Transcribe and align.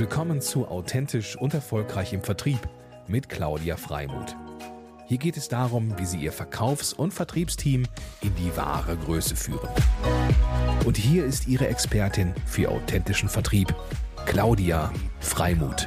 Willkommen 0.00 0.40
zu 0.40 0.66
Authentisch 0.66 1.36
und 1.36 1.52
Erfolgreich 1.52 2.14
im 2.14 2.22
Vertrieb 2.22 2.58
mit 3.06 3.28
Claudia 3.28 3.76
Freimuth. 3.76 4.34
Hier 5.06 5.18
geht 5.18 5.36
es 5.36 5.48
darum, 5.48 5.92
wie 5.98 6.06
Sie 6.06 6.16
Ihr 6.16 6.32
Verkaufs- 6.32 6.94
und 6.94 7.12
Vertriebsteam 7.12 7.82
in 8.22 8.34
die 8.36 8.56
wahre 8.56 8.96
Größe 8.96 9.36
führen. 9.36 9.68
Und 10.86 10.96
hier 10.96 11.26
ist 11.26 11.48
Ihre 11.48 11.68
Expertin 11.68 12.32
für 12.46 12.70
authentischen 12.70 13.28
Vertrieb, 13.28 13.74
Claudia 14.24 14.90
Freimuth. 15.20 15.86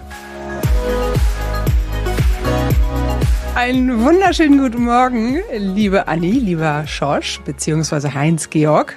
Einen 3.56 4.00
wunderschönen 4.00 4.60
guten 4.60 4.84
Morgen, 4.84 5.40
liebe 5.58 6.08
Anni, 6.08 6.34
lieber 6.34 6.86
Schorsch, 6.86 7.42
beziehungsweise 7.46 8.14
Heinz-Georg. 8.14 8.96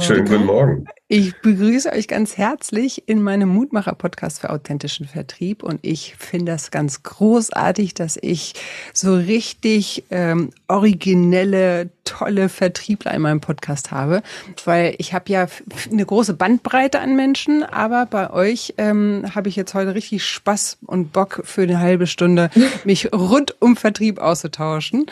Schönen 0.00 0.24
guten 0.24 0.46
Morgen. 0.46 0.86
Ich 1.08 1.36
begrüße 1.40 1.92
euch 1.92 2.08
ganz 2.08 2.36
herzlich 2.36 3.04
in 3.06 3.22
meinem 3.22 3.48
Mutmacher-Podcast 3.50 4.40
für 4.40 4.50
authentischen 4.50 5.06
Vertrieb 5.06 5.62
und 5.62 5.78
ich 5.82 6.16
finde 6.16 6.50
das 6.50 6.72
ganz 6.72 7.04
großartig, 7.04 7.94
dass 7.94 8.18
ich 8.20 8.54
so 8.92 9.14
richtig 9.14 10.02
ähm, 10.10 10.50
originelle, 10.66 11.90
tolle 12.06 12.48
Vertriebler 12.48 13.12
in 13.12 13.20
meinem 13.20 13.42
Podcast 13.42 13.90
habe, 13.90 14.22
weil 14.64 14.94
ich 14.96 15.12
habe 15.12 15.30
ja 15.30 15.46
eine 15.90 16.06
große 16.06 16.32
Bandbreite 16.32 17.00
an 17.00 17.16
Menschen, 17.16 17.62
aber 17.62 18.06
bei 18.06 18.30
euch 18.30 18.72
ähm, 18.78 19.24
habe 19.34 19.50
ich 19.50 19.56
jetzt 19.56 19.74
heute 19.74 19.94
richtig 19.94 20.24
Spaß 20.24 20.78
und 20.86 21.12
Bock 21.12 21.42
für 21.44 21.62
eine 21.62 21.78
halbe 21.78 22.06
Stunde, 22.06 22.48
mich 22.84 23.12
rund 23.12 23.60
um 23.60 23.76
Vertrieb 23.76 24.18
auszutauschen. 24.18 25.06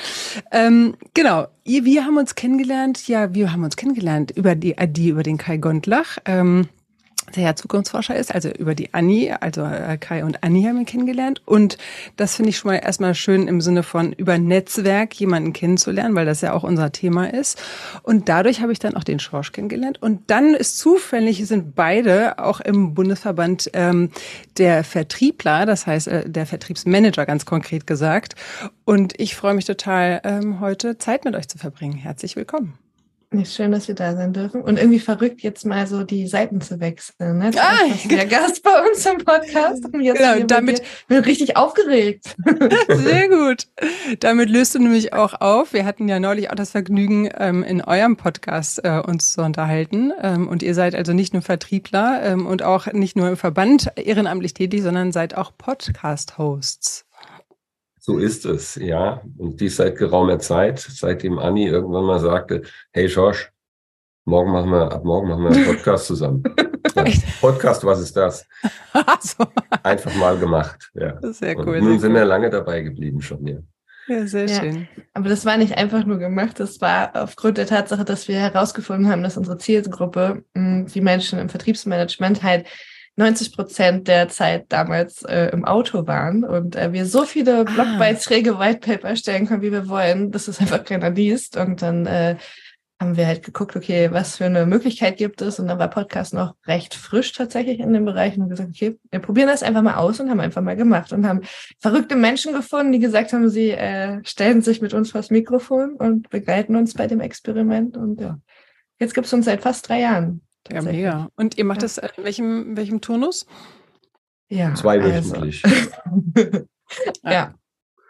Ähm, 0.50 0.94
genau, 1.12 1.48
wir 1.64 2.04
haben 2.04 2.16
uns 2.16 2.34
kennengelernt, 2.34 3.06
ja, 3.08 3.34
wir 3.34 3.52
haben 3.52 3.64
uns 3.64 3.76
kennengelernt 3.76 4.30
über 4.30 4.54
die, 4.54 4.74
die 4.88 5.08
über 5.08 5.22
den 5.22 5.36
Kai 5.36 5.58
Gond 5.58 5.86
Lach, 5.86 6.18
ähm, 6.24 6.68
der 7.36 7.44
ja 7.44 7.56
Zukunftsforscher 7.56 8.16
ist, 8.16 8.34
also 8.34 8.48
über 8.48 8.74
die 8.74 8.94
Anni, 8.94 9.32
also 9.40 9.62
äh, 9.62 9.96
Kai 9.98 10.24
und 10.24 10.42
Anni 10.42 10.62
haben 10.64 10.78
wir 10.78 10.84
kennengelernt. 10.84 11.42
Und 11.44 11.78
das 12.16 12.36
finde 12.36 12.50
ich 12.50 12.58
schon 12.58 12.70
mal 12.70 12.78
erstmal 12.78 13.14
schön 13.14 13.48
im 13.48 13.60
Sinne 13.60 13.82
von 13.82 14.12
über 14.12 14.38
Netzwerk 14.38 15.14
jemanden 15.14 15.52
kennenzulernen, 15.52 16.14
weil 16.14 16.26
das 16.26 16.40
ja 16.40 16.52
auch 16.52 16.62
unser 16.62 16.92
Thema 16.92 17.32
ist. 17.32 17.60
Und 18.02 18.28
dadurch 18.28 18.60
habe 18.60 18.72
ich 18.72 18.78
dann 18.78 18.96
auch 18.96 19.04
den 19.04 19.18
Schorsch 19.18 19.52
kennengelernt. 19.52 20.00
Und 20.00 20.30
dann 20.30 20.54
ist 20.54 20.78
zufällig, 20.78 21.46
sind 21.46 21.74
beide 21.74 22.38
auch 22.38 22.60
im 22.60 22.94
Bundesverband 22.94 23.70
ähm, 23.72 24.10
der 24.58 24.84
Vertriebler, 24.84 25.66
das 25.66 25.86
heißt 25.86 26.08
äh, 26.08 26.28
der 26.28 26.46
Vertriebsmanager 26.46 27.26
ganz 27.26 27.44
konkret 27.46 27.86
gesagt. 27.86 28.34
Und 28.84 29.18
ich 29.18 29.34
freue 29.34 29.54
mich 29.54 29.64
total, 29.64 30.20
ähm, 30.24 30.60
heute 30.60 30.98
Zeit 30.98 31.24
mit 31.24 31.34
euch 31.34 31.48
zu 31.48 31.58
verbringen. 31.58 31.94
Herzlich 31.94 32.36
willkommen. 32.36 32.78
Schön, 33.44 33.72
dass 33.72 33.88
wir 33.88 33.94
da 33.94 34.14
sein 34.14 34.32
dürfen. 34.32 34.62
Und 34.62 34.78
irgendwie 34.78 35.00
verrückt, 35.00 35.42
jetzt 35.42 35.66
mal 35.66 35.86
so 35.86 36.04
die 36.04 36.26
Seiten 36.26 36.60
zu 36.60 36.78
wechseln. 36.78 37.38
Ne? 37.38 37.50
Ah, 37.56 37.88
der 38.08 38.26
Gast 38.26 38.62
bei 38.62 38.88
uns 38.88 39.04
im 39.06 39.18
Podcast. 39.18 39.84
Und 39.92 40.00
jetzt 40.02 40.18
genau, 40.18 40.46
damit 40.46 40.82
bin 41.08 41.18
richtig 41.18 41.56
aufgeregt. 41.56 42.36
Sehr 42.88 43.28
gut. 43.28 43.66
Damit 44.20 44.50
löst 44.50 44.74
du 44.74 44.78
nämlich 44.78 45.12
auch 45.12 45.40
auf. 45.40 45.72
Wir 45.72 45.84
hatten 45.84 46.08
ja 46.08 46.20
neulich 46.20 46.50
auch 46.50 46.54
das 46.54 46.70
Vergnügen, 46.70 47.28
ähm, 47.36 47.64
in 47.64 47.82
eurem 47.82 48.16
Podcast 48.16 48.84
äh, 48.84 49.00
uns 49.00 49.32
zu 49.32 49.42
unterhalten. 49.42 50.12
Ähm, 50.20 50.48
und 50.48 50.62
ihr 50.62 50.74
seid 50.74 50.94
also 50.94 51.12
nicht 51.12 51.32
nur 51.32 51.42
Vertriebler 51.42 52.22
ähm, 52.22 52.46
und 52.46 52.62
auch 52.62 52.86
nicht 52.92 53.16
nur 53.16 53.28
im 53.28 53.36
Verband 53.36 53.90
ehrenamtlich 53.96 54.54
tätig, 54.54 54.82
sondern 54.82 55.12
seid 55.12 55.36
auch 55.36 55.52
Podcast-Hosts. 55.56 57.04
So 58.06 58.18
ist 58.18 58.44
es, 58.44 58.74
ja. 58.74 59.22
Und 59.38 59.58
dies 59.62 59.76
seit 59.76 59.96
geraumer 59.96 60.38
Zeit, 60.38 60.78
seitdem 60.78 61.38
Anni 61.38 61.68
irgendwann 61.68 62.04
mal 62.04 62.20
sagte, 62.20 62.60
hey 62.92 63.06
Josh, 63.06 63.50
morgen 64.26 64.52
machen 64.52 64.68
wir, 64.72 64.92
ab 64.92 65.06
morgen 65.06 65.28
machen 65.28 65.44
wir 65.44 65.52
einen 65.52 65.64
Podcast 65.64 66.06
zusammen. 66.06 66.42
Ja, 66.94 67.04
Podcast, 67.40 67.82
was 67.82 67.98
ist 68.00 68.14
das? 68.14 68.46
so. 69.20 69.44
Einfach 69.82 70.14
mal 70.16 70.38
gemacht, 70.38 70.92
ja. 70.94 71.18
Sehr 71.32 71.58
cool. 71.58 71.78
Und 71.78 71.84
nun 71.84 71.98
sind 71.98 72.12
cool. 72.12 72.18
wir 72.18 72.24
lange 72.26 72.50
dabei 72.50 72.82
geblieben 72.82 73.20
schon, 73.20 73.44
ja. 73.46 73.58
Ja, 74.06 74.26
sehr 74.26 74.46
ja, 74.46 74.60
schön. 74.60 74.86
Aber 75.14 75.30
das 75.30 75.44
war 75.46 75.56
nicht 75.56 75.76
einfach 75.76 76.04
nur 76.04 76.18
gemacht, 76.18 76.60
das 76.60 76.80
war 76.82 77.10
aufgrund 77.14 77.56
der 77.56 77.66
Tatsache, 77.66 78.04
dass 78.04 78.28
wir 78.28 78.36
herausgefunden 78.36 79.10
haben, 79.10 79.22
dass 79.24 79.38
unsere 79.38 79.56
Zielgruppe, 79.56 80.44
die 80.54 81.00
Menschen 81.00 81.38
im 81.38 81.48
Vertriebsmanagement 81.48 82.42
halt 82.42 82.66
90 83.16 83.54
Prozent 83.54 84.08
der 84.08 84.28
Zeit 84.28 84.66
damals 84.70 85.22
äh, 85.22 85.50
im 85.52 85.64
Auto 85.64 86.06
waren 86.06 86.42
und 86.44 86.74
äh, 86.74 86.92
wir 86.92 87.06
so 87.06 87.24
viele 87.24 87.60
ah. 87.60 87.64
Blogbeiträge, 87.64 88.58
Whitepaper 88.58 89.08
erstellen 89.08 89.46
können, 89.46 89.62
wie 89.62 89.72
wir 89.72 89.88
wollen, 89.88 90.32
dass 90.32 90.48
es 90.48 90.60
einfach 90.60 90.84
keiner 90.84 91.10
liest. 91.10 91.56
Und 91.56 91.82
dann 91.82 92.06
äh, 92.06 92.36
haben 93.00 93.16
wir 93.16 93.26
halt 93.26 93.44
geguckt, 93.44 93.76
okay, 93.76 94.10
was 94.10 94.38
für 94.38 94.46
eine 94.46 94.66
Möglichkeit 94.66 95.16
gibt 95.16 95.42
es? 95.42 95.58
Und 95.58 95.68
dann 95.68 95.78
war 95.78 95.88
Podcast 95.88 96.34
noch 96.34 96.54
recht 96.66 96.94
frisch 96.94 97.32
tatsächlich 97.32 97.80
in 97.80 97.92
dem 97.92 98.04
Bereich 98.04 98.36
und 98.36 98.48
gesagt, 98.48 98.70
okay, 98.70 98.98
wir 99.10 99.20
probieren 99.20 99.48
das 99.48 99.62
einfach 99.62 99.82
mal 99.82 99.96
aus 99.96 100.20
und 100.20 100.30
haben 100.30 100.40
einfach 100.40 100.62
mal 100.62 100.76
gemacht 100.76 101.12
und 101.12 101.26
haben 101.26 101.42
verrückte 101.80 102.16
Menschen 102.16 102.52
gefunden, 102.52 102.92
die 102.92 103.00
gesagt 103.00 103.32
haben, 103.32 103.48
sie 103.48 103.70
äh, 103.70 104.20
stellen 104.24 104.62
sich 104.62 104.80
mit 104.80 104.94
uns 104.94 105.12
vors 105.12 105.30
Mikrofon 105.30 105.94
und 105.96 106.30
begleiten 106.30 106.76
uns 106.76 106.94
bei 106.94 107.06
dem 107.06 107.20
Experiment. 107.20 107.96
Und 107.96 108.20
ja, 108.20 108.38
jetzt 108.98 109.14
gibt 109.14 109.26
es 109.26 109.32
uns 109.32 109.44
seit 109.44 109.62
fast 109.62 109.88
drei 109.88 110.00
Jahren. 110.00 110.40
Ja, 110.70 110.82
mega. 110.82 111.30
Und 111.36 111.58
ihr 111.58 111.64
macht 111.64 111.82
ja. 111.82 111.88
das 111.88 111.98
in 111.98 112.24
welchem, 112.24 112.76
welchem 112.76 113.00
Turnus? 113.00 113.46
Ja. 114.48 114.74
Zweiwöchentlich. 114.74 115.62
Also. 115.64 116.66
ja. 117.22 117.54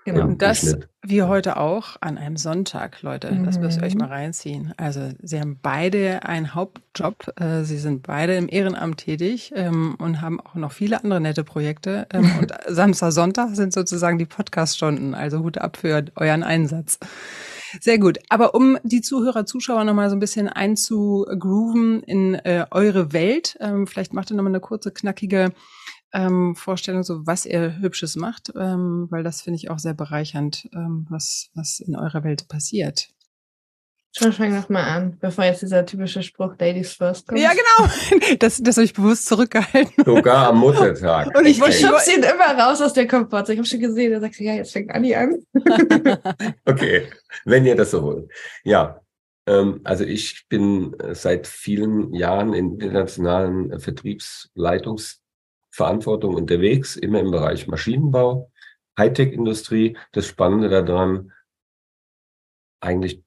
Genau. 0.04 0.24
Und 0.24 0.42
das 0.42 0.76
wie 1.06 1.22
heute 1.22 1.56
auch 1.56 1.96
an 2.00 2.18
einem 2.18 2.36
Sonntag, 2.36 3.00
Leute. 3.02 3.32
Mhm. 3.32 3.44
Das 3.44 3.58
müsst 3.58 3.78
ihr 3.78 3.84
euch 3.84 3.94
mhm. 3.94 4.00
mal 4.00 4.08
reinziehen. 4.08 4.74
Also 4.76 5.10
sie 5.22 5.40
haben 5.40 5.58
beide 5.62 6.24
einen 6.24 6.54
Hauptjob. 6.54 7.32
Äh, 7.40 7.64
sie 7.64 7.78
sind 7.78 8.02
beide 8.02 8.34
im 8.36 8.48
Ehrenamt 8.48 8.98
tätig 8.98 9.52
ähm, 9.54 9.96
und 9.98 10.20
haben 10.20 10.40
auch 10.40 10.54
noch 10.54 10.72
viele 10.72 11.02
andere 11.02 11.20
nette 11.20 11.44
Projekte. 11.44 12.06
Ähm, 12.12 12.38
und 12.38 12.52
Samstag, 12.68 13.12
Sonntag 13.12 13.54
sind 13.54 13.72
sozusagen 13.72 14.18
die 14.18 14.26
Podcast-Stunden. 14.26 15.14
Also 15.14 15.40
Hut 15.40 15.58
ab 15.58 15.78
für 15.78 16.04
euren 16.16 16.42
Einsatz. 16.42 16.98
Sehr 17.80 17.98
gut. 17.98 18.18
Aber 18.28 18.54
um 18.54 18.78
die 18.82 19.00
Zuhörer, 19.00 19.46
Zuschauer 19.46 19.84
nochmal 19.84 20.10
so 20.10 20.16
ein 20.16 20.20
bisschen 20.20 20.48
einzugrooven 20.48 22.02
in 22.02 22.34
äh, 22.34 22.66
eure 22.70 23.12
Welt, 23.12 23.56
ähm, 23.60 23.86
vielleicht 23.86 24.12
macht 24.12 24.30
ihr 24.30 24.36
nochmal 24.36 24.52
eine 24.52 24.60
kurze, 24.60 24.92
knackige 24.92 25.52
ähm, 26.12 26.54
Vorstellung, 26.54 27.02
so 27.02 27.26
was 27.26 27.44
ihr 27.44 27.78
Hübsches 27.80 28.16
macht, 28.16 28.52
ähm, 28.56 29.08
weil 29.10 29.24
das 29.24 29.42
finde 29.42 29.56
ich 29.56 29.70
auch 29.70 29.78
sehr 29.78 29.94
bereichernd, 29.94 30.68
ähm, 30.72 31.06
was, 31.10 31.50
was 31.54 31.80
in 31.80 31.96
eurer 31.96 32.24
Welt 32.24 32.48
passiert. 32.48 33.08
Schon 34.16 34.32
fang 34.32 34.54
noch 34.54 34.68
mal 34.68 34.84
an, 34.84 35.18
bevor 35.18 35.44
jetzt 35.44 35.62
dieser 35.62 35.84
typische 35.84 36.22
Spruch 36.22 36.54
Ladies 36.60 36.92
First 36.92 37.26
kommt. 37.26 37.40
Ja, 37.40 37.50
genau. 37.50 37.90
Das, 38.38 38.62
das 38.62 38.76
habe 38.76 38.84
ich 38.84 38.92
bewusst 38.92 39.26
zurückgehalten. 39.26 40.04
Sogar 40.04 40.50
am 40.50 40.58
Muttertag. 40.58 41.36
Und 41.36 41.46
ich 41.46 41.60
okay. 41.60 41.72
schubst 41.72 42.16
ihn 42.16 42.22
immer 42.22 42.56
raus 42.56 42.80
aus 42.80 42.92
der 42.92 43.08
Komfortzone. 43.08 43.54
Ich 43.54 43.58
habe 43.58 43.66
schon 43.66 43.80
gesehen, 43.80 44.12
er 44.12 44.20
sagt, 44.20 44.38
ja, 44.38 44.54
jetzt 44.54 44.70
fängt 44.72 44.92
Anni 44.92 45.16
an. 45.16 45.42
okay, 46.64 47.08
wenn 47.44 47.66
ihr 47.66 47.74
das 47.74 47.90
so 47.90 48.04
wollt. 48.04 48.30
Ja, 48.62 49.00
ähm, 49.46 49.80
also 49.82 50.04
ich 50.04 50.46
bin 50.48 50.94
seit 51.12 51.48
vielen 51.48 52.14
Jahren 52.14 52.54
in 52.54 52.74
internationalen 52.74 53.80
Vertriebsleitungsverantwortung 53.80 56.36
unterwegs, 56.36 56.94
immer 56.94 57.18
im 57.18 57.32
Bereich 57.32 57.66
Maschinenbau, 57.66 58.52
Hightech-Industrie. 58.96 59.96
Das 60.12 60.28
Spannende 60.28 60.68
daran, 60.68 61.32
eigentlich 62.80 63.23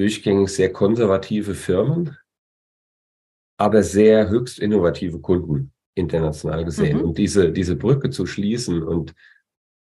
durchgängig 0.00 0.48
sehr 0.48 0.72
konservative 0.72 1.54
Firmen, 1.54 2.16
aber 3.58 3.82
sehr 3.82 4.30
höchst 4.30 4.58
innovative 4.58 5.20
Kunden 5.20 5.72
international 5.94 6.64
gesehen. 6.64 6.98
Mhm. 6.98 7.04
Und 7.04 7.18
diese, 7.18 7.52
diese 7.52 7.76
Brücke 7.76 8.08
zu 8.08 8.24
schließen 8.24 8.82
und, 8.82 9.14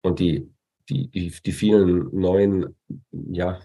und 0.02 0.20
die, 0.20 0.48
die, 0.88 1.08
die, 1.08 1.32
die 1.44 1.52
vielen 1.52 2.08
neuen, 2.16 2.76
ja, 3.10 3.58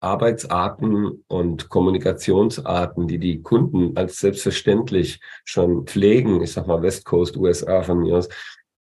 Arbeitsarten 0.00 1.24
und 1.28 1.70
Kommunikationsarten, 1.70 3.08
die 3.08 3.18
die 3.18 3.40
Kunden 3.40 3.96
als 3.96 4.18
selbstverständlich 4.18 5.18
schon 5.46 5.86
pflegen, 5.86 6.42
ich 6.42 6.52
sag 6.52 6.66
mal 6.66 6.82
West 6.82 7.06
Coast 7.06 7.38
USA 7.38 7.82
von 7.82 8.00
mir 8.00 8.18
aus, 8.18 8.28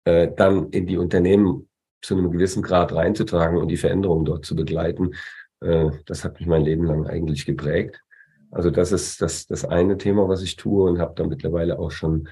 äh, 0.05 0.29
dann 0.37 0.71
in 0.71 0.87
die 0.87 0.99
Unternehmen 0.99 1.69
zu 2.01 2.17
einem 2.17 2.31
gewissen 2.31 2.63
Grad 2.63 2.93
reinzutragen 2.93 3.59
und 3.59 3.67
die 3.67 3.77
Veränderungen 3.77 4.25
dort 4.25 4.47
zu 4.47 4.55
begleiten. 4.55 5.15
Äh, 5.61 5.91
das 6.07 6.25
hat 6.25 6.39
mich 6.39 6.47
mein 6.47 6.63
Leben 6.63 6.85
lang 6.85 7.07
eigentlich 7.07 7.47
geprägt. 7.47 8.03
Also 8.51 8.71
das 8.71 8.93
ist 8.93 9.23
das, 9.23 9.47
das 9.47 9.65
eine 9.65 9.97
Thema, 9.97 10.29
was 10.29 10.43
ich 10.43 10.57
tue 10.57 10.91
und 10.91 10.99
habe 10.99 11.15
da 11.15 11.25
mittlerweile 11.25 11.79
auch 11.79 11.91
schon 11.91 12.29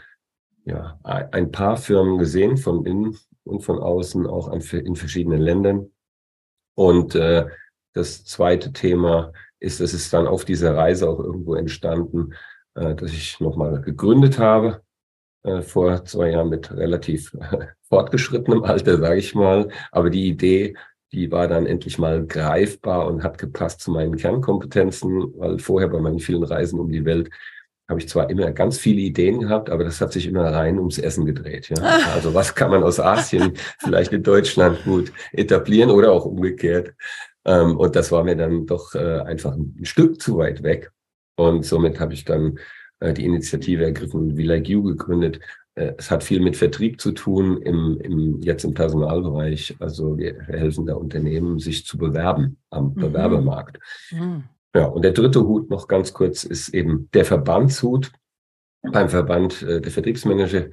ja, 0.64 0.98
ein 1.02 1.50
paar 1.50 1.76
Firmen 1.76 2.18
gesehen, 2.18 2.56
von 2.56 2.84
innen 2.84 3.16
und 3.44 3.60
von 3.60 3.78
außen, 3.78 4.26
auch 4.26 4.52
in 4.52 4.96
verschiedenen 4.96 5.40
Ländern. 5.40 5.90
Und 6.74 7.14
äh, 7.14 7.46
das 7.94 8.24
zweite 8.24 8.72
Thema 8.72 9.32
ist, 9.60 9.80
es 9.80 9.94
ist 9.94 10.12
dann 10.12 10.26
auf 10.26 10.44
dieser 10.44 10.76
Reise 10.76 11.08
auch 11.08 11.18
irgendwo 11.18 11.54
entstanden, 11.54 12.34
äh, 12.74 12.94
dass 12.94 13.12
ich 13.12 13.40
nochmal 13.40 13.80
gegründet 13.80 14.38
habe, 14.38 14.82
äh, 15.42 15.62
vor 15.62 16.04
zwei 16.04 16.30
Jahren 16.30 16.50
mit 16.50 16.70
relativ 16.70 17.36
fortgeschrittenem 17.88 18.62
Alter, 18.64 18.98
sage 18.98 19.18
ich 19.18 19.34
mal. 19.34 19.70
Aber 19.90 20.10
die 20.10 20.28
Idee, 20.28 20.76
die 21.12 21.30
war 21.30 21.48
dann 21.48 21.66
endlich 21.66 21.98
mal 21.98 22.26
greifbar 22.26 23.06
und 23.06 23.22
hat 23.22 23.38
gepasst 23.38 23.80
zu 23.80 23.90
meinen 23.90 24.16
Kernkompetenzen, 24.16 25.32
weil 25.38 25.58
vorher 25.58 25.88
bei 25.88 26.00
meinen 26.00 26.18
vielen 26.18 26.42
Reisen 26.42 26.78
um 26.78 26.90
die 26.90 27.04
Welt 27.04 27.30
habe 27.88 28.00
ich 28.00 28.08
zwar 28.08 28.28
immer 28.28 28.50
ganz 28.52 28.78
viele 28.78 29.00
Ideen 29.00 29.40
gehabt, 29.40 29.70
aber 29.70 29.82
das 29.82 30.00
hat 30.00 30.12
sich 30.12 30.26
immer 30.26 30.52
rein 30.52 30.78
ums 30.78 30.98
Essen 30.98 31.24
gedreht. 31.24 31.70
Ja? 31.70 31.76
Also 32.14 32.34
was 32.34 32.54
kann 32.54 32.70
man 32.70 32.82
aus 32.82 33.00
Asien 33.00 33.54
vielleicht 33.78 34.12
in 34.12 34.22
Deutschland 34.22 34.84
gut 34.84 35.10
etablieren 35.32 35.90
oder 35.90 36.12
auch 36.12 36.26
umgekehrt. 36.26 36.92
Ähm, 37.46 37.78
und 37.78 37.96
das 37.96 38.12
war 38.12 38.24
mir 38.24 38.36
dann 38.36 38.66
doch 38.66 38.94
äh, 38.94 39.20
einfach 39.20 39.54
ein 39.54 39.84
Stück 39.84 40.20
zu 40.20 40.36
weit 40.36 40.62
weg. 40.62 40.90
Und 41.36 41.64
somit 41.64 41.98
habe 41.98 42.12
ich 42.12 42.26
dann 42.26 42.58
äh, 43.00 43.14
die 43.14 43.24
Initiative 43.24 43.84
ergriffen, 43.84 44.36
We 44.36 44.42
Like 44.42 44.68
You 44.68 44.82
gegründet. 44.82 45.40
Äh, 45.78 45.94
es 45.96 46.10
hat 46.10 46.24
viel 46.24 46.40
mit 46.40 46.56
Vertrieb 46.56 47.00
zu 47.00 47.12
tun, 47.12 47.62
im, 47.62 48.00
im, 48.00 48.40
jetzt 48.40 48.64
im 48.64 48.74
Personalbereich. 48.74 49.76
Also 49.78 50.18
wir 50.18 50.40
helfen 50.42 50.86
da 50.86 50.94
Unternehmen, 50.94 51.58
sich 51.58 51.86
zu 51.86 51.96
bewerben 51.96 52.58
am 52.70 52.90
mhm. 52.90 52.94
Bewerbermarkt. 52.94 53.78
Mhm. 54.10 54.44
Ja, 54.74 54.86
und 54.86 55.02
der 55.02 55.12
dritte 55.12 55.46
Hut 55.46 55.70
noch 55.70 55.88
ganz 55.88 56.12
kurz 56.12 56.44
ist 56.44 56.68
eben 56.70 57.08
der 57.12 57.24
Verbandshut 57.24 58.12
beim 58.92 59.08
Verband 59.08 59.62
äh, 59.62 59.80
der 59.80 59.90
Vertriebsmanager. 59.90 60.68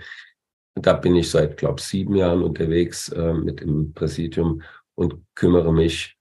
Da 0.76 0.94
bin 0.94 1.16
ich 1.16 1.30
seit, 1.30 1.58
glaube 1.58 1.80
ich, 1.80 1.86
sieben 1.86 2.16
Jahren 2.16 2.44
unterwegs 2.44 3.10
äh, 3.10 3.34
mit 3.34 3.62
dem 3.62 3.94
Präsidium 3.94 4.62
und 4.96 5.16
kümmere 5.36 5.72
mich 5.72 6.18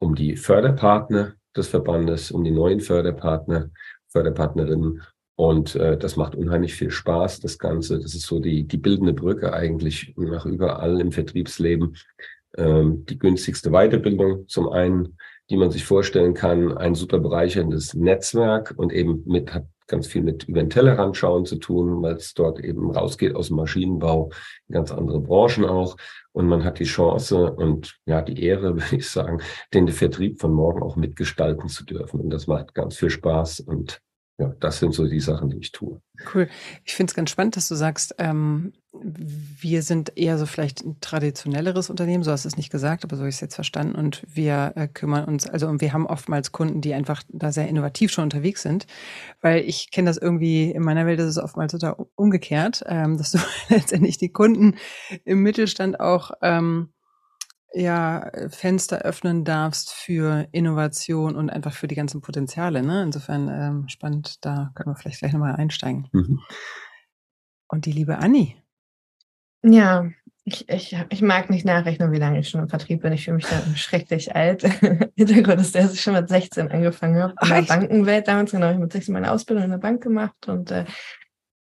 um 0.00 0.14
die 0.14 0.36
Förderpartner 0.36 1.34
des 1.56 1.68
Verbandes, 1.68 2.30
um 2.30 2.42
die 2.42 2.50
neuen 2.50 2.80
Förderpartner, 2.80 3.70
Förderpartnerinnen. 4.08 5.02
Und 5.40 5.74
äh, 5.74 5.96
das 5.96 6.16
macht 6.16 6.34
unheimlich 6.34 6.74
viel 6.74 6.90
Spaß, 6.90 7.40
das 7.40 7.58
Ganze. 7.58 7.98
Das 7.98 8.14
ist 8.14 8.26
so 8.26 8.40
die, 8.40 8.64
die 8.64 8.76
bildende 8.76 9.14
Brücke 9.14 9.54
eigentlich 9.54 10.12
nach 10.18 10.44
überall 10.44 11.00
im 11.00 11.12
Vertriebsleben. 11.12 11.96
Ähm, 12.58 13.06
die 13.06 13.18
günstigste 13.18 13.70
Weiterbildung 13.70 14.48
zum 14.48 14.68
einen, 14.68 15.16
die 15.48 15.56
man 15.56 15.70
sich 15.70 15.86
vorstellen 15.86 16.34
kann, 16.34 16.76
ein 16.76 16.94
super 16.94 17.20
bereicherndes 17.20 17.94
Netzwerk 17.94 18.74
und 18.76 18.92
eben 18.92 19.22
mit 19.24 19.54
hat 19.54 19.64
ganz 19.86 20.08
viel 20.08 20.20
mit 20.20 20.44
über 20.44 20.62
den 20.62 20.68
zu 21.46 21.56
tun, 21.56 22.02
weil 22.02 22.16
es 22.16 22.34
dort 22.34 22.60
eben 22.60 22.90
rausgeht 22.90 23.34
aus 23.34 23.46
dem 23.46 23.56
Maschinenbau, 23.56 24.28
ganz 24.70 24.92
andere 24.92 25.20
Branchen 25.20 25.64
auch. 25.64 25.96
Und 26.32 26.48
man 26.48 26.64
hat 26.64 26.80
die 26.80 26.84
Chance 26.84 27.50
und 27.50 27.98
ja, 28.04 28.20
die 28.20 28.42
Ehre, 28.42 28.74
würde 28.74 28.96
ich 28.96 29.08
sagen, 29.08 29.40
den 29.72 29.88
Vertrieb 29.88 30.38
von 30.38 30.52
morgen 30.52 30.82
auch 30.82 30.96
mitgestalten 30.96 31.70
zu 31.70 31.86
dürfen. 31.86 32.20
Und 32.20 32.28
das 32.28 32.46
macht 32.46 32.74
ganz 32.74 32.98
viel 32.98 33.08
Spaß 33.08 33.60
und 33.60 34.02
ja, 34.40 34.54
das 34.58 34.78
sind 34.78 34.94
so 34.94 35.06
die 35.06 35.20
Sachen, 35.20 35.50
die 35.50 35.58
ich 35.58 35.70
tue. 35.70 36.00
Cool. 36.34 36.48
Ich 36.86 36.94
finde 36.94 37.10
es 37.10 37.14
ganz 37.14 37.30
spannend, 37.30 37.56
dass 37.56 37.68
du 37.68 37.74
sagst, 37.74 38.14
ähm, 38.16 38.72
wir 38.92 39.82
sind 39.82 40.16
eher 40.16 40.38
so 40.38 40.46
vielleicht 40.46 40.82
ein 40.82 40.96
traditionelleres 41.02 41.90
Unternehmen, 41.90 42.22
so 42.22 42.30
hast 42.30 42.46
du 42.46 42.48
es 42.48 42.56
nicht 42.56 42.72
gesagt, 42.72 43.04
aber 43.04 43.16
so 43.16 43.20
habe 43.20 43.28
ich 43.28 43.34
es 43.34 43.42
jetzt 43.42 43.54
verstanden. 43.54 43.96
Und 43.96 44.22
wir 44.26 44.72
äh, 44.76 44.88
kümmern 44.88 45.26
uns, 45.26 45.46
also 45.46 45.68
und 45.68 45.82
wir 45.82 45.92
haben 45.92 46.06
oftmals 46.06 46.52
Kunden, 46.52 46.80
die 46.80 46.94
einfach 46.94 47.22
da 47.28 47.52
sehr 47.52 47.68
innovativ 47.68 48.12
schon 48.12 48.24
unterwegs 48.24 48.62
sind. 48.62 48.86
Weil 49.42 49.60
ich 49.60 49.90
kenne 49.90 50.08
das 50.08 50.16
irgendwie, 50.16 50.70
in 50.70 50.82
meiner 50.82 51.04
Welt 51.04 51.20
ist 51.20 51.26
es 51.26 51.38
oftmals 51.38 51.72
total 51.72 51.96
umgekehrt, 52.14 52.82
ähm, 52.86 53.18
dass 53.18 53.32
du 53.32 53.38
letztendlich 53.68 54.16
die 54.16 54.32
Kunden 54.32 54.76
im 55.26 55.42
Mittelstand 55.42 56.00
auch 56.00 56.30
ähm, 56.40 56.94
ja, 57.72 58.30
Fenster 58.48 59.02
öffnen 59.02 59.44
darfst 59.44 59.92
für 59.92 60.48
Innovation 60.52 61.36
und 61.36 61.50
einfach 61.50 61.72
für 61.72 61.88
die 61.88 61.94
ganzen 61.94 62.20
Potenziale. 62.20 62.82
Ne? 62.82 63.02
Insofern 63.02 63.48
ähm, 63.48 63.88
spannend, 63.88 64.44
da 64.44 64.72
können 64.74 64.94
wir 64.94 64.96
vielleicht 64.96 65.20
gleich 65.20 65.32
nochmal 65.32 65.56
einsteigen. 65.56 66.08
Mhm. 66.12 66.40
Und 67.68 67.86
die 67.86 67.92
liebe 67.92 68.18
Anni. 68.18 68.56
Ja, 69.62 70.08
ich, 70.44 70.68
ich, 70.68 70.96
ich 71.10 71.22
mag 71.22 71.50
nicht 71.50 71.64
nachrechnen, 71.64 72.12
wie 72.12 72.18
lange 72.18 72.40
ich 72.40 72.48
schon 72.48 72.62
im 72.62 72.68
Vertrieb 72.68 73.02
bin. 73.02 73.12
Ich 73.12 73.24
fühle 73.24 73.36
mich 73.36 73.46
da 73.46 73.62
schrecklich 73.76 74.34
alt. 74.34 74.62
Hintergrund 75.16 75.60
ist, 75.60 75.74
dass 75.74 75.94
ich 75.94 76.00
schon 76.00 76.14
mit 76.14 76.28
16 76.28 76.70
angefangen 76.70 77.22
habe. 77.22 77.34
In 77.42 77.48
der 77.48 77.62
Bankenwelt 77.62 78.26
damals, 78.26 78.50
genau, 78.50 78.66
ich 78.66 78.72
habe 78.72 78.82
mit 78.82 78.92
16 78.92 79.12
meine 79.12 79.30
Ausbildung 79.30 79.64
in 79.64 79.70
der 79.70 79.78
Bank 79.78 80.02
gemacht 80.02 80.48
und 80.48 80.70
äh, 80.70 80.86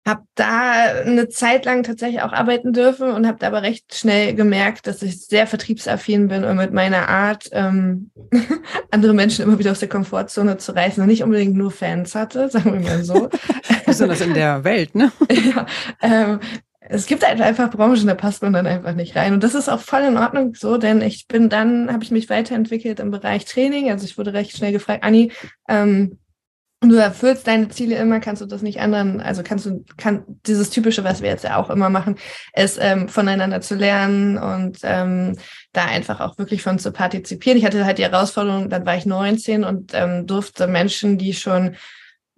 habe 0.07 0.23
da 0.35 1.01
eine 1.05 1.27
Zeit 1.27 1.65
lang 1.65 1.83
tatsächlich 1.83 2.21
auch 2.21 2.31
arbeiten 2.31 2.71
dürfen 2.71 3.11
und 3.11 3.27
habe 3.27 3.45
aber 3.45 3.61
recht 3.61 3.93
schnell 3.93 4.33
gemerkt, 4.35 4.87
dass 4.87 5.01
ich 5.01 5.25
sehr 5.25 5.47
vertriebsaffin 5.47 6.29
bin 6.29 6.45
und 6.45 6.55
mit 6.55 6.71
meiner 6.71 7.09
Art 7.09 7.49
ähm, 7.51 8.11
andere 8.91 9.13
Menschen 9.13 9.43
immer 9.43 9.59
wieder 9.59 9.71
aus 9.71 9.79
der 9.79 9.89
Komfortzone 9.89 10.57
zu 10.57 10.73
reißen 10.73 11.03
und 11.03 11.09
nicht 11.09 11.23
unbedingt 11.23 11.57
nur 11.57 11.71
Fans 11.71 12.15
hatte, 12.15 12.49
sagen 12.49 12.73
wir 12.73 12.79
mal 12.79 13.03
so. 13.03 13.29
Besonders 13.85 14.21
in 14.21 14.33
der 14.33 14.63
Welt, 14.63 14.95
ne? 14.95 15.11
ja, 15.29 15.65
ähm, 16.01 16.39
es 16.89 17.05
gibt 17.05 17.27
halt 17.27 17.41
einfach 17.41 17.69
Branchen, 17.69 18.07
da 18.07 18.15
passt 18.15 18.41
man 18.41 18.53
dann 18.53 18.65
einfach 18.65 18.93
nicht 18.93 19.15
rein. 19.15 19.33
Und 19.33 19.43
das 19.43 19.55
ist 19.55 19.67
auch 19.67 19.81
voll 19.81 20.03
in 20.03 20.17
Ordnung 20.17 20.55
so, 20.55 20.77
denn 20.77 21.01
ich 21.01 21.27
bin 21.27 21.49
dann, 21.49 21.91
habe 21.91 22.03
ich 22.03 22.11
mich 22.11 22.29
weiterentwickelt 22.29 23.01
im 23.01 23.11
Bereich 23.11 23.43
Training. 23.43 23.91
Also 23.91 24.05
ich 24.05 24.17
wurde 24.17 24.31
recht 24.31 24.55
schnell 24.55 24.71
gefragt, 24.71 25.03
Anni, 25.03 25.33
ähm, 25.67 26.17
du 26.81 26.95
erfüllst 26.95 27.47
deine 27.47 27.69
Ziele 27.69 27.95
immer, 27.95 28.19
kannst 28.19 28.41
du 28.41 28.45
das 28.45 28.61
nicht 28.61 28.79
anderen, 28.79 29.19
also 29.19 29.41
kannst 29.43 29.65
du, 29.65 29.83
kann 29.97 30.23
dieses 30.45 30.69
typische, 30.69 31.03
was 31.03 31.21
wir 31.21 31.29
jetzt 31.29 31.43
ja 31.43 31.57
auch 31.57 31.69
immer 31.69 31.89
machen, 31.89 32.17
ist 32.55 32.77
ähm, 32.79 33.09
voneinander 33.09 33.61
zu 33.61 33.75
lernen 33.75 34.37
und 34.37 34.79
ähm, 34.83 35.37
da 35.73 35.85
einfach 35.85 36.19
auch 36.19 36.37
wirklich 36.37 36.61
von 36.61 36.77
zu 36.77 36.91
partizipieren. 36.91 37.57
Ich 37.57 37.65
hatte 37.65 37.85
halt 37.85 37.97
die 37.97 38.03
Herausforderung, 38.03 38.69
dann 38.69 38.85
war 38.85 38.95
ich 38.95 39.05
19 39.05 39.63
und 39.63 39.91
ähm, 39.93 40.27
durfte 40.27 40.67
Menschen, 40.67 41.17
die 41.17 41.33
schon 41.33 41.75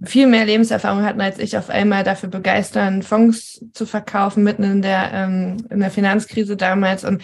viel 0.02 0.28
mehr 0.28 0.46
Lebenserfahrung 0.46 1.04
hatten 1.04 1.20
als 1.20 1.40
ich, 1.40 1.58
auf 1.58 1.70
einmal 1.70 2.06
dafür 2.06 2.30
begeistern, 2.30 3.04
Fonds 3.04 3.66
zu 3.74 3.86
verkaufen, 3.86 4.44
mitten 4.44 4.64
in 4.64 4.82
der, 4.82 5.12
ähm, 5.14 5.58
in 5.70 5.82
der 5.82 5.92
Finanzkrise 5.92 6.56
damals 6.56 7.04
und 7.04 7.24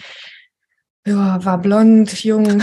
ja, 1.06 1.42
war 1.44 1.58
blond, 1.58 2.24
jung, 2.24 2.62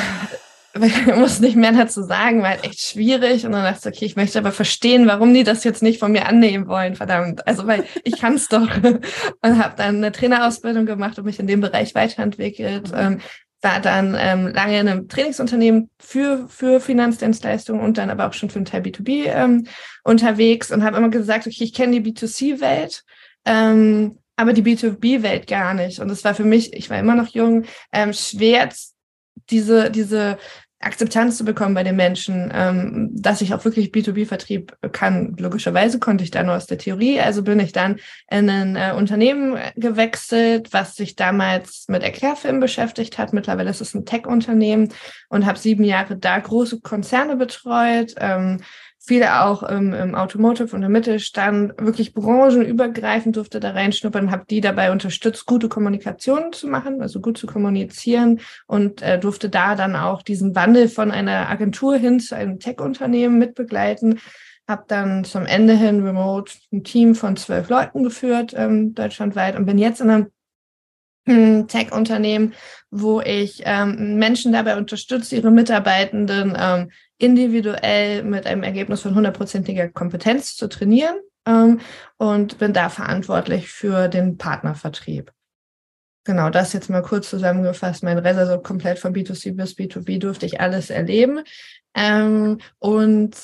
muss 1.15 1.39
nicht 1.39 1.55
mehr 1.55 1.71
dazu 1.71 2.01
sagen, 2.03 2.41
war 2.41 2.49
halt 2.49 2.63
echt 2.63 2.81
schwierig. 2.81 3.45
Und 3.45 3.51
dann 3.51 3.63
dachte 3.63 3.89
ich, 3.89 3.95
okay, 3.95 4.05
ich 4.05 4.15
möchte 4.15 4.39
aber 4.39 4.51
verstehen, 4.51 5.05
warum 5.07 5.33
die 5.33 5.43
das 5.43 5.63
jetzt 5.63 5.83
nicht 5.83 5.99
von 5.99 6.11
mir 6.11 6.27
annehmen 6.27 6.67
wollen, 6.67 6.95
verdammt. 6.95 7.45
Also, 7.47 7.67
weil 7.67 7.85
ich 8.03 8.19
kann 8.19 8.35
es 8.35 8.47
doch. 8.49 8.69
Und 8.81 9.63
habe 9.63 9.75
dann 9.77 9.97
eine 9.97 10.11
Trainerausbildung 10.11 10.85
gemacht 10.85 11.19
und 11.19 11.25
mich 11.25 11.39
in 11.39 11.47
dem 11.47 11.61
Bereich 11.61 11.93
weiterentwickelt. 11.93 12.91
Mhm. 12.91 12.97
Ähm, 12.97 13.21
war 13.61 13.79
dann 13.79 14.15
ähm, 14.19 14.47
lange 14.47 14.79
in 14.79 14.87
einem 14.89 15.07
Trainingsunternehmen 15.07 15.89
für, 15.97 16.47
für 16.49 16.81
Finanzdienstleistungen 16.81 17.81
und 17.81 17.97
dann 17.97 18.09
aber 18.09 18.27
auch 18.27 18.33
schon 18.33 18.49
für 18.49 18.57
einen 18.57 18.65
Teil 18.65 18.81
B2B 18.81 19.27
ähm, 19.27 19.67
unterwegs 20.03 20.69
und 20.69 20.83
habe 20.83 20.97
immer 20.97 21.09
gesagt, 21.09 21.47
okay, 21.47 21.63
ich 21.63 21.73
kenne 21.73 22.01
die 22.01 22.11
B2C-Welt, 22.11 23.03
ähm, 23.45 24.19
aber 24.35 24.51
die 24.51 24.63
B2B-Welt 24.63 25.47
gar 25.47 25.73
nicht. 25.73 25.99
Und 25.99 26.09
es 26.09 26.25
war 26.25 26.35
für 26.35 26.43
mich, 26.43 26.73
ich 26.73 26.89
war 26.89 26.99
immer 26.99 27.15
noch 27.15 27.29
jung, 27.29 27.63
ähm, 27.93 28.11
schwer, 28.11 28.67
diese, 29.49 29.89
diese 29.89 30.37
Akzeptanz 30.85 31.37
zu 31.37 31.45
bekommen 31.45 31.73
bei 31.73 31.83
den 31.83 31.95
Menschen, 31.95 32.51
ähm, 32.53 33.09
dass 33.13 33.41
ich 33.41 33.53
auch 33.53 33.63
wirklich 33.65 33.89
B2B-Vertrieb 33.91 34.75
kann. 34.91 35.35
Logischerweise 35.37 35.99
konnte 35.99 36.23
ich 36.23 36.31
da 36.31 36.43
nur 36.43 36.55
aus 36.55 36.67
der 36.67 36.77
Theorie. 36.77 37.19
Also 37.19 37.43
bin 37.43 37.59
ich 37.59 37.71
dann 37.71 37.99
in 38.29 38.49
ein 38.49 38.75
äh, 38.75 38.93
Unternehmen 38.95 39.57
gewechselt, 39.75 40.69
was 40.71 40.95
sich 40.95 41.15
damals 41.15 41.85
mit 41.87 42.03
Erklärfilmen 42.03 42.61
beschäftigt 42.61 43.17
hat. 43.17 43.33
Mittlerweile 43.33 43.69
ist 43.69 43.81
es 43.81 43.93
ein 43.93 44.05
Tech-Unternehmen 44.05 44.89
und 45.29 45.45
habe 45.45 45.59
sieben 45.59 45.83
Jahre 45.83 46.17
da 46.17 46.39
große 46.39 46.81
Konzerne 46.81 47.35
betreut. 47.35 48.15
Ähm, 48.17 48.59
viele 49.05 49.41
auch 49.41 49.63
im, 49.63 49.93
im 49.93 50.15
Automotive 50.15 50.73
und 50.73 50.81
im 50.81 50.91
Mittelstand, 50.91 51.73
wirklich 51.77 52.13
branchenübergreifend 52.13 53.35
durfte 53.35 53.59
da 53.59 53.71
reinschnuppern, 53.71 54.31
habe 54.31 54.45
die 54.49 54.61
dabei 54.61 54.91
unterstützt, 54.91 55.45
gute 55.45 55.67
Kommunikation 55.67 56.53
zu 56.53 56.67
machen, 56.67 57.01
also 57.01 57.19
gut 57.19 57.37
zu 57.37 57.45
kommunizieren 57.45 58.39
und 58.65 59.01
äh, 59.01 59.19
durfte 59.19 59.49
da 59.49 59.75
dann 59.75 59.97
auch 59.97 60.21
diesen 60.21 60.55
Wandel 60.55 60.87
von 60.87 61.11
einer 61.11 61.49
Agentur 61.49 61.97
hin 61.97 62.21
zu 62.21 62.35
einem 62.35 62.59
Tech-Unternehmen 62.59 63.37
mitbegleiten. 63.37 64.19
Habe 64.69 64.85
dann 64.87 65.25
zum 65.25 65.45
Ende 65.45 65.73
hin 65.73 66.01
remote 66.01 66.53
ein 66.71 66.85
Team 66.85 67.13
von 67.13 67.35
zwölf 67.35 67.67
Leuten 67.67 68.03
geführt, 68.03 68.53
ähm, 68.55 68.95
deutschlandweit 68.95 69.57
und 69.57 69.65
bin 69.65 69.77
jetzt 69.77 69.99
in 69.99 70.09
einem 70.09 70.27
hm, 71.25 71.67
Tech-Unternehmen, 71.67 72.53
wo 72.89 73.19
ich 73.19 73.63
ähm, 73.65 74.17
Menschen 74.17 74.53
dabei 74.53 74.77
unterstütze, 74.77 75.35
ihre 75.35 75.51
Mitarbeitenden 75.51 76.55
ähm, 76.57 76.89
individuell 77.23 78.23
mit 78.23 78.45
einem 78.45 78.63
Ergebnis 78.63 79.01
von 79.01 79.15
hundertprozentiger 79.15 79.87
Kompetenz 79.87 80.57
zu 80.57 80.67
trainieren 80.67 81.15
ähm, 81.45 81.79
und 82.17 82.57
bin 82.57 82.73
da 82.73 82.89
verantwortlich 82.89 83.69
für 83.69 84.09
den 84.09 84.37
Partnervertrieb. 84.37 85.31
Genau, 86.25 86.49
das 86.49 86.73
jetzt 86.73 86.89
mal 86.89 87.01
kurz 87.01 87.29
zusammengefasst. 87.29 88.03
Mein 88.03 88.21
so 88.45 88.59
komplett 88.59 88.99
von 88.99 89.13
B2C 89.13 89.55
bis 89.55 89.77
B2B 89.77 90.19
durfte 90.19 90.45
ich 90.45 90.59
alles 90.59 90.89
erleben. 90.89 91.43
Ähm, 91.95 92.59
und 92.79 93.35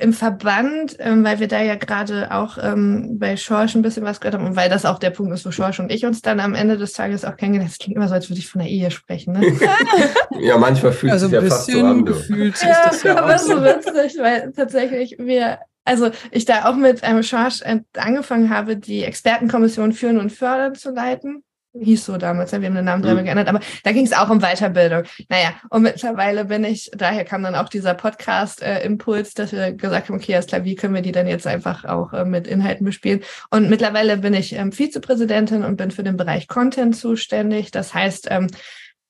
im 0.00 0.12
Verband, 0.12 0.96
ähm, 0.98 1.24
weil 1.24 1.40
wir 1.40 1.48
da 1.48 1.60
ja 1.60 1.74
gerade 1.74 2.30
auch 2.30 2.58
ähm, 2.60 3.18
bei 3.18 3.36
Schorsch 3.36 3.74
ein 3.74 3.82
bisschen 3.82 4.04
was 4.04 4.20
gehört 4.20 4.34
haben 4.34 4.46
und 4.46 4.56
weil 4.56 4.68
das 4.68 4.84
auch 4.84 4.98
der 4.98 5.10
Punkt 5.10 5.32
ist, 5.32 5.44
wo 5.44 5.50
Schorsch 5.50 5.80
und 5.80 5.90
ich 5.90 6.04
uns 6.06 6.22
dann 6.22 6.40
am 6.40 6.54
Ende 6.54 6.76
des 6.76 6.92
Tages 6.92 7.24
auch 7.24 7.36
kennengelernt 7.36 7.72
Das 7.72 7.78
klingt 7.78 7.96
immer 7.96 8.08
so, 8.08 8.14
als 8.14 8.28
würde 8.30 8.40
ich 8.40 8.48
von 8.48 8.60
der 8.60 8.70
Ehe 8.70 8.90
sprechen. 8.90 9.34
Ne? 9.34 9.58
ja, 10.40 10.56
manchmal 10.56 10.92
fühlt 10.92 11.12
also 11.12 11.26
sich 11.26 11.34
ja 11.34 11.42
fast 11.42 11.70
so 11.70 11.84
an. 11.84 12.04
Gefühlt 12.04 12.54
ja, 12.62 12.88
das 12.88 13.02
ja 13.02 13.18
aber 13.18 13.38
so 13.38 13.62
witzig, 13.62 14.18
weil 14.20 14.52
tatsächlich 14.52 15.16
wir, 15.18 15.58
also 15.84 16.10
ich 16.30 16.44
da 16.44 16.68
auch 16.68 16.76
mit 16.76 17.00
ähm, 17.02 17.22
Schorsch 17.22 17.62
äh, 17.62 17.80
angefangen 17.96 18.50
habe, 18.50 18.76
die 18.76 19.02
Expertenkommission 19.04 19.92
führen 19.92 20.18
und 20.18 20.30
fördern 20.30 20.74
zu 20.74 20.90
leiten 20.90 21.42
hieß 21.80 22.04
so 22.04 22.16
damals, 22.16 22.52
wir 22.52 22.66
haben 22.66 22.74
den 22.74 22.84
Namen 22.84 23.02
dreimal 23.02 23.22
mhm. 23.22 23.26
geändert, 23.26 23.48
aber 23.48 23.60
da 23.84 23.92
ging 23.92 24.04
es 24.04 24.12
auch 24.12 24.30
um 24.30 24.40
Weiterbildung. 24.40 25.04
Naja, 25.28 25.54
und 25.70 25.82
mittlerweile 25.82 26.44
bin 26.44 26.64
ich, 26.64 26.90
daher 26.96 27.24
kam 27.24 27.42
dann 27.42 27.54
auch 27.54 27.68
dieser 27.68 27.94
Podcast-Impuls, 27.94 29.30
äh, 29.30 29.34
dass 29.34 29.52
wir 29.52 29.72
gesagt 29.72 30.08
haben, 30.08 30.16
okay, 30.16 30.34
alles 30.34 30.46
klar, 30.46 30.64
wie 30.64 30.74
können 30.74 30.94
wir 30.94 31.02
die 31.02 31.12
dann 31.12 31.26
jetzt 31.26 31.46
einfach 31.46 31.84
auch 31.84 32.12
äh, 32.12 32.24
mit 32.24 32.46
Inhalten 32.46 32.84
bespielen? 32.84 33.20
Und 33.50 33.70
mittlerweile 33.70 34.16
bin 34.16 34.34
ich 34.34 34.54
ähm, 34.54 34.72
Vizepräsidentin 34.72 35.64
und 35.64 35.76
bin 35.76 35.90
für 35.90 36.02
den 36.02 36.16
Bereich 36.16 36.48
Content 36.48 36.96
zuständig. 36.96 37.70
Das 37.70 37.94
heißt, 37.94 38.28
ähm, 38.30 38.48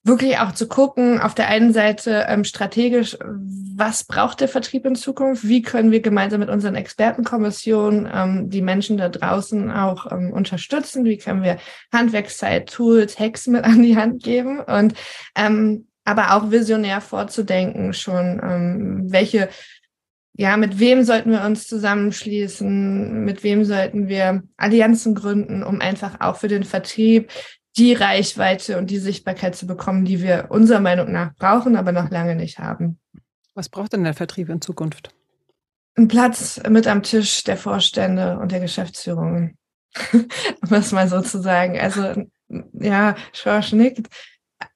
wirklich 0.03 0.37
auch 0.39 0.53
zu 0.53 0.67
gucken, 0.67 1.19
auf 1.19 1.35
der 1.35 1.47
einen 1.47 1.73
Seite 1.73 2.25
ähm, 2.27 2.43
strategisch, 2.43 3.17
was 3.75 4.03
braucht 4.03 4.41
der 4.41 4.47
Vertrieb 4.47 4.85
in 4.85 4.95
Zukunft? 4.95 5.47
Wie 5.47 5.61
können 5.61 5.91
wir 5.91 6.01
gemeinsam 6.01 6.39
mit 6.39 6.49
unseren 6.49 6.75
Expertenkommissionen 6.75 8.09
ähm, 8.11 8.49
die 8.49 8.61
Menschen 8.61 8.97
da 8.97 9.09
draußen 9.09 9.71
auch 9.71 10.11
ähm, 10.11 10.31
unterstützen? 10.31 11.05
Wie 11.05 11.17
können 11.17 11.43
wir 11.43 11.57
Handwerkszeit, 11.91 12.69
Tools, 12.69 13.19
Hacks 13.19 13.47
mit 13.47 13.63
an 13.65 13.81
die 13.81 13.97
Hand 13.97 14.23
geben? 14.23 14.59
Und 14.59 14.93
ähm, 15.35 15.87
aber 16.05 16.35
auch 16.35 16.49
visionär 16.49 17.01
vorzudenken 17.01 17.93
schon, 17.93 18.41
ähm, 18.43 19.03
welche 19.11 19.49
ja, 20.39 20.55
mit 20.55 20.79
wem 20.79 21.03
sollten 21.03 21.31
wir 21.31 21.43
uns 21.43 21.67
zusammenschließen? 21.67 23.25
Mit 23.25 23.43
wem 23.43 23.65
sollten 23.65 24.07
wir 24.07 24.41
Allianzen 24.55 25.13
gründen, 25.13 25.63
um 25.63 25.81
einfach 25.81 26.21
auch 26.21 26.37
für 26.37 26.47
den 26.47 26.63
Vertrieb 26.63 27.29
die 27.79 27.93
Reichweite 27.93 28.77
und 28.77 28.91
die 28.91 28.99
Sichtbarkeit 28.99 29.55
zu 29.55 29.65
bekommen, 29.65 30.05
die 30.05 30.21
wir 30.21 30.47
unserer 30.49 30.81
Meinung 30.81 31.11
nach 31.11 31.33
brauchen, 31.35 31.75
aber 31.75 31.91
noch 31.91 32.09
lange 32.11 32.35
nicht 32.35 32.59
haben. 32.59 32.99
Was 33.55 33.69
braucht 33.69 33.93
denn 33.93 34.03
der 34.03 34.13
Vertrieb 34.13 34.49
in 34.49 34.61
Zukunft? 34.61 35.15
Ein 35.95 36.07
Platz 36.07 36.61
mit 36.69 36.87
am 36.87 37.03
Tisch 37.03 37.43
der 37.43 37.57
Vorstände 37.57 38.37
und 38.37 38.51
der 38.51 38.59
Geschäftsführung. 38.59 39.55
um 40.13 40.73
es 40.73 40.91
mal 40.91 41.07
so 41.07 41.21
zu 41.21 41.41
sagen. 41.41 41.79
Also, 41.79 42.25
ja, 42.73 43.15
Schorsch 43.33 43.73
nickt, 43.73 44.07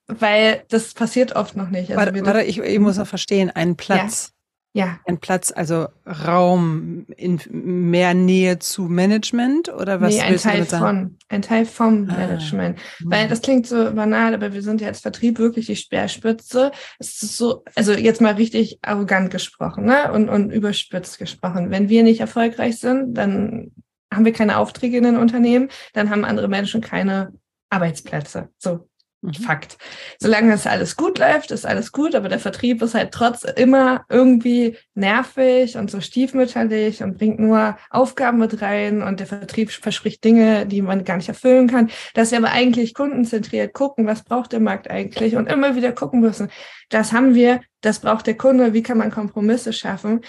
weil 0.08 0.64
das 0.70 0.94
passiert 0.94 1.36
oft 1.36 1.56
noch 1.56 1.70
nicht. 1.70 1.92
Also 1.92 2.00
warte, 2.00 2.26
warte 2.26 2.44
ich, 2.44 2.60
ich, 2.60 2.80
muss 2.80 2.98
noch 2.98 3.08
verstehen, 3.08 3.52
einen 3.52 3.76
Platz. 3.76 4.32
Ja. 4.76 5.00
Ein 5.06 5.20
Platz, 5.20 5.54
also 5.56 5.88
Raum 6.06 7.06
in 7.16 7.40
mehr 7.52 8.16
Nähe 8.16 8.58
zu 8.58 8.84
Management 8.84 9.70
oder 9.70 10.02
was? 10.02 10.16
Nee, 10.16 10.22
ein 10.22 10.38
Teil 10.38 10.66
von, 10.66 11.18
ein 11.30 11.44
Teil 11.44 11.66
vom 11.66 12.10
ah. 12.10 12.18
Management. 12.18 12.80
Weil 13.04 13.28
das 13.28 13.42
klingt 13.42 13.68
so 13.68 13.94
banal, 13.94 14.34
aber 14.34 14.54
wir 14.54 14.64
sind 14.64 14.82
ja 14.82 14.88
als 14.88 15.02
Vertrieb 15.02 15.38
wirklich 15.38 15.68
die 15.68 15.76
Speerspitze. 15.76 16.72
Es 16.98 17.22
ist 17.22 17.38
so, 17.38 17.64
also 17.76 17.94
jetzt 17.94 18.20
mal 18.20 18.34
richtig 18.34 18.80
arrogant 18.82 19.30
gesprochen, 19.30 19.86
ne? 19.86 20.12
Und, 20.12 20.28
und 20.28 20.50
überspitzt 20.50 21.20
gesprochen. 21.20 21.70
Wenn 21.70 21.90
wir 21.90 22.02
nicht 22.02 22.20
erfolgreich 22.20 22.80
sind, 22.80 23.14
dann 23.14 23.72
haben 24.12 24.26
wir 24.26 24.34
keine 24.34 24.58
Aufträge 24.58 24.98
in 24.98 25.04
den 25.04 25.18
Unternehmen, 25.18 25.70
dann 25.94 26.10
haben 26.10 26.26
andere 26.26 26.48
Menschen 26.48 26.82
keine 26.82 27.32
Arbeitsplätze. 27.70 28.50
So, 28.58 28.88
Mhm. 28.93 28.93
Fakt. 29.32 29.78
Solange 30.20 30.52
das 30.52 30.68
alles 30.68 30.98
gut 30.98 31.18
läuft, 31.18 31.52
ist 31.52 31.66
alles 31.66 31.94
gut, 31.94 32.14
aber 32.14 32.28
der 32.28 32.40
Vertrieb 32.40 32.82
ist 32.82 32.94
halt 32.94 33.12
trotz 33.12 33.44
immer 33.44 34.04
irgendwie 34.10 34.78
nervig 34.96 35.78
und 35.78 35.90
so 35.90 36.02
stiefmütterlich 36.02 37.02
und 37.04 37.18
bringt 37.18 37.40
nur 37.40 37.78
Aufgaben 37.90 38.40
mit 38.40 38.62
rein 38.62 39.02
und 39.02 39.22
der 39.22 39.28
Vertrieb 39.28 39.72
verspricht 39.72 40.24
Dinge, 40.26 40.66
die 40.66 40.82
man 40.82 41.06
gar 41.06 41.16
nicht 41.18 41.30
erfüllen 41.30 41.70
kann. 41.70 41.90
Dass 42.14 42.32
wir 42.32 42.38
aber 42.40 42.52
eigentlich 42.52 42.94
kundenzentriert 42.94 43.74
gucken, 43.74 44.08
was 44.08 44.24
braucht 44.24 44.52
der 44.52 44.60
Markt 44.60 44.92
eigentlich 44.92 45.38
und 45.38 45.50
immer 45.50 45.78
wieder 45.78 45.94
gucken 45.94 46.20
müssen. 46.20 46.50
Das 46.90 47.14
haben 47.14 47.34
wir, 47.34 47.62
das 47.80 48.00
braucht 48.00 48.28
der 48.28 48.36
Kunde, 48.36 48.74
wie 48.74 48.84
kann 48.84 48.98
man 48.98 49.10
Kompromisse 49.10 49.72
schaffen? 49.72 50.22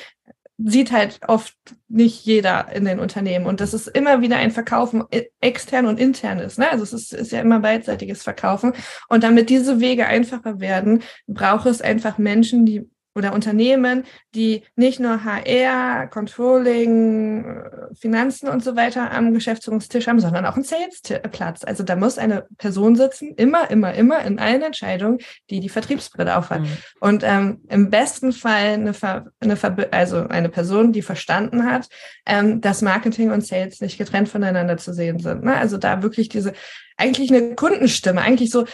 Sieht 0.58 0.92
halt 0.92 1.20
oft 1.26 1.56
nicht 1.88 2.24
jeder 2.24 2.70
in 2.72 2.84
den 2.84 3.00
Unternehmen. 3.00 3.46
Und 3.46 3.60
das 3.60 3.74
ist 3.74 3.88
immer 3.88 4.20
wieder 4.20 4.36
ein 4.36 4.52
Verkaufen 4.52 5.04
äh, 5.10 5.24
extern 5.40 5.86
und 5.86 5.98
intern 5.98 6.38
ist. 6.38 6.58
Ne? 6.58 6.70
Also 6.70 6.84
es 6.84 6.92
ist, 6.92 7.12
ist 7.12 7.32
ja 7.32 7.40
immer 7.40 7.60
beidseitiges 7.60 8.22
Verkaufen. 8.22 8.72
Und 9.08 9.24
damit 9.24 9.50
diese 9.50 9.80
Wege 9.80 10.06
einfacher 10.06 10.60
werden, 10.60 11.02
braucht 11.26 11.66
es 11.66 11.82
einfach 11.82 12.18
Menschen, 12.18 12.66
die 12.66 12.88
oder 13.14 13.32
Unternehmen, 13.32 14.04
die 14.34 14.62
nicht 14.76 15.00
nur 15.00 15.24
HR, 15.24 16.08
Controlling, 16.08 17.44
äh, 17.44 17.94
Finanzen 17.94 18.48
und 18.48 18.64
so 18.64 18.76
weiter 18.76 19.12
am 19.12 19.32
Geschäftsführungstisch 19.32 20.06
haben, 20.06 20.20
sondern 20.20 20.46
auch 20.46 20.56
einen 20.56 20.64
Sales-Platz. 20.64 21.64
Also 21.64 21.84
da 21.84 21.96
muss 21.96 22.18
eine 22.18 22.46
Person 22.58 22.96
sitzen, 22.96 23.34
immer, 23.36 23.70
immer, 23.70 23.94
immer 23.94 24.24
in 24.24 24.38
allen 24.38 24.62
Entscheidungen, 24.62 25.18
die 25.50 25.60
die 25.60 25.68
Vertriebsbrille 25.68 26.36
aufhat. 26.36 26.62
Mhm. 26.62 26.76
Und 27.00 27.22
ähm, 27.24 27.60
im 27.68 27.90
besten 27.90 28.32
Fall 28.32 28.74
eine, 28.74 28.94
Ver 28.94 29.26
eine 29.40 29.56
Ver 29.56 29.76
also 29.90 30.26
eine 30.28 30.48
Person, 30.48 30.92
die 30.92 31.02
verstanden 31.02 31.64
hat, 31.64 31.88
ähm, 32.26 32.60
dass 32.60 32.82
Marketing 32.82 33.30
und 33.30 33.46
Sales 33.46 33.80
nicht 33.80 33.98
getrennt 33.98 34.28
voneinander 34.28 34.76
zu 34.76 34.92
sehen 34.92 35.18
sind. 35.18 35.44
Ne? 35.44 35.56
Also 35.56 35.78
da 35.78 36.02
wirklich 36.02 36.28
diese 36.28 36.52
eigentlich 36.96 37.32
eine 37.32 37.54
Kundenstimme, 37.54 38.20
eigentlich 38.20 38.50
so 38.50 38.66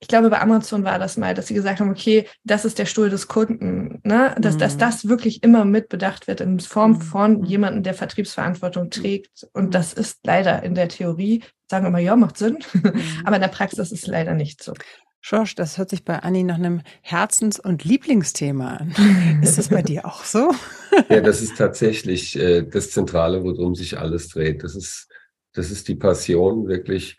ich 0.00 0.06
glaube, 0.08 0.30
bei 0.30 0.40
Amazon 0.40 0.84
war 0.84 0.98
das 0.98 1.16
mal, 1.16 1.34
dass 1.34 1.48
sie 1.48 1.54
gesagt 1.54 1.80
haben, 1.80 1.90
okay, 1.90 2.26
das 2.44 2.64
ist 2.64 2.78
der 2.78 2.86
Stuhl 2.86 3.10
des 3.10 3.26
Kunden, 3.26 4.00
ne? 4.04 4.34
dass, 4.38 4.54
mhm. 4.54 4.58
dass 4.58 4.76
das 4.76 5.08
wirklich 5.08 5.42
immer 5.42 5.64
mitbedacht 5.64 6.28
wird 6.28 6.40
in 6.40 6.60
Form 6.60 6.92
mhm. 6.92 7.00
von 7.00 7.44
jemandem, 7.44 7.82
der 7.82 7.94
Vertriebsverantwortung 7.94 8.90
trägt. 8.90 9.48
Und 9.52 9.74
das 9.74 9.92
ist 9.92 10.20
leider 10.24 10.62
in 10.62 10.74
der 10.74 10.88
Theorie, 10.88 11.42
sagen 11.68 11.84
wir 11.84 11.90
mal, 11.90 12.00
ja, 12.00 12.14
macht 12.14 12.38
Sinn, 12.38 12.58
mhm. 12.72 12.92
aber 13.24 13.36
in 13.36 13.42
der 13.42 13.48
Praxis 13.48 13.90
ist 13.90 14.04
es 14.04 14.06
leider 14.06 14.34
nicht 14.34 14.62
so. 14.62 14.72
Schorsch, 15.20 15.56
das 15.56 15.78
hört 15.78 15.90
sich 15.90 16.04
bei 16.04 16.20
Anni 16.20 16.44
nach 16.44 16.54
einem 16.54 16.80
Herzens- 17.02 17.58
und 17.58 17.84
Lieblingsthema 17.84 18.76
an. 18.76 18.94
Ist 19.42 19.58
das 19.58 19.68
bei 19.68 19.82
dir 19.82 20.06
auch 20.06 20.22
so? 20.22 20.52
ja, 21.08 21.20
das 21.20 21.42
ist 21.42 21.58
tatsächlich 21.58 22.38
äh, 22.38 22.62
das 22.62 22.92
Zentrale, 22.92 23.42
worum 23.42 23.74
sich 23.74 23.98
alles 23.98 24.28
dreht. 24.28 24.62
Das 24.62 24.76
ist, 24.76 25.08
das 25.54 25.72
ist 25.72 25.88
die 25.88 25.96
Passion, 25.96 26.68
wirklich 26.68 27.18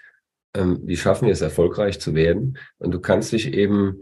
ähm, 0.56 0.79
wie 0.84 0.98
schaffen 0.98 1.25
wir 1.25 1.34
es, 1.34 1.41
erfolgreich 1.41 2.00
zu 2.00 2.15
werden? 2.15 2.58
Und 2.77 2.91
du 2.91 3.00
kannst 3.00 3.32
dich 3.32 3.53
eben 3.53 4.01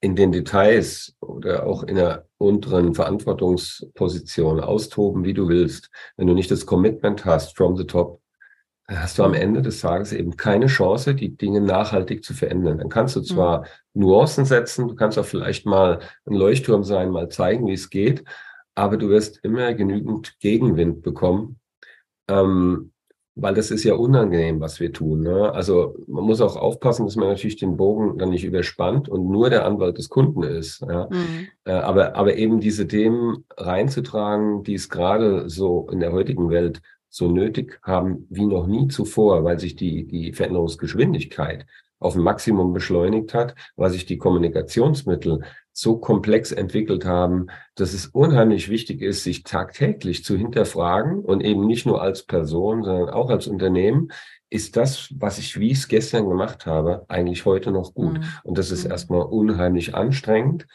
in 0.00 0.16
den 0.16 0.32
Details 0.32 1.14
oder 1.20 1.64
auch 1.64 1.84
in 1.84 1.98
einer 1.98 2.24
unteren 2.36 2.94
Verantwortungsposition 2.94 4.60
austoben, 4.60 5.24
wie 5.24 5.34
du 5.34 5.48
willst. 5.48 5.90
Wenn 6.16 6.26
du 6.26 6.34
nicht 6.34 6.50
das 6.50 6.66
Commitment 6.66 7.24
hast 7.24 7.56
from 7.56 7.76
the 7.76 7.86
top, 7.86 8.20
hast 8.88 9.18
du 9.18 9.22
am 9.22 9.34
Ende 9.34 9.62
des 9.62 9.80
Tages 9.80 10.12
eben 10.12 10.36
keine 10.36 10.66
Chance, 10.66 11.14
die 11.14 11.36
Dinge 11.36 11.60
nachhaltig 11.60 12.24
zu 12.24 12.34
verändern. 12.34 12.78
Dann 12.78 12.88
kannst 12.88 13.14
du 13.14 13.20
mhm. 13.20 13.24
zwar 13.24 13.60
mhm. 13.94 14.02
Nuancen 14.02 14.44
setzen, 14.44 14.88
du 14.88 14.94
kannst 14.94 15.18
auch 15.18 15.24
vielleicht 15.24 15.66
mal 15.66 16.00
ein 16.26 16.34
Leuchtturm 16.34 16.82
sein, 16.84 17.10
mal 17.10 17.28
zeigen, 17.28 17.66
wie 17.66 17.74
es 17.74 17.90
geht, 17.90 18.24
aber 18.74 18.96
du 18.96 19.08
wirst 19.08 19.38
immer 19.42 19.72
genügend 19.74 20.38
Gegenwind 20.40 21.02
bekommen. 21.02 21.60
Ähm, 22.28 22.91
weil 23.34 23.54
das 23.54 23.70
ist 23.70 23.84
ja 23.84 23.94
unangenehm, 23.94 24.60
was 24.60 24.78
wir 24.78 24.92
tun. 24.92 25.22
Ne? 25.22 25.52
Also 25.52 25.96
man 26.06 26.24
muss 26.24 26.40
auch 26.40 26.56
aufpassen, 26.56 27.06
dass 27.06 27.16
man 27.16 27.28
natürlich 27.28 27.56
den 27.56 27.76
Bogen 27.76 28.18
dann 28.18 28.30
nicht 28.30 28.44
überspannt 28.44 29.08
und 29.08 29.28
nur 29.30 29.48
der 29.48 29.64
Anwalt 29.64 29.98
des 29.98 30.10
Kunden 30.10 30.42
ist. 30.42 30.82
Ja? 30.82 31.08
Mhm. 31.10 31.48
Äh, 31.64 31.72
aber, 31.72 32.14
aber 32.14 32.36
eben 32.36 32.60
diese 32.60 32.86
Themen 32.86 33.44
reinzutragen, 33.56 34.62
die 34.64 34.74
es 34.74 34.90
gerade 34.90 35.48
so 35.48 35.88
in 35.90 36.00
der 36.00 36.12
heutigen 36.12 36.50
Welt 36.50 36.82
so 37.08 37.30
nötig 37.30 37.78
haben 37.82 38.26
wie 38.30 38.46
noch 38.46 38.66
nie 38.66 38.88
zuvor, 38.88 39.44
weil 39.44 39.58
sich 39.58 39.76
die, 39.76 40.06
die 40.06 40.32
Veränderungsgeschwindigkeit 40.32 41.66
auf 41.98 42.16
ein 42.16 42.22
Maximum 42.22 42.72
beschleunigt 42.72 43.32
hat, 43.32 43.54
weil 43.76 43.90
sich 43.90 44.06
die 44.06 44.18
Kommunikationsmittel 44.18 45.42
so 45.82 45.96
komplex 45.98 46.52
entwickelt 46.52 47.04
haben, 47.04 47.48
dass 47.74 47.92
es 47.92 48.06
unheimlich 48.06 48.68
wichtig 48.68 49.02
ist, 49.02 49.24
sich 49.24 49.42
tagtäglich 49.42 50.24
zu 50.24 50.36
hinterfragen 50.36 51.20
und 51.20 51.42
eben 51.42 51.66
nicht 51.66 51.86
nur 51.86 52.00
als 52.00 52.22
Person, 52.22 52.84
sondern 52.84 53.10
auch 53.10 53.30
als 53.30 53.48
Unternehmen, 53.48 54.12
ist 54.48 54.76
das, 54.76 55.12
was 55.18 55.38
ich, 55.38 55.58
wie 55.58 55.72
ich 55.72 55.78
es 55.78 55.88
gestern 55.88 56.28
gemacht 56.28 56.66
habe, 56.66 57.04
eigentlich 57.08 57.44
heute 57.46 57.72
noch 57.72 57.94
gut? 57.94 58.18
Mhm. 58.18 58.24
Und 58.44 58.58
das 58.58 58.70
ist 58.70 58.84
mhm. 58.84 58.92
erstmal 58.92 59.22
unheimlich 59.22 59.94
anstrengend 59.94 60.68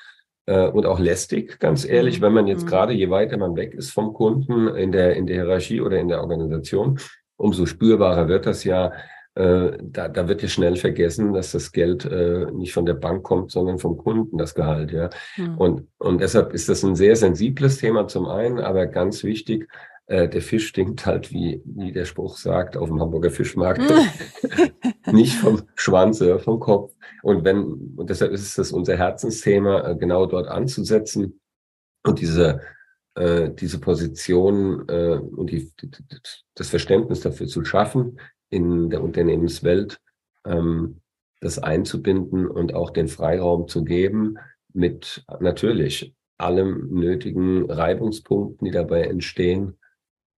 äh, 0.45 0.67
und 0.67 0.85
auch 0.85 0.99
lästig, 0.99 1.57
ganz 1.59 1.85
ehrlich, 1.85 2.19
mhm. 2.19 2.25
wenn 2.25 2.33
man 2.33 2.47
jetzt 2.47 2.65
mhm. 2.65 2.69
gerade, 2.69 2.93
je 2.93 3.09
weiter 3.09 3.37
man 3.37 3.55
weg 3.55 3.75
ist 3.75 3.91
vom 3.91 4.13
Kunden 4.13 4.67
in 4.75 4.91
der, 4.91 5.15
in 5.15 5.25
der 5.25 5.37
Hierarchie 5.37 5.79
oder 5.79 5.99
in 5.99 6.09
der 6.09 6.19
Organisation, 6.19 6.99
umso 7.37 7.65
spürbarer 7.65 8.27
wird 8.27 8.45
das 8.45 8.65
ja, 8.65 8.91
äh, 9.37 9.77
da, 9.83 10.07
da 10.07 10.27
wird 10.27 10.41
ja 10.41 10.47
schnell 10.47 10.77
vergessen, 10.77 11.31
dass 11.31 11.51
das 11.51 11.71
Geld 11.71 12.05
äh, 12.05 12.47
nicht 12.51 12.73
von 12.73 12.87
der 12.87 12.95
Bank 12.95 13.21
kommt, 13.21 13.51
sondern 13.51 13.77
vom 13.77 13.95
Kunden, 13.97 14.39
das 14.39 14.55
Gehalt, 14.55 14.91
ja. 14.91 15.11
Mhm. 15.37 15.57
Und, 15.57 15.87
und 15.99 16.21
deshalb 16.21 16.53
ist 16.53 16.69
das 16.69 16.83
ein 16.83 16.95
sehr 16.95 17.15
sensibles 17.15 17.77
Thema 17.77 18.07
zum 18.07 18.25
einen, 18.25 18.59
aber 18.59 18.87
ganz 18.87 19.23
wichtig, 19.23 19.69
äh, 20.07 20.27
der 20.27 20.41
Fisch 20.41 20.67
stinkt 20.67 21.05
halt, 21.05 21.31
wie, 21.31 21.61
wie 21.65 21.91
der 21.91 22.05
Spruch 22.05 22.37
sagt, 22.37 22.77
auf 22.77 22.89
dem 22.89 22.99
Hamburger 22.99 23.29
Fischmarkt. 23.29 23.81
nicht 25.11 25.35
vom 25.35 25.61
Schwanz, 25.75 26.17
sondern 26.17 26.39
vom 26.39 26.59
Kopf. 26.59 26.95
Und 27.21 27.45
wenn, 27.45 27.93
und 27.95 28.09
deshalb 28.09 28.31
ist 28.31 28.57
es 28.57 28.71
unser 28.71 28.97
Herzensthema, 28.97 29.87
äh, 29.87 29.95
genau 29.95 30.25
dort 30.25 30.47
anzusetzen 30.47 31.39
und 32.03 32.19
diese, 32.21 32.61
äh, 33.13 33.51
diese 33.51 33.79
Position 33.79 34.87
äh, 34.89 35.19
und 35.19 35.51
die, 35.51 35.71
das 36.55 36.69
Verständnis 36.69 37.19
dafür 37.19 37.45
zu 37.45 37.63
schaffen, 37.63 38.17
in 38.49 38.89
der 38.89 39.03
Unternehmenswelt, 39.03 39.99
ähm, 40.45 41.01
das 41.39 41.59
einzubinden 41.59 42.47
und 42.47 42.73
auch 42.73 42.89
den 42.89 43.07
Freiraum 43.07 43.67
zu 43.67 43.83
geben 43.83 44.37
mit 44.73 45.23
natürlich 45.39 46.15
allem 46.37 46.89
nötigen 46.91 47.69
Reibungspunkten, 47.69 48.65
die 48.65 48.71
dabei 48.71 49.03
entstehen. 49.03 49.77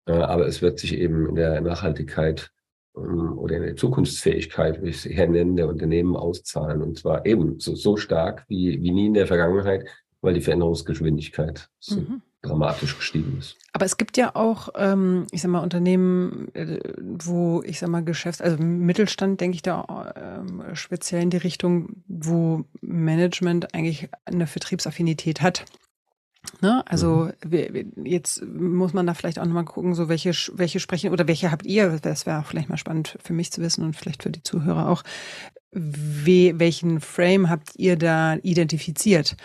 Äh, 0.06 0.14
aber 0.14 0.48
es 0.48 0.62
wird 0.62 0.80
sich 0.80 0.98
eben 0.98 1.28
in 1.30 1.36
der 1.36 1.62
Nachhaltigkeit 1.62 2.52
ähm, 2.96 3.38
oder 3.38 3.58
in 3.58 3.64
der 3.64 3.76
Zukunftsfähigkeit, 3.76 4.82
wie 4.82 4.90
ich 4.90 5.02
sie 5.02 5.16
nenne, 5.16 5.56
der 5.56 5.68
Unternehmen 5.68 6.16
auszahlen. 6.16 6.82
Und 6.82 6.98
zwar 6.98 7.26
eben 7.26 7.60
so, 7.60 7.76
so 7.76 7.98
stark 7.98 8.46
wie, 8.48 8.82
wie 8.82 8.92
nie 8.92 9.08
in 9.08 9.14
der 9.14 9.28
Vergangenheit, 9.28 9.88
weil 10.22 10.34
die 10.34 10.42
Veränderungsgeschwindigkeit 10.42 11.70
so 11.80 12.02
mhm. 12.02 12.22
Dramatisch 12.42 12.96
gestiegen 12.96 13.38
ist. 13.38 13.58
Aber 13.74 13.86
es 13.86 13.98
gibt 13.98 14.18
ja 14.18 14.36
auch, 14.36 14.70
ähm, 14.76 15.28
ich 15.32 15.42
sag 15.42 15.52
mal, 15.52 15.60
Unternehmen, 15.60 16.54
äh, 16.54 16.80
wo, 16.98 17.62
ich 17.64 17.80
sag 17.80 17.90
mal, 17.90 18.04
Geschäfts-, 18.04 18.42
also 18.42 18.58
Mittelstand, 18.62 19.42
denke 19.42 19.56
ich 19.56 19.62
da 19.62 20.14
ähm, 20.16 20.64
speziell 20.74 21.22
in 21.22 21.30
die 21.30 21.38
Richtung, 21.38 22.04
wo 22.08 22.64
Management 22.82 23.74
eigentlich 23.74 24.10
eine 24.26 24.48
Vertriebsaffinität 24.48 25.42
hat. 25.42 25.66
Ne? 26.62 26.84
Also 26.88 27.30
mhm. 27.44 28.06
jetzt 28.06 28.42
muss 28.46 28.94
man 28.94 29.06
da 29.06 29.14
vielleicht 29.14 29.40
auch 29.40 29.46
nochmal 29.46 29.66
gucken, 29.66 29.94
so 29.94 30.08
welche, 30.08 30.32
welche 30.54 30.80
sprechen 30.80 31.12
oder 31.12 31.28
welche 31.28 31.52
habt 31.52 31.66
ihr, 31.66 32.00
das 32.02 32.26
wäre 32.26 32.40
auch 32.40 32.46
vielleicht 32.46 32.70
mal 32.70 32.78
spannend 32.78 33.18
für 33.22 33.34
mich 33.34 33.52
zu 33.52 33.62
wissen 33.62 33.84
und 33.84 33.96
vielleicht 33.96 34.24
für 34.24 34.30
die 34.30 34.44
Zuhörer 34.44 34.88
auch, 34.88 35.04
we, 35.72 36.54
welchen 36.56 37.02
Frame 37.02 37.50
habt 37.50 37.76
ihr 37.76 37.98
da 37.98 38.36
identifiziert? 38.36 39.36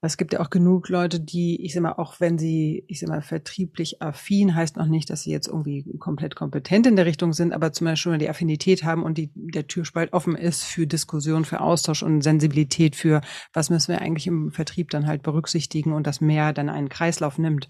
Es 0.00 0.16
gibt 0.16 0.32
ja 0.32 0.38
auch 0.38 0.50
genug 0.50 0.88
Leute, 0.88 1.18
die, 1.18 1.60
ich 1.64 1.74
sag 1.74 1.82
mal, 1.82 1.94
auch 1.94 2.20
wenn 2.20 2.38
sie, 2.38 2.84
ich 2.86 3.00
sag 3.00 3.08
mal, 3.08 3.20
vertrieblich 3.20 4.00
affin, 4.00 4.54
heißt 4.54 4.76
noch 4.76 4.86
nicht, 4.86 5.10
dass 5.10 5.22
sie 5.22 5.32
jetzt 5.32 5.48
irgendwie 5.48 5.84
komplett 5.98 6.36
kompetent 6.36 6.86
in 6.86 6.94
der 6.94 7.04
Richtung 7.04 7.32
sind, 7.32 7.52
aber 7.52 7.72
zum 7.72 7.86
Beispiel 7.86 8.12
schon 8.12 8.18
die 8.20 8.30
Affinität 8.30 8.84
haben 8.84 9.02
und 9.02 9.18
die, 9.18 9.32
der 9.34 9.66
Türspalt 9.66 10.12
offen 10.12 10.36
ist 10.36 10.62
für 10.62 10.86
Diskussion, 10.86 11.44
für 11.44 11.60
Austausch 11.60 12.04
und 12.04 12.22
Sensibilität 12.22 12.94
für, 12.94 13.22
was 13.52 13.70
müssen 13.70 13.92
wir 13.92 14.00
eigentlich 14.00 14.28
im 14.28 14.52
Vertrieb 14.52 14.90
dann 14.90 15.08
halt 15.08 15.24
berücksichtigen 15.24 15.92
und 15.92 16.06
das 16.06 16.20
mehr 16.20 16.52
dann 16.52 16.68
einen 16.68 16.88
Kreislauf 16.88 17.36
nimmt. 17.36 17.66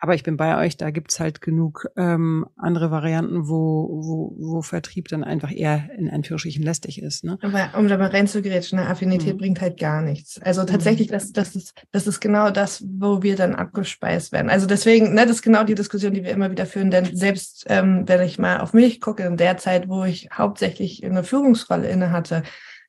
Aber 0.00 0.14
ich 0.14 0.22
bin 0.22 0.36
bei 0.36 0.56
euch, 0.64 0.76
da 0.76 0.90
gibt's 0.90 1.18
halt 1.18 1.40
genug 1.40 1.86
ähm, 1.96 2.46
andere 2.56 2.90
Varianten, 2.90 3.48
wo, 3.48 3.88
wo, 3.90 4.36
wo 4.38 4.62
Vertrieb 4.62 5.08
dann 5.08 5.24
einfach 5.24 5.50
eher 5.50 5.90
in 5.98 6.08
Anführungsstrichen 6.08 6.62
lästig 6.62 7.02
ist. 7.02 7.24
Ne? 7.24 7.36
Aber 7.42 7.76
um 7.76 7.88
da 7.88 7.98
mal 7.98 8.08
reinzugrätschen, 8.08 8.78
eine 8.78 8.88
Affinität 8.88 9.34
mhm. 9.34 9.38
bringt 9.38 9.60
halt 9.60 9.78
gar 9.78 10.00
nichts. 10.00 10.40
Also 10.40 10.64
tatsächlich, 10.64 11.08
das, 11.08 11.32
das, 11.32 11.56
ist, 11.56 11.74
das 11.90 12.06
ist 12.06 12.20
genau 12.20 12.50
das, 12.50 12.84
wo 12.86 13.22
wir 13.22 13.34
dann 13.34 13.56
abgespeist 13.56 14.30
werden. 14.30 14.50
Also 14.50 14.66
deswegen, 14.66 15.14
ne, 15.14 15.26
das 15.26 15.36
ist 15.36 15.42
genau 15.42 15.64
die 15.64 15.74
Diskussion, 15.74 16.14
die 16.14 16.22
wir 16.22 16.30
immer 16.30 16.50
wieder 16.50 16.66
führen. 16.66 16.92
Denn 16.92 17.16
selbst 17.16 17.66
ähm, 17.68 18.06
wenn 18.06 18.22
ich 18.22 18.38
mal 18.38 18.60
auf 18.60 18.72
mich 18.72 19.00
gucke, 19.00 19.24
in 19.24 19.36
der 19.36 19.56
Zeit, 19.56 19.88
wo 19.88 20.04
ich 20.04 20.28
hauptsächlich 20.32 21.04
eine 21.04 21.24
Führungsrolle 21.24 21.88
inne 21.88 22.12
hatte, 22.12 22.44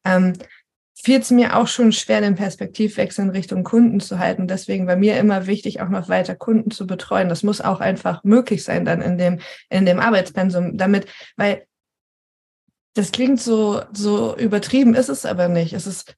ähm, 0.06 0.34
fiel 1.02 1.20
es 1.20 1.32
mir 1.32 1.56
auch 1.58 1.68
schon 1.68 1.92
schwer, 1.92 2.22
den 2.22 2.36
Perspektivwechsel 2.36 3.26
in 3.26 3.32
Richtung 3.32 3.64
Kunden 3.64 4.00
zu 4.00 4.20
halten. 4.20 4.48
Deswegen 4.48 4.88
war 4.88 4.96
mir 4.96 5.18
immer 5.18 5.48
wichtig, 5.48 5.82
auch 5.82 5.90
noch 5.90 6.10
weiter 6.10 6.36
Kunden 6.36 6.72
zu 6.72 6.88
betreuen. 6.88 7.30
Das 7.30 7.44
muss 7.44 7.62
auch 7.62 7.80
einfach 7.80 8.24
möglich 8.24 8.64
sein 8.64 8.86
dann 8.86 9.02
in 9.02 9.18
dem, 9.18 9.40
in 9.70 9.86
dem 9.86 10.00
Arbeitspensum, 10.00 10.78
damit, 10.78 11.08
weil 11.38 11.66
das 12.96 13.12
klingt 13.12 13.40
so, 13.40 13.82
so 13.94 14.36
übertrieben 14.36 14.94
ist 14.94 15.10
es 15.10 15.26
aber 15.26 15.48
nicht. 15.48 15.74
Es 15.74 15.88
ist 15.88 16.16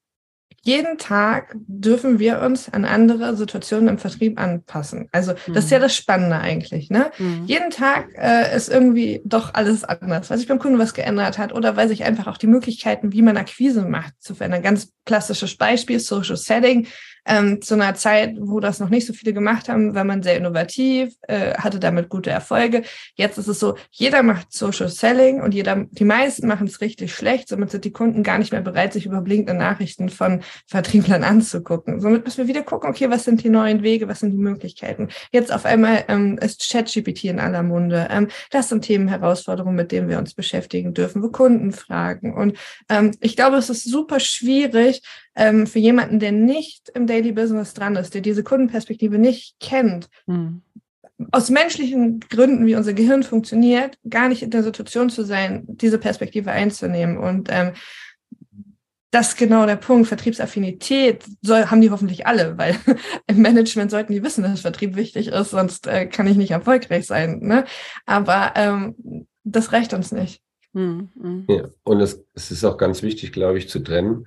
jeden 0.63 1.00
Tag 1.00 1.56
dürfen 1.56 2.20
wir 2.20 2.41
uns 2.41 2.72
an 2.72 2.86
andere 2.86 3.36
Situationen 3.36 3.88
im 3.89 3.98
Vertrieb 3.98 4.39
anpassen. 4.39 5.10
Also 5.12 5.34
mhm. 5.34 5.53
das 5.53 5.65
ist 5.65 5.72
ja 5.72 5.80
mhm. 5.80 5.84
das 5.84 5.96
Spannende 5.96 6.38
eigentlich. 6.38 6.89
Ne? 6.91 7.12
Mhm. 7.18 7.46
Jeden 7.48 7.72
Tag 7.72 8.10
äh, 8.15 8.56
ist 8.56 8.70
irgendwie 8.70 9.22
doch 9.25 9.56
alles 9.56 9.84
anders, 9.84 10.30
weil 10.30 10.38
sich 10.38 10.48
beim 10.48 10.60
Kunden 10.60 10.77
was 10.77 10.94
geändert 10.94 11.39
hat 11.39 11.51
oder 11.51 11.75
weil 11.77 11.88
sich 11.88 12.03
einfach 12.03 12.27
auch 12.27 12.38
die 12.38 12.48
Möglichkeiten, 12.48 13.12
wie 13.12 13.24
man 13.24 13.38
Akquise 13.38 13.84
macht, 13.86 14.13
zu 14.20 14.36
verändern. 14.36 14.62
Ganz 14.62 14.94
klassisches 15.06 15.58
Beispiel, 15.58 16.00
Social 16.00 16.38
Setting 16.38 16.88
ähm, 17.25 17.62
zu 17.62 17.75
einer 17.75 17.94
Zeit, 17.96 18.36
wo 18.40 18.60
das 18.60 18.80
noch 18.80 18.90
nicht 18.90 19.06
so 19.06 19.13
viele 19.13 19.34
gemacht 19.34 19.70
haben, 19.70 19.94
war 19.94 20.04
man 20.04 20.24
sehr 20.24 20.38
innovativ, 20.38 21.13
äh, 21.28 21.54
hatte 21.54 21.80
damit 21.80 22.10
gute 22.10 22.30
Erfolge. 22.30 22.84
Jetzt 23.16 23.38
ist 23.38 23.48
es 23.48 23.60
so, 23.60 23.75
jeder 23.92 24.24
macht 24.24 24.51
Social 24.51 24.90
Selling 24.90 25.42
und 25.42 25.54
jeder, 25.54 25.86
die 25.92 26.06
meisten 26.06 26.48
machen 26.48 26.68
es 26.68 26.82
richtig 26.82 27.13
schlecht. 27.13 27.50
Somit 27.50 27.72
sind 27.72 27.86
die 27.86 27.92
Kunden 27.92 28.24
gar 28.24 28.40
nicht 28.40 28.51
mehr 28.51 28.62
bereit, 28.62 28.94
sich 28.94 29.06
über 29.06 29.22
blinkende 29.22 29.54
Nachrichten 29.54 30.10
von 30.10 30.42
Vertrieblern 30.68 31.24
anzugucken. 31.24 32.01
Somit 32.01 32.25
müssen 32.25 32.40
wir 32.40 32.48
wieder 32.48 32.63
gucken, 32.63 32.90
okay, 32.90 33.10
was 33.10 33.24
sind 33.24 33.44
die 33.44 33.50
neuen 33.50 33.84
Wege, 33.84 34.08
was 34.08 34.20
sind 34.20 34.32
die 34.32 34.38
Möglichkeiten? 34.38 35.10
Jetzt 35.32 35.54
auf 35.54 35.66
einmal 35.66 36.06
ähm, 36.08 36.38
ist 36.40 36.70
ChatGPT 36.72 37.25
in 37.25 37.40
aller 37.40 37.63
Munde. 37.63 38.08
Ähm, 38.10 38.30
das 38.50 38.70
sind 38.70 38.82
Themen, 38.82 39.08
Herausforderungen, 39.08 39.75
mit 39.75 39.92
denen 39.92 40.10
wir 40.10 40.18
uns 40.18 40.34
beschäftigen 40.34 40.94
dürfen, 40.94 41.22
wo 41.22 41.30
Kunden 41.30 41.72
fragen. 41.72 42.34
Und 42.34 42.58
ähm, 42.90 43.12
ich 43.20 43.36
glaube, 43.36 43.58
es 43.58 43.70
ist 43.70 43.84
super 43.84 44.20
schwierig, 44.20 45.01
ähm, 45.35 45.67
für 45.67 45.79
jemanden, 45.79 46.20
der 46.20 46.31
nicht 46.31 46.89
im 46.89 47.07
Daily 47.07 47.31
Business 47.31 47.74
dran 47.74 47.96
ist, 47.96 48.13
der 48.13 48.22
diese 48.22 48.44
Kundenperspektive 48.44 49.17
nicht 49.17 49.55
kennt, 49.59 50.09
mhm. 50.25 50.61
aus 51.31 51.50
menschlichen 51.50 52.20
Gründen, 52.20 52.65
wie 52.65 52.75
unser 52.75 52.94
Gehirn 52.94 53.24
funktioniert, 53.24 53.98
gar 54.09 54.29
nicht 54.29 54.44
in 54.44 54.50
der 54.50 54.63
Situation 54.63 55.09
zu 55.09 55.24
sein, 55.24 55.63
diese 55.67 55.98
Perspektive 55.98 56.51
einzunehmen. 56.51 57.17
Und 57.17 57.50
ähm, 57.51 57.74
das 59.11 59.29
ist 59.29 59.37
genau 59.37 59.65
der 59.65 59.75
Punkt. 59.75 60.07
Vertriebsaffinität 60.07 61.24
soll, 61.41 61.65
haben 61.65 61.81
die 61.81 61.91
hoffentlich 61.91 62.27
alle, 62.27 62.57
weil 62.57 62.75
im 63.27 63.41
Management 63.41 63.91
sollten 63.91 64.13
die 64.13 64.24
wissen, 64.24 64.44
dass 64.44 64.61
Vertrieb 64.61 64.96
wichtig 64.96 65.27
ist, 65.27 65.51
sonst 65.51 65.87
äh, 65.87 66.07
kann 66.07 66.27
ich 66.27 66.37
nicht 66.37 66.51
erfolgreich 66.51 67.05
sein. 67.05 67.39
Ne? 67.39 67.65
Aber 68.05 68.53
ähm, 68.55 69.27
das 69.44 69.72
reicht 69.72 69.94
uns 69.94 70.11
nicht. 70.11 70.41
Mhm. 70.74 71.46
Ja, 71.50 71.67
und 71.83 72.00
es, 72.00 72.24
es 72.33 72.51
ist 72.51 72.63
auch 72.63 72.77
ganz 72.77 73.01
wichtig, 73.01 73.33
glaube 73.33 73.57
ich, 73.57 73.67
zu 73.67 73.79
trennen 73.79 74.25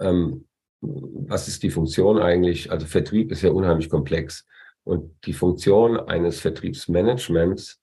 ähm, 0.00 0.46
was 0.80 1.48
ist 1.48 1.62
die 1.62 1.70
Funktion 1.70 2.18
eigentlich? 2.18 2.70
Also 2.70 2.86
Vertrieb 2.86 3.30
ist 3.32 3.42
ja 3.42 3.50
unheimlich 3.50 3.90
komplex. 3.90 4.46
Und 4.84 5.14
die 5.26 5.34
Funktion 5.34 6.00
eines 6.00 6.40
Vertriebsmanagements 6.40 7.80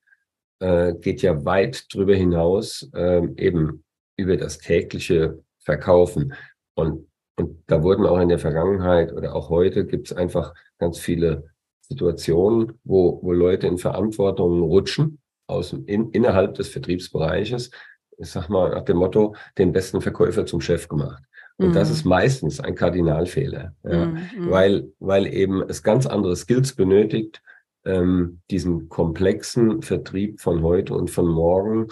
äh, 0.59 0.93
geht 0.95 1.21
ja 1.21 1.45
weit 1.45 1.85
drüber 1.93 2.15
hinaus, 2.15 2.89
äh, 2.93 3.21
eben 3.37 3.83
über 4.17 4.35
das 4.35 4.57
tägliche 4.57 5.43
Verkaufen. 5.59 6.33
Und, 6.75 7.07
und 7.35 7.63
da 7.67 7.83
wurden 7.83 8.05
auch 8.05 8.19
in 8.19 8.29
der 8.29 8.39
Vergangenheit 8.39 9.13
oder 9.13 9.35
auch 9.35 9.49
heute 9.49 9.85
gibt 9.85 10.11
es 10.11 10.17
einfach 10.17 10.53
ganz 10.79 10.97
viele 10.97 11.51
Situationen, 11.81 12.79
wo, 12.83 13.19
wo 13.21 13.31
Leute 13.31 13.67
in 13.67 13.77
Verantwortung 13.77 14.61
rutschen, 14.63 15.19
aus, 15.47 15.71
in, 15.71 16.11
innerhalb 16.11 16.55
des 16.55 16.69
Vertriebsbereiches. 16.69 17.71
Ich 18.17 18.29
sag 18.29 18.49
mal 18.49 18.71
nach 18.71 18.83
dem 18.83 18.97
Motto, 18.97 19.35
den 19.57 19.71
besten 19.71 20.01
Verkäufer 20.01 20.45
zum 20.45 20.59
Chef 20.59 20.87
gemacht. 20.87 21.23
Und 21.57 21.69
mhm. 21.69 21.73
das 21.73 21.89
ist 21.89 22.05
meistens 22.05 22.59
ein 22.59 22.75
Kardinalfehler, 22.75 23.73
ja, 23.83 24.05
mhm. 24.05 24.19
weil, 24.49 24.91
weil 24.99 25.25
eben 25.27 25.63
es 25.67 25.81
ganz 25.81 26.05
andere 26.05 26.35
Skills 26.35 26.75
benötigt, 26.75 27.41
ähm, 27.85 28.41
diesen 28.51 28.89
komplexen 28.89 29.81
Vertrieb 29.81 30.39
von 30.39 30.61
heute 30.61 30.93
und 30.93 31.09
von 31.09 31.27
morgen 31.27 31.87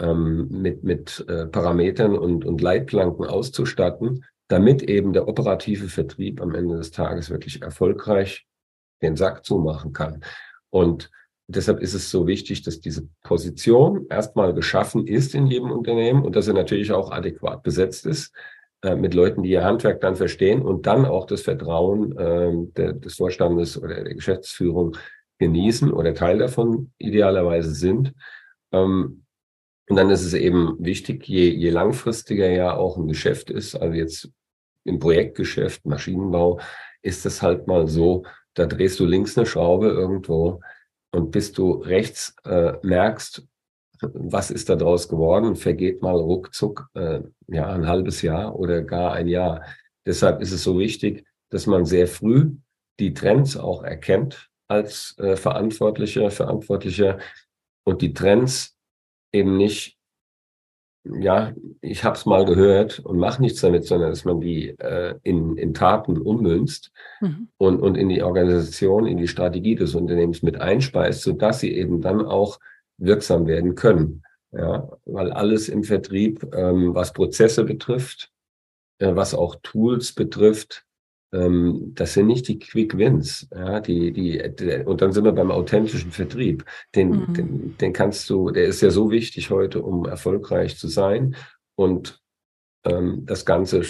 ähm, 0.00 0.48
mit, 0.50 0.82
mit 0.82 1.24
äh, 1.28 1.46
Parametern 1.46 2.16
und, 2.18 2.44
und 2.44 2.60
Leitplanken 2.60 3.26
auszustatten, 3.26 4.24
damit 4.48 4.82
eben 4.82 5.12
der 5.12 5.28
operative 5.28 5.88
Vertrieb 5.88 6.40
am 6.40 6.54
Ende 6.54 6.76
des 6.76 6.90
Tages 6.90 7.30
wirklich 7.30 7.62
erfolgreich 7.62 8.46
den 9.02 9.16
Sack 9.16 9.44
zumachen 9.44 9.92
kann. 9.92 10.22
Und 10.70 11.10
deshalb 11.48 11.80
ist 11.80 11.94
es 11.94 12.10
so 12.10 12.26
wichtig, 12.26 12.62
dass 12.62 12.80
diese 12.80 13.08
Position 13.22 14.06
erstmal 14.08 14.54
geschaffen 14.54 15.06
ist 15.06 15.34
in 15.34 15.46
jedem 15.46 15.70
Unternehmen 15.70 16.24
und 16.24 16.34
dass 16.34 16.46
sie 16.46 16.52
natürlich 16.52 16.92
auch 16.92 17.10
adäquat 17.10 17.62
besetzt 17.62 18.06
ist. 18.06 18.34
Äh, 18.82 18.94
mit 18.94 19.14
Leuten, 19.14 19.42
die 19.42 19.50
ihr 19.50 19.64
Handwerk 19.64 20.02
dann 20.02 20.16
verstehen 20.16 20.60
und 20.60 20.86
dann 20.86 21.06
auch 21.06 21.26
das 21.26 21.42
Vertrauen 21.42 22.16
äh, 22.18 22.52
der, 22.76 22.92
des 22.92 23.14
Vorstandes 23.14 23.82
oder 23.82 24.04
der 24.04 24.14
Geschäftsführung 24.14 24.96
genießen 25.38 25.90
oder 25.90 26.14
Teil 26.14 26.38
davon 26.38 26.92
idealerweise 26.98 27.74
sind. 27.74 28.12
Ähm, 28.72 29.24
und 29.88 29.96
dann 29.96 30.10
ist 30.10 30.24
es 30.24 30.34
eben 30.34 30.76
wichtig, 30.78 31.26
je, 31.26 31.48
je 31.48 31.70
langfristiger 31.70 32.50
ja 32.50 32.76
auch 32.76 32.98
ein 32.98 33.08
Geschäft 33.08 33.50
ist, 33.50 33.76
also 33.76 33.94
jetzt 33.94 34.30
im 34.84 34.98
Projektgeschäft, 34.98 35.86
Maschinenbau, 35.86 36.60
ist 37.00 37.24
es 37.24 37.40
halt 37.40 37.66
mal 37.66 37.88
so, 37.88 38.24
da 38.54 38.66
drehst 38.66 39.00
du 39.00 39.06
links 39.06 39.38
eine 39.38 39.46
Schraube 39.46 39.88
irgendwo 39.88 40.60
und 41.12 41.30
bis 41.30 41.52
du 41.52 41.72
rechts 41.72 42.34
äh, 42.44 42.74
merkst, 42.82 43.46
was 44.00 44.50
ist 44.50 44.68
daraus 44.68 45.08
geworden, 45.08 45.56
vergeht 45.56 46.02
mal 46.02 46.16
ruckzuck 46.16 46.88
äh, 46.94 47.20
ja, 47.48 47.72
ein 47.72 47.86
halbes 47.86 48.22
Jahr 48.22 48.58
oder 48.58 48.82
gar 48.82 49.12
ein 49.12 49.28
Jahr. 49.28 49.62
Deshalb 50.04 50.40
ist 50.40 50.52
es 50.52 50.62
so 50.62 50.78
wichtig, 50.78 51.24
dass 51.50 51.66
man 51.66 51.84
sehr 51.84 52.06
früh 52.06 52.52
die 52.98 53.14
Trends 53.14 53.56
auch 53.56 53.82
erkennt 53.82 54.48
als 54.68 55.16
äh, 55.18 55.36
Verantwortlicher, 55.36 56.30
Verantwortlicher 56.30 57.18
und 57.84 58.02
die 58.02 58.12
Trends 58.12 58.76
eben 59.32 59.56
nicht, 59.56 59.96
ja, 61.04 61.52
ich 61.80 62.02
habe 62.02 62.16
es 62.16 62.26
mal 62.26 62.44
gehört 62.44 62.98
und 62.98 63.18
mache 63.18 63.40
nichts 63.40 63.60
damit, 63.60 63.84
sondern 63.84 64.10
dass 64.10 64.24
man 64.24 64.40
die 64.40 64.70
äh, 64.70 65.14
in, 65.22 65.56
in 65.56 65.72
Taten 65.72 66.20
ummünzt 66.20 66.90
mhm. 67.20 67.48
und, 67.58 67.80
und 67.80 67.94
in 67.96 68.08
die 68.08 68.22
Organisation, 68.22 69.06
in 69.06 69.18
die 69.18 69.28
Strategie 69.28 69.76
des 69.76 69.94
Unternehmens 69.94 70.42
mit 70.42 70.60
einspeist, 70.60 71.22
sodass 71.22 71.60
sie 71.60 71.72
eben 71.72 72.00
dann 72.00 72.24
auch 72.24 72.58
wirksam 72.98 73.46
werden 73.46 73.74
können. 73.74 74.22
Ja, 74.52 74.88
weil 75.04 75.32
alles 75.32 75.68
im 75.68 75.84
Vertrieb, 75.84 76.46
ähm, 76.54 76.94
was 76.94 77.12
Prozesse 77.12 77.64
betrifft, 77.64 78.30
äh, 78.98 79.14
was 79.14 79.34
auch 79.34 79.56
Tools 79.62 80.12
betrifft, 80.12 80.86
ähm, 81.32 81.92
das 81.94 82.14
sind 82.14 82.26
nicht 82.26 82.48
die 82.48 82.58
Quick 82.58 82.96
Wins. 82.96 83.48
Ja, 83.54 83.80
die, 83.80 84.12
die, 84.12 84.38
der, 84.38 84.86
und 84.86 85.02
dann 85.02 85.12
sind 85.12 85.24
wir 85.24 85.32
beim 85.32 85.50
authentischen 85.50 86.12
Vertrieb. 86.12 86.64
Den, 86.94 87.10
mhm. 87.10 87.34
den, 87.34 87.76
den 87.78 87.92
kannst 87.92 88.30
du, 88.30 88.50
der 88.50 88.64
ist 88.66 88.80
ja 88.80 88.90
so 88.90 89.10
wichtig 89.10 89.50
heute, 89.50 89.82
um 89.82 90.06
erfolgreich 90.06 90.78
zu 90.78 90.88
sein. 90.88 91.36
Und 91.74 92.20
ähm, 92.84 93.26
das 93.26 93.44
Ganze 93.44 93.82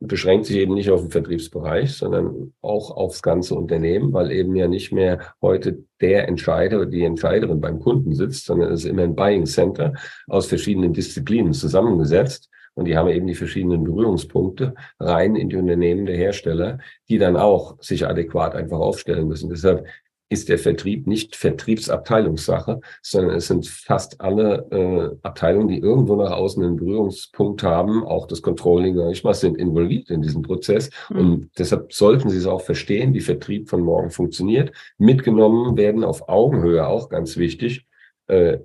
beschränkt 0.00 0.46
sich 0.46 0.56
eben 0.56 0.74
nicht 0.74 0.90
auf 0.90 1.02
den 1.02 1.10
Vertriebsbereich, 1.10 1.92
sondern 1.92 2.54
auch 2.62 2.90
aufs 2.90 3.22
ganze 3.22 3.54
Unternehmen, 3.54 4.12
weil 4.12 4.32
eben 4.32 4.56
ja 4.56 4.66
nicht 4.66 4.92
mehr 4.92 5.34
heute 5.42 5.84
der 6.00 6.26
Entscheider 6.26 6.78
oder 6.78 6.86
die 6.86 7.04
Entscheiderin 7.04 7.60
beim 7.60 7.80
Kunden 7.80 8.14
sitzt, 8.14 8.46
sondern 8.46 8.72
es 8.72 8.84
ist 8.84 8.90
immer 8.90 9.02
ein 9.02 9.14
Buying 9.14 9.44
Center 9.44 9.92
aus 10.26 10.46
verschiedenen 10.46 10.94
Disziplinen 10.94 11.52
zusammengesetzt. 11.52 12.48
Und 12.74 12.86
die 12.86 12.96
haben 12.96 13.10
eben 13.10 13.26
die 13.26 13.34
verschiedenen 13.34 13.84
Berührungspunkte 13.84 14.74
rein 14.98 15.36
in 15.36 15.50
die 15.50 15.56
Unternehmen 15.56 16.06
der 16.06 16.16
Hersteller, 16.16 16.78
die 17.08 17.18
dann 17.18 17.36
auch 17.36 17.76
sich 17.82 18.06
adäquat 18.06 18.54
einfach 18.54 18.78
aufstellen 18.78 19.28
müssen. 19.28 19.50
Deshalb 19.50 19.86
ist 20.30 20.48
der 20.48 20.58
Vertrieb 20.58 21.06
nicht 21.08 21.34
Vertriebsabteilungssache, 21.34 22.80
sondern 23.02 23.36
es 23.36 23.48
sind 23.48 23.66
fast 23.66 24.20
alle 24.20 24.66
äh, 24.70 25.26
Abteilungen, 25.26 25.68
die 25.68 25.78
irgendwo 25.78 26.14
nach 26.14 26.30
außen 26.30 26.62
einen 26.62 26.76
Berührungspunkt 26.76 27.64
haben, 27.64 28.04
auch 28.04 28.26
das 28.26 28.40
Controlling, 28.40 28.98
ich 29.10 29.24
mal, 29.24 29.34
sind 29.34 29.58
involviert 29.58 30.08
in 30.08 30.22
diesem 30.22 30.42
Prozess. 30.42 30.90
Mhm. 31.10 31.18
Und 31.18 31.50
deshalb 31.58 31.92
sollten 31.92 32.30
Sie 32.30 32.38
es 32.38 32.46
auch 32.46 32.62
verstehen, 32.62 33.12
wie 33.12 33.20
Vertrieb 33.20 33.68
von 33.68 33.82
morgen 33.82 34.10
funktioniert. 34.10 34.72
Mitgenommen 34.98 35.76
werden 35.76 36.04
auf 36.04 36.28
Augenhöhe 36.28 36.86
auch 36.86 37.08
ganz 37.08 37.36
wichtig. 37.36 37.86
Äh, 38.28 38.58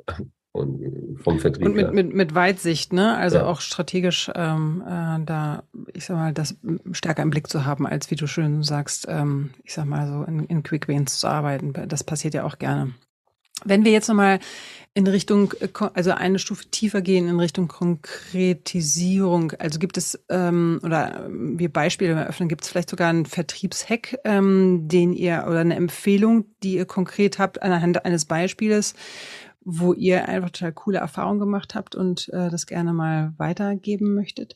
und 0.55 1.19
vom 1.21 1.39
Vertrieb. 1.39 1.65
Und 1.65 1.75
mit, 1.75 1.93
mit, 1.93 2.13
mit 2.13 2.35
Weitsicht, 2.35 2.93
ne? 2.93 3.15
Also 3.17 3.37
ja. 3.37 3.45
auch 3.45 3.59
strategisch 3.61 4.31
ähm, 4.33 4.83
äh, 4.87 5.23
da, 5.25 5.63
ich 5.93 6.05
sag 6.05 6.15
mal, 6.15 6.33
das 6.33 6.55
stärker 6.91 7.23
im 7.23 7.29
Blick 7.29 7.47
zu 7.47 7.65
haben, 7.65 7.85
als 7.85 8.09
wie 8.09 8.15
du 8.15 8.27
schön 8.27 8.63
sagst, 8.63 9.05
ähm, 9.09 9.51
ich 9.63 9.73
sag 9.73 9.85
mal 9.85 10.07
so 10.07 10.23
in, 10.23 10.45
in 10.45 10.63
Quick 10.63 10.87
Wins 10.87 11.19
zu 11.19 11.27
arbeiten. 11.27 11.73
Das 11.87 12.03
passiert 12.03 12.33
ja 12.33 12.43
auch 12.43 12.57
gerne. 12.57 12.93
Wenn 13.63 13.85
wir 13.85 13.91
jetzt 13.91 14.09
nochmal 14.09 14.39
in 14.93 15.07
Richtung, 15.07 15.53
äh, 15.59 15.67
also 15.93 16.11
eine 16.11 16.39
Stufe 16.39 16.65
tiefer 16.71 17.01
gehen 17.01 17.27
in 17.27 17.39
Richtung 17.39 17.67
Konkretisierung, 17.67 19.51
also 19.59 19.79
gibt 19.79 19.97
es, 19.97 20.23
ähm, 20.29 20.79
oder 20.83 21.27
wir 21.29 21.71
Beispiele 21.71 22.13
eröffnen, 22.13 22.47
gibt 22.49 22.63
es 22.63 22.69
vielleicht 22.69 22.89
sogar 22.89 23.09
einen 23.09 23.25
Vertriebshack, 23.25 24.19
ähm, 24.23 24.87
den 24.87 25.13
ihr, 25.13 25.45
oder 25.47 25.59
eine 25.59 25.75
Empfehlung, 25.75 26.45
die 26.63 26.75
ihr 26.75 26.85
konkret 26.85 27.39
habt 27.39 27.61
anhand 27.61 28.05
eines 28.05 28.25
Beispieles, 28.25 28.93
wo 29.65 29.93
ihr 29.93 30.29
einfach 30.29 30.51
total 30.51 30.71
coole 30.73 30.99
Erfahrungen 30.99 31.39
gemacht 31.39 31.75
habt 31.75 31.95
und 31.95 32.29
äh, 32.29 32.49
das 32.49 32.67
gerne 32.67 32.93
mal 32.93 33.33
weitergeben 33.37 34.13
möchtet? 34.13 34.55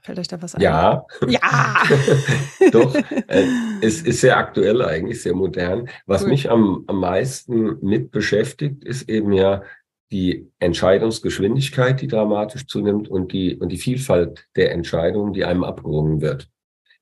Fällt 0.00 0.18
euch 0.18 0.28
da 0.28 0.40
was 0.40 0.54
ein? 0.54 0.62
Ja. 0.62 1.04
Ja. 1.26 1.76
Doch. 2.72 2.94
Äh, 2.94 3.46
es 3.82 4.00
ist 4.00 4.22
sehr 4.22 4.38
aktuell 4.38 4.82
eigentlich, 4.82 5.22
sehr 5.22 5.34
modern. 5.34 5.88
Was 6.06 6.22
cool. 6.22 6.30
mich 6.30 6.50
am, 6.50 6.84
am 6.86 7.00
meisten 7.00 7.78
mit 7.84 8.10
beschäftigt, 8.10 8.84
ist 8.84 9.08
eben 9.08 9.32
ja 9.32 9.62
die 10.10 10.50
Entscheidungsgeschwindigkeit, 10.58 12.00
die 12.00 12.06
dramatisch 12.06 12.66
zunimmt 12.66 13.08
und 13.08 13.32
die, 13.32 13.56
und 13.56 13.68
die 13.68 13.76
Vielfalt 13.76 14.48
der 14.56 14.72
Entscheidungen, 14.72 15.34
die 15.34 15.44
einem 15.44 15.64
abgerungen 15.64 16.22
wird 16.22 16.48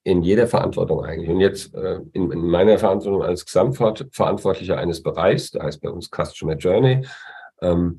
in 0.07 0.23
jeder 0.23 0.47
Verantwortung 0.47 1.05
eigentlich. 1.05 1.29
Und 1.29 1.41
jetzt 1.41 1.75
äh, 1.75 1.99
in, 2.13 2.31
in, 2.31 2.47
meiner 2.47 2.79
Verantwortung 2.79 3.25
als 3.25 3.45
Gesamtverantwortlicher 3.45 4.79
eines 4.79 5.03
Bereichs, 5.03 5.51
da 5.51 5.65
heißt 5.65 5.83
bei 5.83 5.91
uns 5.91 6.11
Customer 6.11 6.55
Journey, 6.55 7.05
ähm, 7.61 7.99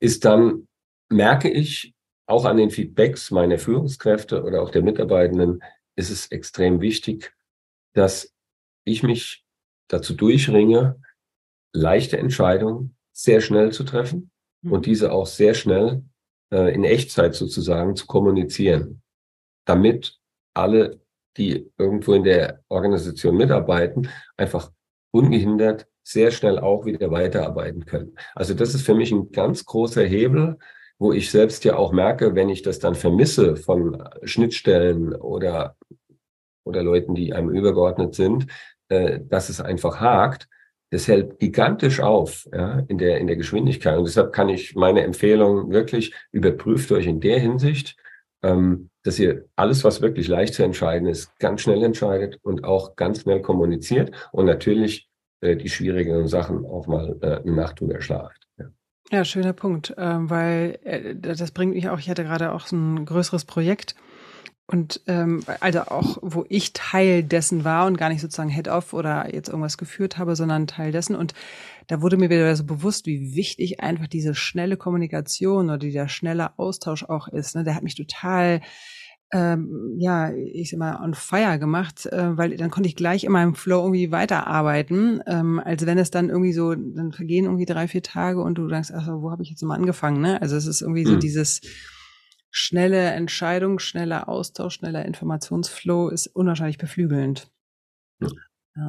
ist 0.00 0.24
dann, 0.24 0.68
merke 1.10 1.50
ich, 1.50 1.94
auch 2.26 2.46
an 2.46 2.56
den 2.56 2.70
Feedbacks 2.70 3.30
meiner 3.30 3.58
Führungskräfte 3.58 4.42
oder 4.42 4.62
auch 4.62 4.70
der 4.70 4.80
Mitarbeitenden, 4.80 5.62
ist 5.96 6.08
es 6.08 6.28
extrem 6.28 6.80
wichtig, 6.80 7.34
dass 7.92 8.34
ich 8.84 9.02
mich 9.02 9.44
dazu 9.88 10.14
durchringe, 10.14 10.98
leichte 11.74 12.16
Entscheidungen 12.16 12.96
sehr 13.12 13.42
schnell 13.42 13.70
zu 13.70 13.84
treffen 13.84 14.30
mhm. 14.62 14.72
und 14.72 14.86
diese 14.86 15.12
auch 15.12 15.26
sehr 15.26 15.52
schnell 15.52 16.04
äh, 16.50 16.72
in 16.74 16.84
Echtzeit 16.84 17.34
sozusagen 17.34 17.96
zu 17.96 18.06
kommunizieren, 18.06 19.02
damit 19.66 20.19
alle, 20.54 21.00
die 21.36 21.70
irgendwo 21.78 22.12
in 22.14 22.24
der 22.24 22.60
Organisation 22.68 23.36
mitarbeiten, 23.36 24.08
einfach 24.36 24.70
ungehindert 25.12 25.86
sehr 26.02 26.30
schnell 26.30 26.58
auch 26.58 26.84
wieder 26.84 27.10
weiterarbeiten 27.10 27.84
können. 27.84 28.16
Also 28.34 28.54
das 28.54 28.74
ist 28.74 28.82
für 28.82 28.94
mich 28.94 29.12
ein 29.12 29.30
ganz 29.30 29.64
großer 29.64 30.02
Hebel, 30.02 30.58
wo 30.98 31.12
ich 31.12 31.30
selbst 31.30 31.64
ja 31.64 31.76
auch 31.76 31.92
merke, 31.92 32.34
wenn 32.34 32.48
ich 32.48 32.62
das 32.62 32.78
dann 32.78 32.94
vermisse 32.94 33.56
von 33.56 34.02
Schnittstellen 34.22 35.14
oder, 35.14 35.76
oder 36.64 36.82
Leuten, 36.82 37.14
die 37.14 37.32
einem 37.32 37.50
übergeordnet 37.50 38.14
sind, 38.14 38.46
äh, 38.88 39.20
dass 39.22 39.48
es 39.48 39.60
einfach 39.60 40.00
hakt. 40.00 40.48
Das 40.90 41.06
hält 41.06 41.38
gigantisch 41.38 42.00
auf 42.00 42.48
ja, 42.52 42.80
in, 42.88 42.98
der, 42.98 43.18
in 43.18 43.28
der 43.28 43.36
Geschwindigkeit. 43.36 43.96
Und 43.96 44.08
deshalb 44.08 44.32
kann 44.32 44.48
ich 44.48 44.74
meine 44.74 45.02
Empfehlung 45.02 45.70
wirklich 45.70 46.14
überprüft 46.32 46.90
euch 46.90 47.06
in 47.06 47.20
der 47.20 47.38
Hinsicht, 47.38 47.96
ähm, 48.42 48.89
dass 49.02 49.18
ihr 49.18 49.46
alles, 49.56 49.84
was 49.84 50.02
wirklich 50.02 50.28
leicht 50.28 50.54
zu 50.54 50.62
entscheiden 50.62 51.08
ist, 51.08 51.38
ganz 51.38 51.62
schnell 51.62 51.82
entscheidet 51.82 52.38
und 52.42 52.64
auch 52.64 52.96
ganz 52.96 53.22
schnell 53.22 53.40
kommuniziert 53.40 54.10
und 54.32 54.46
natürlich 54.46 55.08
äh, 55.40 55.56
die 55.56 55.68
schwierigen 55.68 56.28
Sachen 56.28 56.66
auch 56.66 56.86
mal 56.86 57.16
äh, 57.22 57.36
eine 57.38 57.52
Nacht 57.52 57.80
drüber 57.80 58.00
schlaft. 58.00 58.46
Ja. 58.58 58.66
ja, 59.10 59.24
schöner 59.24 59.52
Punkt, 59.52 59.90
äh, 59.96 60.16
weil 60.30 61.16
das 61.16 61.50
bringt 61.52 61.74
mich 61.74 61.88
auch, 61.88 61.98
ich 61.98 62.10
hatte 62.10 62.24
gerade 62.24 62.52
auch 62.52 62.66
so 62.66 62.76
ein 62.76 63.04
größeres 63.04 63.44
Projekt 63.44 63.94
und 64.70 65.00
ähm, 65.08 65.42
also 65.58 65.80
auch, 65.80 66.18
wo 66.22 66.44
ich 66.48 66.72
Teil 66.72 67.24
dessen 67.24 67.64
war 67.64 67.86
und 67.86 67.96
gar 67.96 68.08
nicht 68.08 68.20
sozusagen 68.20 68.50
Head-Off 68.50 68.92
oder 68.92 69.34
jetzt 69.34 69.48
irgendwas 69.48 69.78
geführt 69.78 70.16
habe, 70.16 70.36
sondern 70.36 70.68
Teil 70.68 70.92
dessen. 70.92 71.16
Und 71.16 71.34
da 71.88 72.00
wurde 72.02 72.16
mir 72.16 72.30
wieder 72.30 72.54
so 72.54 72.62
bewusst, 72.62 73.06
wie 73.06 73.34
wichtig 73.34 73.80
einfach 73.80 74.06
diese 74.06 74.34
schnelle 74.34 74.76
Kommunikation 74.76 75.66
oder 75.66 75.78
dieser 75.78 76.08
schnelle 76.08 76.56
Austausch 76.56 77.02
auch 77.02 77.26
ist. 77.26 77.56
Ne? 77.56 77.64
Der 77.64 77.74
hat 77.74 77.82
mich 77.82 77.96
total 77.96 78.60
ähm, 79.32 79.94
ja, 79.98 80.32
ich 80.32 80.70
sag 80.70 80.78
mal, 80.78 81.00
on 81.00 81.14
fire 81.14 81.58
gemacht, 81.58 82.06
äh, 82.06 82.36
weil 82.36 82.56
dann 82.56 82.70
konnte 82.70 82.88
ich 82.88 82.96
gleich 82.96 83.22
in 83.22 83.30
meinem 83.30 83.54
Flow 83.54 83.82
irgendwie 83.82 84.10
weiterarbeiten, 84.10 85.22
ähm, 85.26 85.60
als 85.64 85.86
wenn 85.86 85.98
es 85.98 86.10
dann 86.10 86.30
irgendwie 86.30 86.52
so, 86.52 86.74
dann 86.74 87.12
vergehen 87.12 87.44
irgendwie 87.44 87.64
drei, 87.64 87.86
vier 87.86 88.02
Tage 88.02 88.42
und 88.42 88.56
du 88.56 88.66
denkst, 88.66 88.90
ach 88.92 89.06
so, 89.06 89.22
wo 89.22 89.30
habe 89.30 89.44
ich 89.44 89.50
jetzt 89.50 89.62
mal 89.62 89.76
angefangen, 89.76 90.20
ne? 90.20 90.42
Also 90.42 90.56
es 90.56 90.66
ist 90.66 90.80
irgendwie 90.80 91.04
so 91.04 91.12
mhm. 91.12 91.20
dieses 91.20 91.60
schnelle 92.50 93.10
Entscheidung, 93.10 93.78
schneller 93.78 94.28
Austausch, 94.28 94.74
schneller 94.74 95.04
Informationsflow 95.04 96.08
ist 96.08 96.26
unwahrscheinlich 96.28 96.78
beflügelnd. 96.78 97.50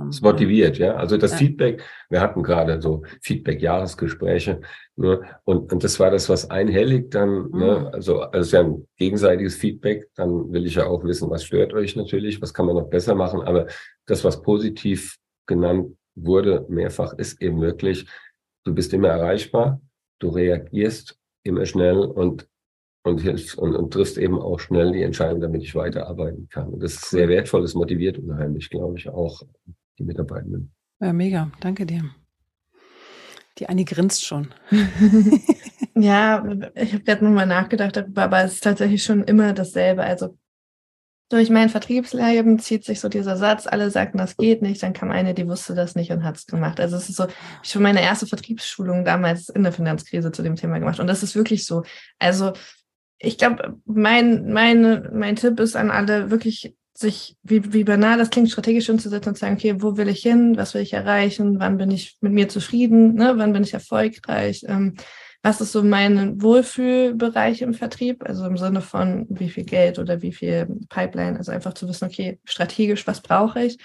Es 0.10 0.21
motiviert, 0.21 0.78
ja. 0.78 0.95
Also 0.95 1.17
das 1.17 1.32
ja. 1.32 1.38
Feedback, 1.38 1.84
wir 2.10 2.21
hatten 2.21 2.43
gerade 2.43 2.82
so 2.82 3.04
Feedback-Jahresgespräche, 3.21 4.62
ne? 4.95 5.21
und, 5.43 5.74
und 5.74 5.84
das 5.84 6.00
war 6.00 6.12
das, 6.12 6.30
was 6.30 6.50
einhelligt 6.50 7.15
dann, 7.15 7.30
ne? 7.30 7.47
mhm. 7.50 7.60
ne? 7.60 7.93
also, 7.93 8.21
also 8.21 8.39
es 8.39 8.47
ist 8.47 8.54
ja 8.54 8.60
ein 8.62 8.88
gegenseitiges 8.97 9.56
Feedback, 9.56 10.08
dann 10.15 10.52
will 10.54 10.65
ich 10.67 10.76
ja 10.76 10.86
auch 10.86 11.04
wissen, 11.04 11.30
was 11.30 11.43
stört 11.43 11.74
euch 11.74 11.95
natürlich, 11.95 12.41
was 12.41 12.54
kann 12.54 12.67
man 12.67 12.76
noch 12.76 12.89
besser 12.89 13.15
machen, 13.15 13.41
aber 13.41 13.67
das, 14.06 14.24
was 14.24 14.43
positiv 14.43 15.17
genannt 15.47 15.97
wurde, 16.15 16.65
mehrfach, 16.69 17.13
ist 17.13 17.41
eben 17.41 17.60
wirklich, 17.60 18.08
du 18.63 18.76
bist 18.76 18.93
immer 18.93 19.10
erreichbar, 19.10 19.82
du 20.19 20.30
reagierst 20.30 21.17
immer 21.43 21.65
schnell 21.65 21.97
und 21.97 22.47
und 23.04 23.20
hilfst 23.22 23.58
und, 23.58 23.76
und 23.76 23.92
triffst 23.92 24.18
eben 24.18 24.40
auch 24.40 24.60
schnell 24.60 24.92
die 24.92 25.02
Entscheidung, 25.02 25.42
damit 25.42 25.64
ich 25.64 25.76
weiterarbeiten 25.76 26.48
kann. 26.50 26.70
Und 26.70 26.84
das 26.84 26.94
ist 26.94 27.10
sehr 27.10 27.28
wertvoll, 27.28 27.62
das 27.62 27.74
motiviert 27.74 28.18
unheimlich, 28.18 28.70
glaube 28.70 28.98
ich, 28.98 29.10
auch 29.10 29.42
die 29.98 30.04
Mitarbeitenden. 30.04 30.72
Ja, 31.00 31.14
mega. 31.14 31.52
Danke 31.60 31.86
dir. 31.86 32.04
Die 33.58 33.68
Annie 33.68 33.86
grinst 33.86 34.24
schon. 34.24 34.54
ja, 35.96 36.46
ich 36.76 36.94
habe 36.94 37.04
gerade 37.04 37.24
nochmal 37.24 37.48
nachgedacht 37.48 37.96
darüber, 37.96 38.24
aber 38.24 38.44
es 38.44 38.54
ist 38.54 38.64
tatsächlich 38.64 39.04
schon 39.04 39.24
immer 39.24 39.54
dasselbe. 39.54 40.04
Also 40.04 40.38
durch 41.30 41.50
mein 41.50 41.70
Vertriebsleben 41.70 42.60
zieht 42.60 42.84
sich 42.84 43.00
so 43.00 43.08
dieser 43.08 43.38
Satz, 43.38 43.66
alle 43.66 43.90
sagten, 43.90 44.18
das 44.18 44.36
geht 44.36 44.62
nicht, 44.62 44.84
dann 44.84 44.92
kam 44.92 45.12
eine, 45.12 45.34
die 45.34 45.48
wusste 45.48 45.74
das 45.74 45.96
nicht 45.96 46.12
und 46.12 46.26
hat 46.26 46.36
es 46.36 46.46
gemacht. 46.46 46.80
Also 46.80 46.98
es 46.98 47.08
ist 47.08 47.16
so, 47.16 47.26
ich 47.64 47.74
habe 47.74 47.84
meine 47.84 48.02
erste 48.02 48.28
Vertriebsschulung 48.28 49.06
damals 49.06 49.48
in 49.48 49.64
der 49.64 49.72
Finanzkrise 49.72 50.32
zu 50.34 50.44
dem 50.44 50.58
Thema 50.58 50.78
gemacht. 50.80 51.00
Und 51.00 51.08
das 51.08 51.24
ist 51.24 51.36
wirklich 51.36 51.66
so. 51.66 51.84
Also 52.20 52.52
ich 53.22 53.38
glaube, 53.38 53.78
mein, 53.86 54.52
mein, 54.52 55.10
mein 55.14 55.36
Tipp 55.36 55.60
ist 55.60 55.76
an 55.76 55.92
alle, 55.92 56.32
wirklich 56.32 56.76
sich, 56.94 57.38
wie, 57.44 57.74
wie 57.74 57.84
banal 57.84 58.18
das 58.18 58.30
klingt, 58.30 58.50
strategisch 58.50 58.90
umzusetzen 58.90 59.30
und 59.30 59.36
zu 59.36 59.42
sagen, 59.42 59.56
okay, 59.56 59.76
wo 59.80 59.98
will 59.98 60.10
ich 60.10 60.22
hin, 60.22 60.58
was 60.58 60.74
will 60.74 60.82
ich 60.82 60.94
erreichen, 60.94 61.60
wann 61.60 61.78
bin 61.78 61.92
ich 61.92 62.18
mit 62.22 62.34
mir 62.34 62.50
zufrieden, 62.50 63.14
ne? 63.14 63.34
wann 63.38 63.54
bin 63.54 63.64
ich 63.64 63.74
erfolgreich, 63.74 64.64
ähm, 64.68 64.96
was 65.44 65.62
ist 65.62 65.72
so 65.72 65.84
mein 65.84 66.42
Wohlfühlbereich 66.42 67.62
im 67.62 67.74
Vertrieb, 67.74 68.24
also 68.28 68.46
im 68.46 68.58
Sinne 68.58 68.82
von 68.82 69.26
wie 69.30 69.50
viel 69.50 69.64
Geld 69.64 69.98
oder 69.98 70.22
wie 70.22 70.34
viel 70.34 70.68
Pipeline, 70.90 71.38
also 71.38 71.52
einfach 71.52 71.74
zu 71.74 71.88
wissen, 71.88 72.06
okay, 72.06 72.40
strategisch, 72.44 73.08
was 73.08 73.22
brauche 73.22 73.64
ich? 73.64 73.78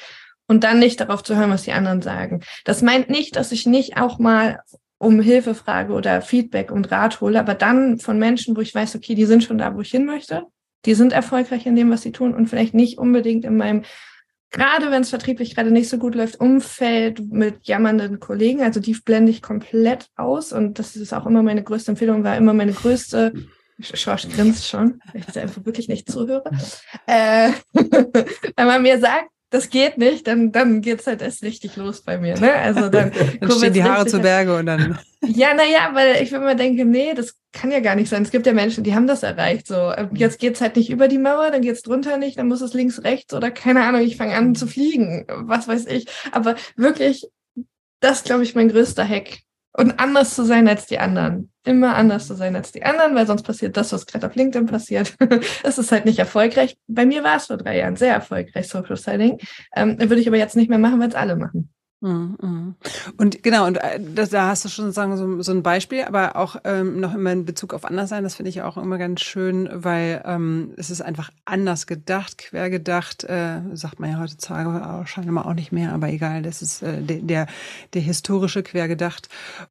Und 0.48 0.64
dann 0.64 0.78
nicht 0.78 1.00
darauf 1.00 1.22
zu 1.22 1.34
hören, 1.34 1.50
was 1.50 1.62
die 1.62 1.72
anderen 1.72 2.02
sagen. 2.02 2.42
Das 2.64 2.82
meint 2.82 3.08
nicht, 3.08 3.36
dass 3.36 3.52
ich 3.52 3.66
nicht 3.66 3.96
auch 3.96 4.18
mal 4.18 4.60
um 4.98 5.20
Hilfe 5.20 5.54
frage 5.54 5.92
oder 5.92 6.22
Feedback 6.22 6.70
und 6.70 6.90
Rat 6.90 7.20
hole, 7.20 7.38
aber 7.38 7.54
dann 7.54 7.98
von 7.98 8.18
Menschen, 8.18 8.56
wo 8.56 8.60
ich 8.60 8.74
weiß, 8.74 8.96
okay, 8.96 9.14
die 9.14 9.26
sind 9.26 9.44
schon 9.44 9.58
da, 9.58 9.74
wo 9.74 9.80
ich 9.80 9.90
hin 9.90 10.06
möchte, 10.06 10.44
die 10.84 10.94
sind 10.94 11.12
erfolgreich 11.12 11.66
in 11.66 11.76
dem, 11.76 11.90
was 11.90 12.02
sie 12.02 12.12
tun 12.12 12.34
und 12.34 12.46
vielleicht 12.46 12.74
nicht 12.74 12.98
unbedingt 12.98 13.44
in 13.44 13.56
meinem 13.56 13.82
gerade 14.50 14.90
wenn 14.90 15.02
es 15.02 15.10
vertrieblich 15.10 15.54
gerade 15.54 15.70
nicht 15.70 15.88
so 15.88 15.98
gut 15.98 16.14
läuft, 16.14 16.40
Umfeld 16.40 17.20
mit 17.30 17.66
jammernden 17.66 18.20
Kollegen, 18.20 18.62
also 18.62 18.80
die 18.80 18.94
blende 18.94 19.30
ich 19.30 19.42
komplett 19.42 20.08
aus 20.16 20.52
und 20.52 20.78
das 20.78 20.96
ist 20.96 21.12
auch 21.12 21.26
immer 21.26 21.42
meine 21.42 21.62
größte 21.62 21.90
Empfehlung, 21.90 22.24
war 22.24 22.36
immer 22.36 22.54
meine 22.54 22.72
größte 22.72 23.32
Schorsch 23.80 24.28
grinst 24.28 24.66
schon, 24.66 25.00
weil 25.12 25.22
ich 25.28 25.38
einfach 25.38 25.64
wirklich 25.66 25.88
nicht 25.88 26.10
zuhöre. 26.10 26.50
Äh, 27.06 27.50
wenn 27.74 28.66
man 28.66 28.82
mir 28.82 28.98
sagt, 28.98 29.28
das 29.50 29.70
geht 29.70 29.96
nicht, 29.96 30.26
dann, 30.26 30.50
dann 30.50 30.80
geht's 30.80 31.06
halt 31.06 31.22
erst 31.22 31.42
richtig 31.42 31.76
los 31.76 32.02
bei 32.02 32.18
mir. 32.18 32.38
Ne? 32.38 32.52
Also 32.52 32.80
dann, 32.88 33.12
dann 33.40 33.50
stehen 33.50 33.72
die 33.72 33.84
Haare 33.84 34.06
zu 34.06 34.20
Berge 34.20 34.56
und 34.56 34.66
dann. 34.66 34.98
Ja, 35.28 35.54
naja, 35.54 35.90
weil 35.92 36.22
ich 36.22 36.30
immer 36.30 36.54
denke, 36.54 36.84
nee, 36.84 37.12
das 37.12 37.34
kann 37.50 37.72
ja 37.72 37.80
gar 37.80 37.96
nicht 37.96 38.08
sein. 38.08 38.22
Es 38.22 38.30
gibt 38.30 38.46
ja 38.46 38.52
Menschen, 38.52 38.84
die 38.84 38.94
haben 38.94 39.08
das 39.08 39.24
erreicht. 39.24 39.66
So, 39.66 39.74
ähm, 39.74 40.10
mhm. 40.10 40.16
jetzt 40.16 40.38
geht's 40.38 40.60
halt 40.60 40.76
nicht 40.76 40.88
über 40.88 41.08
die 41.08 41.18
Mauer, 41.18 41.50
dann 41.50 41.62
geht's 41.62 41.82
drunter 41.82 42.16
nicht, 42.16 42.38
dann 42.38 42.46
muss 42.46 42.60
es 42.60 42.74
links, 42.74 43.02
rechts 43.02 43.34
oder 43.34 43.50
keine 43.50 43.82
Ahnung, 43.82 44.02
ich 44.02 44.16
fange 44.16 44.36
an 44.36 44.54
zu 44.54 44.68
fliegen. 44.68 45.26
Was 45.28 45.66
weiß 45.66 45.86
ich. 45.86 46.06
Aber 46.30 46.54
wirklich, 46.76 47.26
das 47.98 48.22
glaube 48.22 48.44
ich 48.44 48.54
mein 48.54 48.68
größter 48.68 49.08
Hack 49.08 49.40
und 49.76 50.00
anders 50.00 50.34
zu 50.34 50.44
sein 50.44 50.68
als 50.68 50.86
die 50.86 50.98
anderen. 50.98 51.50
Immer 51.64 51.96
anders 51.96 52.26
zu 52.26 52.34
sein 52.34 52.56
als 52.56 52.72
die 52.72 52.84
anderen, 52.84 53.14
weil 53.14 53.26
sonst 53.26 53.42
passiert 53.42 53.76
das, 53.76 53.92
was 53.92 54.06
gerade 54.06 54.26
auf 54.26 54.34
LinkedIn 54.34 54.66
passiert. 54.66 55.14
Es 55.62 55.78
ist 55.78 55.92
halt 55.92 56.04
nicht 56.04 56.18
erfolgreich. 56.18 56.78
Bei 56.86 57.04
mir 57.04 57.22
war 57.24 57.36
es 57.36 57.46
vor 57.46 57.56
drei 57.56 57.78
Jahren 57.78 57.96
sehr 57.96 58.14
erfolgreich, 58.14 58.68
Social 58.68 58.96
Selling. 58.96 59.38
Ähm, 59.74 59.98
würde 59.98 60.20
ich 60.20 60.28
aber 60.28 60.38
jetzt 60.38 60.56
nicht 60.56 60.70
mehr 60.70 60.78
machen, 60.78 61.00
weil 61.00 61.08
es 61.08 61.14
alle 61.14 61.36
machen. 61.36 61.70
Mhm, 62.06 62.36
mhm. 62.40 62.74
Und 63.16 63.42
genau, 63.42 63.66
und 63.66 63.78
äh, 63.78 63.98
das, 64.00 64.30
da 64.30 64.46
hast 64.46 64.64
du 64.64 64.68
schon 64.68 64.92
sagen, 64.92 65.16
so, 65.16 65.42
so 65.42 65.50
ein 65.50 65.64
Beispiel, 65.64 66.04
aber 66.04 66.36
auch 66.36 66.56
ähm, 66.62 67.00
noch 67.00 67.14
immer 67.14 67.32
in 67.32 67.44
Bezug 67.44 67.74
auf 67.74 67.84
anders 67.84 68.10
sein, 68.10 68.22
das 68.22 68.36
finde 68.36 68.50
ich 68.50 68.62
auch 68.62 68.76
immer 68.76 68.96
ganz 68.96 69.22
schön, 69.22 69.68
weil 69.72 70.22
ähm, 70.24 70.72
es 70.76 70.90
ist 70.90 71.00
einfach 71.00 71.30
anders 71.44 71.88
gedacht, 71.88 72.38
quer 72.38 72.70
gedacht, 72.70 73.24
äh, 73.24 73.60
sagt 73.72 73.98
man 73.98 74.12
ja 74.12 74.20
heutzutage 74.20 74.68
wahrscheinlich 74.72 75.36
auch 75.36 75.54
nicht 75.54 75.72
mehr, 75.72 75.92
aber 75.92 76.08
egal, 76.08 76.42
das 76.42 76.62
ist 76.62 76.82
äh, 76.82 77.02
der, 77.02 77.18
der, 77.22 77.46
der 77.94 78.02
historische 78.02 78.62
quer 78.62 78.86
gedacht. 78.86 79.28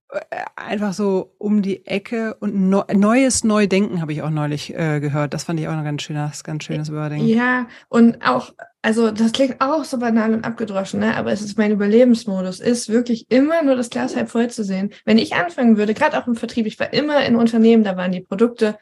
Äh, 0.09 0.19
einfach 0.57 0.91
so 0.91 1.33
um 1.37 1.61
die 1.61 1.85
Ecke 1.85 2.35
und 2.41 2.55
no, 2.69 2.83
neues 2.93 3.45
Neudenken 3.45 4.01
habe 4.01 4.11
ich 4.11 4.21
auch 4.23 4.29
neulich 4.29 4.73
äh, 4.75 4.99
gehört. 4.99 5.33
Das 5.33 5.45
fand 5.45 5.59
ich 5.59 5.69
auch 5.69 5.73
ein 5.73 5.83
ganz 5.85 6.01
schönes, 6.01 6.43
ganz 6.43 6.65
schönes 6.65 6.91
Wording. 6.91 7.25
Ja, 7.25 7.67
und 7.87 8.25
auch 8.27 8.51
also 8.85 9.09
das 9.09 9.31
klingt 9.31 9.61
auch 9.61 9.83
so 9.83 9.97
banal 9.97 10.31
und 10.31 10.45
abgedroschen, 10.45 10.99
ne? 10.99 11.17
aber 11.17 11.31
es 11.31 11.41
ist 11.41 11.57
mein 11.57 11.71
Überlebensmodus, 11.71 12.59
ist 12.59 12.87
wirklich 12.87 13.25
immer 13.29 13.63
nur 13.63 13.75
das 13.75 13.89
Glas 13.89 14.15
halb 14.15 14.29
voll 14.29 14.51
zu 14.51 14.63
sehen. 14.63 14.91
Wenn 15.05 15.17
ich 15.17 15.33
anfangen 15.33 15.77
würde, 15.77 15.95
gerade 15.95 16.15
auch 16.21 16.27
im 16.27 16.35
Vertrieb, 16.35 16.67
ich 16.67 16.79
war 16.79 16.93
immer 16.93 17.25
in 17.25 17.35
Unternehmen, 17.35 17.83
da 17.83 17.97
waren 17.97 18.11
die 18.11 18.21
Produkte 18.21 18.77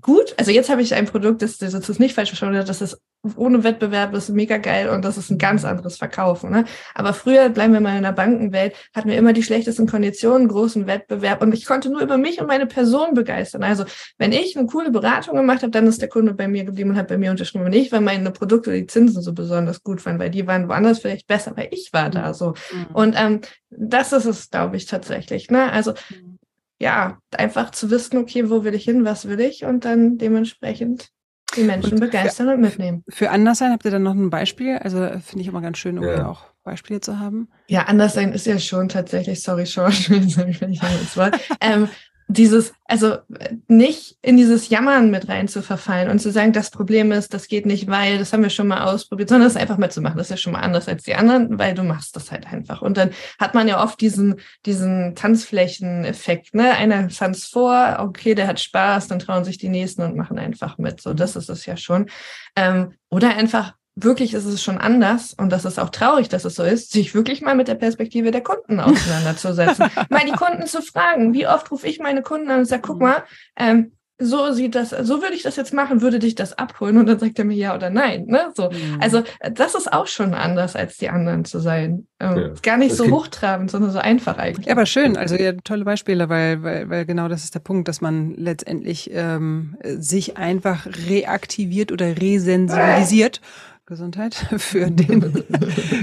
gut. 0.00 0.34
Also 0.36 0.50
jetzt 0.50 0.70
habe 0.70 0.82
ich 0.82 0.94
ein 0.94 1.06
Produkt, 1.06 1.42
das, 1.42 1.58
das 1.58 1.74
ist 1.74 2.00
nicht 2.00 2.14
falsch 2.14 2.30
verstanden, 2.30 2.64
das 2.64 2.80
ist 2.80 3.00
ohne 3.36 3.64
Wettbewerb, 3.64 4.12
das 4.12 4.28
ist 4.28 4.34
mega 4.34 4.58
geil 4.58 4.88
und 4.88 5.04
das 5.04 5.16
ist 5.16 5.30
ein 5.30 5.38
ganz 5.38 5.64
anderes 5.64 5.96
Verkaufen. 5.96 6.50
Ne? 6.50 6.64
Aber 6.94 7.12
früher, 7.12 7.48
bleiben 7.48 7.72
wir 7.72 7.80
mal 7.80 7.96
in 7.96 8.04
der 8.04 8.12
Bankenwelt, 8.12 8.74
hatten 8.94 9.08
wir 9.08 9.18
immer 9.18 9.32
die 9.32 9.42
schlechtesten 9.42 9.88
Konditionen, 9.88 10.46
großen 10.46 10.86
Wettbewerb 10.86 11.42
und 11.42 11.52
ich 11.52 11.66
konnte 11.66 11.90
nur 11.90 12.00
über 12.00 12.16
mich 12.16 12.40
und 12.40 12.46
meine 12.46 12.66
Person 12.66 13.14
begeistern. 13.14 13.64
Also 13.64 13.84
wenn 14.18 14.32
ich 14.32 14.56
eine 14.56 14.66
coole 14.68 14.90
Beratung 14.92 15.36
gemacht 15.36 15.62
habe, 15.62 15.72
dann 15.72 15.88
ist 15.88 16.00
der 16.00 16.08
Kunde 16.08 16.32
bei 16.32 16.46
mir 16.46 16.64
geblieben 16.64 16.90
und 16.90 16.96
hat 16.96 17.08
bei 17.08 17.18
mir 17.18 17.32
unterschrieben. 17.32 17.68
Nicht, 17.68 17.90
weil 17.90 18.00
meine 18.00 18.30
Produkte, 18.30 18.72
die 18.72 18.86
Zinsen 18.86 19.20
so 19.20 19.32
besonders 19.32 19.82
gut 19.82 20.04
waren, 20.06 20.20
weil 20.20 20.30
die 20.30 20.46
waren 20.46 20.68
woanders 20.68 21.00
vielleicht 21.00 21.26
besser, 21.26 21.56
weil 21.56 21.68
ich 21.72 21.92
war 21.92 22.10
da 22.10 22.32
so. 22.34 22.54
Mhm. 22.72 22.86
Und 22.92 23.16
ähm, 23.18 23.40
das 23.70 24.12
ist 24.12 24.26
es, 24.26 24.48
glaube 24.50 24.76
ich, 24.76 24.86
tatsächlich. 24.86 25.50
Ne? 25.50 25.72
Also 25.72 25.92
mhm 26.10 26.37
ja, 26.78 27.18
einfach 27.36 27.70
zu 27.70 27.90
wissen, 27.90 28.18
okay, 28.18 28.50
wo 28.50 28.64
will 28.64 28.74
ich 28.74 28.84
hin, 28.84 29.04
was 29.04 29.26
will 29.28 29.40
ich 29.40 29.64
und 29.64 29.84
dann 29.84 30.18
dementsprechend 30.18 31.10
die 31.56 31.62
Menschen 31.62 31.94
und 31.94 32.00
begeistern 32.00 32.46
für, 32.46 32.54
und 32.54 32.60
mitnehmen. 32.60 33.04
Für 33.08 33.30
Anderssein 33.30 33.72
habt 33.72 33.84
ihr 33.84 33.90
dann 33.90 34.02
noch 34.02 34.14
ein 34.14 34.30
Beispiel? 34.30 34.78
Also 34.78 34.98
finde 34.98 35.40
ich 35.40 35.48
immer 35.48 35.60
ganz 35.60 35.78
schön, 35.78 35.98
um 35.98 36.04
ja. 36.04 36.28
auch 36.28 36.44
Beispiele 36.62 37.00
zu 37.00 37.18
haben. 37.18 37.48
Ja, 37.68 37.84
Anderssein 37.84 38.32
ist 38.32 38.46
ja 38.46 38.58
schon 38.58 38.88
tatsächlich, 38.88 39.42
sorry, 39.42 39.66
Sean, 39.66 39.92
wenn 40.60 40.72
ich 40.72 40.80
das 40.80 41.16
Wort, 41.16 41.38
ähm, 41.60 41.88
dieses, 42.30 42.74
also 42.84 43.16
nicht 43.68 44.18
in 44.20 44.36
dieses 44.36 44.68
Jammern 44.68 45.10
mit 45.10 45.28
rein 45.28 45.48
zu 45.48 45.62
verfallen 45.62 46.10
und 46.10 46.18
zu 46.18 46.30
sagen, 46.30 46.52
das 46.52 46.70
Problem 46.70 47.10
ist, 47.10 47.32
das 47.32 47.48
geht 47.48 47.64
nicht, 47.64 47.88
weil, 47.88 48.18
das 48.18 48.32
haben 48.32 48.42
wir 48.42 48.50
schon 48.50 48.68
mal 48.68 48.84
ausprobiert, 48.84 49.30
sondern 49.30 49.48
es 49.48 49.56
einfach 49.56 49.78
mal 49.78 49.90
zu 49.90 50.02
machen. 50.02 50.18
Das 50.18 50.26
ist 50.26 50.30
ja 50.30 50.36
schon 50.36 50.52
mal 50.52 50.60
anders 50.60 50.88
als 50.88 51.04
die 51.04 51.14
anderen, 51.14 51.58
weil 51.58 51.74
du 51.74 51.82
machst 51.82 52.14
das 52.16 52.30
halt 52.30 52.46
einfach. 52.46 52.82
Und 52.82 52.98
dann 52.98 53.10
hat 53.38 53.54
man 53.54 53.66
ja 53.66 53.82
oft 53.82 53.98
diesen, 54.02 54.36
diesen 54.66 55.14
Tanzflächen-Effekt, 55.14 56.54
ne? 56.54 56.72
Einer 56.72 57.08
tanzt 57.08 57.50
vor, 57.50 57.96
okay, 58.00 58.34
der 58.34 58.46
hat 58.46 58.60
Spaß, 58.60 59.08
dann 59.08 59.18
trauen 59.18 59.44
sich 59.44 59.56
die 59.56 59.70
Nächsten 59.70 60.02
und 60.02 60.14
machen 60.14 60.38
einfach 60.38 60.76
mit. 60.76 61.00
So, 61.00 61.14
das 61.14 61.34
ist 61.34 61.48
es 61.48 61.64
ja 61.64 61.78
schon. 61.78 62.10
Ähm, 62.56 62.92
oder 63.08 63.36
einfach 63.36 63.72
wirklich 64.04 64.34
ist 64.34 64.44
es 64.44 64.62
schon 64.62 64.78
anders 64.78 65.34
und 65.34 65.50
das 65.50 65.64
ist 65.64 65.78
auch 65.78 65.90
traurig, 65.90 66.28
dass 66.28 66.44
es 66.44 66.54
so 66.54 66.62
ist, 66.62 66.92
sich 66.92 67.14
wirklich 67.14 67.42
mal 67.42 67.54
mit 67.54 67.68
der 67.68 67.74
Perspektive 67.74 68.30
der 68.30 68.42
Kunden 68.42 68.80
auseinanderzusetzen. 68.80 69.86
mal 70.08 70.24
die 70.24 70.32
Kunden 70.32 70.66
zu 70.66 70.82
fragen, 70.82 71.34
wie 71.34 71.46
oft 71.46 71.70
rufe 71.70 71.86
ich 71.86 71.98
meine 71.98 72.22
Kunden 72.22 72.50
an 72.50 72.60
und 72.60 72.64
sage, 72.66 72.82
guck 72.82 72.98
mhm. 72.98 73.02
mal, 73.02 73.24
ähm, 73.56 73.92
so 74.20 74.50
sieht 74.52 74.74
das, 74.74 74.90
so 74.90 75.22
würde 75.22 75.34
ich 75.34 75.42
das 75.42 75.54
jetzt 75.54 75.72
machen, 75.72 76.02
würde 76.02 76.18
dich 76.18 76.34
das 76.34 76.52
abholen 76.52 76.98
und 76.98 77.06
dann 77.06 77.20
sagt 77.20 77.38
er 77.38 77.44
mir 77.44 77.56
ja 77.56 77.74
oder 77.74 77.88
nein. 77.88 78.24
Ne? 78.26 78.52
So, 78.54 78.68
mhm. 78.68 78.98
also 79.00 79.22
das 79.52 79.76
ist 79.76 79.92
auch 79.92 80.08
schon 80.08 80.34
anders 80.34 80.74
als 80.74 80.96
die 80.96 81.08
anderen 81.08 81.44
zu 81.44 81.60
sein. 81.60 82.08
Ähm, 82.18 82.36
ja. 82.36 82.48
Gar 82.60 82.78
nicht 82.78 82.90
das 82.90 82.98
so 82.98 83.10
hochtrabend, 83.10 83.70
sondern 83.70 83.92
so 83.92 84.00
einfach 84.00 84.36
eigentlich. 84.36 84.66
Ja, 84.66 84.72
aber 84.72 84.86
schön. 84.86 85.16
Also 85.16 85.36
ja, 85.36 85.52
tolle 85.52 85.84
Beispiele, 85.84 86.28
weil, 86.28 86.64
weil, 86.64 86.90
weil 86.90 87.06
genau 87.06 87.28
das 87.28 87.44
ist 87.44 87.54
der 87.54 87.60
Punkt, 87.60 87.86
dass 87.86 88.00
man 88.00 88.34
letztendlich 88.34 89.10
ähm, 89.12 89.76
sich 89.84 90.36
einfach 90.36 90.86
reaktiviert 91.08 91.92
oder 91.92 92.20
resensibilisiert. 92.20 93.40
Gesundheit 93.88 94.34
für 94.58 94.90
den 94.90 95.44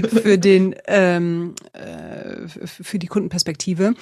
für 0.08 0.38
den 0.38 0.74
ähm, 0.86 1.54
äh, 1.72 2.48
für 2.48 2.98
die 2.98 3.06
Kundenperspektive 3.06 3.94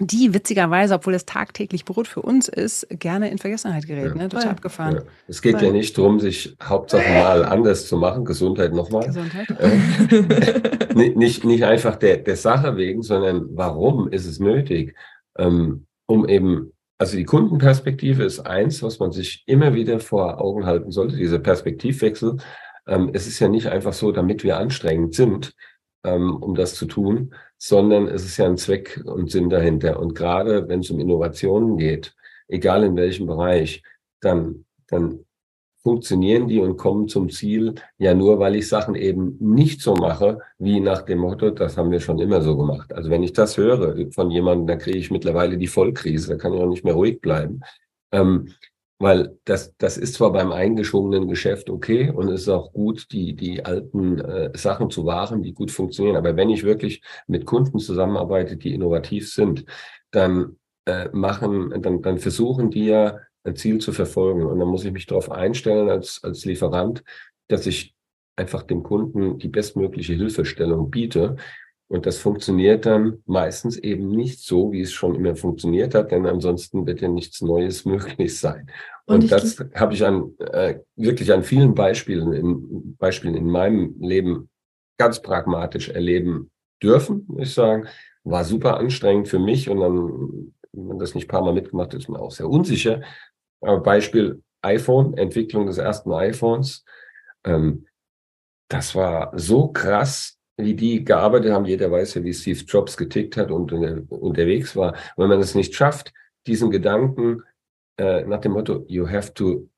die 0.00 0.32
witzigerweise, 0.32 0.94
obwohl 0.94 1.14
es 1.14 1.26
tagtäglich 1.26 1.84
Brot 1.84 2.08
für 2.08 2.22
uns 2.22 2.48
ist, 2.48 2.86
gerne 2.90 3.30
in 3.30 3.38
Vergessenheit 3.38 3.86
gerät. 3.86 4.06
Ja. 4.06 4.14
Ne? 4.14 4.28
Total 4.28 4.46
ja. 4.46 4.50
abgefahren. 4.50 4.94
Ja. 4.96 5.02
Es 5.28 5.42
geht 5.42 5.56
Weil, 5.56 5.64
ja 5.64 5.72
nicht 5.72 5.96
darum, 5.98 6.18
sich 6.18 6.56
Hauptsache 6.62 7.08
mal 7.10 7.44
anders 7.44 7.86
zu 7.88 7.96
machen. 7.96 8.24
Gesundheit 8.24 8.72
nochmal. 8.72 9.06
Gesundheit. 9.06 9.48
Äh, 9.58 10.94
nicht, 11.14 11.44
nicht 11.44 11.64
einfach 11.64 11.96
der, 11.96 12.18
der 12.18 12.36
Sache 12.36 12.76
wegen, 12.76 13.02
sondern 13.02 13.48
warum 13.50 14.08
ist 14.08 14.26
es 14.26 14.40
nötig? 14.40 14.96
Ähm, 15.36 15.86
um 16.06 16.26
eben, 16.26 16.72
also 16.96 17.16
die 17.16 17.24
Kundenperspektive 17.24 18.24
ist 18.24 18.40
eins, 18.40 18.82
was 18.82 18.98
man 18.98 19.12
sich 19.12 19.44
immer 19.46 19.74
wieder 19.74 20.00
vor 20.00 20.40
Augen 20.40 20.64
halten 20.64 20.90
sollte, 20.90 21.16
dieser 21.16 21.38
Perspektivwechsel. 21.38 22.38
Ähm, 22.86 23.10
es 23.12 23.26
ist 23.26 23.38
ja 23.38 23.48
nicht 23.48 23.68
einfach 23.68 23.92
so, 23.92 24.12
damit 24.12 24.44
wir 24.44 24.58
anstrengend 24.58 25.14
sind, 25.14 25.54
ähm, 26.04 26.36
um 26.36 26.54
das 26.54 26.74
zu 26.74 26.86
tun, 26.86 27.34
sondern 27.58 28.08
es 28.08 28.24
ist 28.24 28.36
ja 28.36 28.46
ein 28.46 28.56
Zweck 28.56 29.02
und 29.04 29.30
Sinn 29.30 29.48
dahinter. 29.50 30.00
Und 30.00 30.14
gerade 30.14 30.68
wenn 30.68 30.80
es 30.80 30.90
um 30.90 30.98
Innovationen 31.00 31.76
geht, 31.76 32.14
egal 32.48 32.84
in 32.84 32.96
welchem 32.96 33.26
Bereich, 33.26 33.82
dann, 34.20 34.64
dann 34.88 35.24
funktionieren 35.82 36.46
die 36.46 36.60
und 36.60 36.76
kommen 36.76 37.08
zum 37.08 37.28
Ziel 37.28 37.74
ja 37.98 38.14
nur, 38.14 38.38
weil 38.38 38.54
ich 38.54 38.68
Sachen 38.68 38.94
eben 38.94 39.36
nicht 39.40 39.80
so 39.80 39.94
mache, 39.94 40.38
wie 40.58 40.80
nach 40.80 41.02
dem 41.02 41.18
Motto, 41.18 41.50
das 41.50 41.76
haben 41.76 41.90
wir 41.90 42.00
schon 42.00 42.20
immer 42.20 42.40
so 42.40 42.56
gemacht. 42.56 42.92
Also 42.92 43.10
wenn 43.10 43.22
ich 43.22 43.32
das 43.32 43.56
höre 43.56 44.10
von 44.12 44.30
jemandem, 44.30 44.66
dann 44.68 44.78
kriege 44.78 44.98
ich 44.98 45.10
mittlerweile 45.10 45.58
die 45.58 45.66
Vollkrise, 45.66 46.32
da 46.32 46.36
kann 46.36 46.54
ich 46.54 46.60
auch 46.60 46.68
nicht 46.68 46.84
mehr 46.84 46.94
ruhig 46.94 47.20
bleiben. 47.20 47.60
Ähm, 48.12 48.48
weil 49.02 49.36
das, 49.44 49.76
das 49.78 49.96
ist 49.96 50.14
zwar 50.14 50.32
beim 50.32 50.52
eingeschwungenen 50.52 51.26
Geschäft 51.26 51.68
okay 51.68 52.10
und 52.10 52.28
es 52.28 52.42
ist 52.42 52.48
auch 52.48 52.72
gut, 52.72 53.10
die, 53.10 53.34
die 53.34 53.64
alten 53.64 54.20
äh, 54.20 54.50
Sachen 54.54 54.90
zu 54.90 55.04
wahren, 55.04 55.42
die 55.42 55.54
gut 55.54 55.72
funktionieren. 55.72 56.16
Aber 56.16 56.36
wenn 56.36 56.50
ich 56.50 56.62
wirklich 56.62 57.02
mit 57.26 57.44
Kunden 57.44 57.80
zusammenarbeite, 57.80 58.56
die 58.56 58.72
innovativ 58.72 59.32
sind, 59.32 59.64
dann 60.12 60.56
äh, 60.86 61.08
machen, 61.12 61.82
dann, 61.82 62.00
dann 62.00 62.18
versuchen 62.18 62.70
die 62.70 62.86
ja 62.86 63.18
ein 63.44 63.56
Ziel 63.56 63.78
zu 63.78 63.92
verfolgen. 63.92 64.44
Und 64.44 64.60
dann 64.60 64.68
muss 64.68 64.84
ich 64.84 64.92
mich 64.92 65.06
darauf 65.06 65.32
einstellen 65.32 65.88
als, 65.88 66.20
als 66.22 66.44
Lieferant, 66.44 67.02
dass 67.48 67.66
ich 67.66 67.96
einfach 68.36 68.62
dem 68.62 68.84
Kunden 68.84 69.38
die 69.38 69.48
bestmögliche 69.48 70.14
Hilfestellung 70.14 70.90
biete. 70.90 71.36
Und 71.88 72.06
das 72.06 72.16
funktioniert 72.16 72.86
dann 72.86 73.22
meistens 73.26 73.76
eben 73.76 74.08
nicht 74.08 74.40
so, 74.40 74.72
wie 74.72 74.80
es 74.80 74.92
schon 74.92 75.14
immer 75.14 75.36
funktioniert 75.36 75.94
hat, 75.94 76.10
denn 76.10 76.24
ansonsten 76.24 76.86
wird 76.86 77.02
ja 77.02 77.08
nichts 77.08 77.42
Neues 77.42 77.84
möglich 77.84 78.38
sein. 78.38 78.70
Und, 79.06 79.24
und 79.24 79.32
das 79.32 79.58
habe 79.74 79.94
ich 79.94 80.04
an 80.04 80.32
äh, 80.38 80.78
wirklich 80.96 81.32
an 81.32 81.42
vielen 81.42 81.74
Beispielen 81.74 82.32
in 82.32 82.96
Beispielen 82.96 83.34
in 83.34 83.46
meinem 83.46 83.96
Leben 83.98 84.48
ganz 84.98 85.20
pragmatisch 85.20 85.88
erleben 85.88 86.50
dürfen, 86.82 87.24
muss 87.26 87.48
ich 87.48 87.54
sagen. 87.54 87.88
War 88.24 88.44
super 88.44 88.76
anstrengend 88.76 89.28
für 89.28 89.40
mich 89.40 89.68
und 89.68 89.80
dann, 89.80 90.52
wenn 90.72 90.86
man 90.86 90.98
das 90.98 91.14
nicht 91.14 91.24
ein 91.24 91.28
paar 91.28 91.42
Mal 91.42 91.52
mitgemacht 91.52 91.92
hat, 91.92 92.00
ist 92.00 92.08
man 92.08 92.20
auch 92.20 92.30
sehr 92.30 92.48
unsicher. 92.48 93.02
Aber 93.60 93.80
Beispiel 93.80 94.42
iPhone, 94.62 95.16
Entwicklung 95.16 95.66
des 95.66 95.78
ersten 95.78 96.12
iPhones. 96.12 96.84
Ähm, 97.44 97.86
das 98.68 98.94
war 98.94 99.36
so 99.36 99.68
krass, 99.68 100.38
wie 100.56 100.74
die 100.74 101.04
gearbeitet 101.04 101.52
haben. 101.52 101.64
Jeder 101.64 101.90
weiß 101.90 102.14
ja, 102.14 102.24
wie 102.24 102.32
Steve 102.32 102.60
Jobs 102.60 102.96
getickt 102.96 103.36
hat 103.36 103.50
und 103.50 103.72
äh, 103.72 104.02
unterwegs 104.08 104.76
war. 104.76 104.94
wenn 105.16 105.28
man 105.28 105.40
es 105.40 105.54
nicht 105.54 105.74
schafft, 105.74 106.12
diesen 106.46 106.70
Gedanken 106.70 107.42
äh, 107.98 108.24
nach 108.24 108.40
dem 108.40 108.52
Motto, 108.52 108.84
you 108.88 109.08
have 109.08 109.32
to 109.34 109.68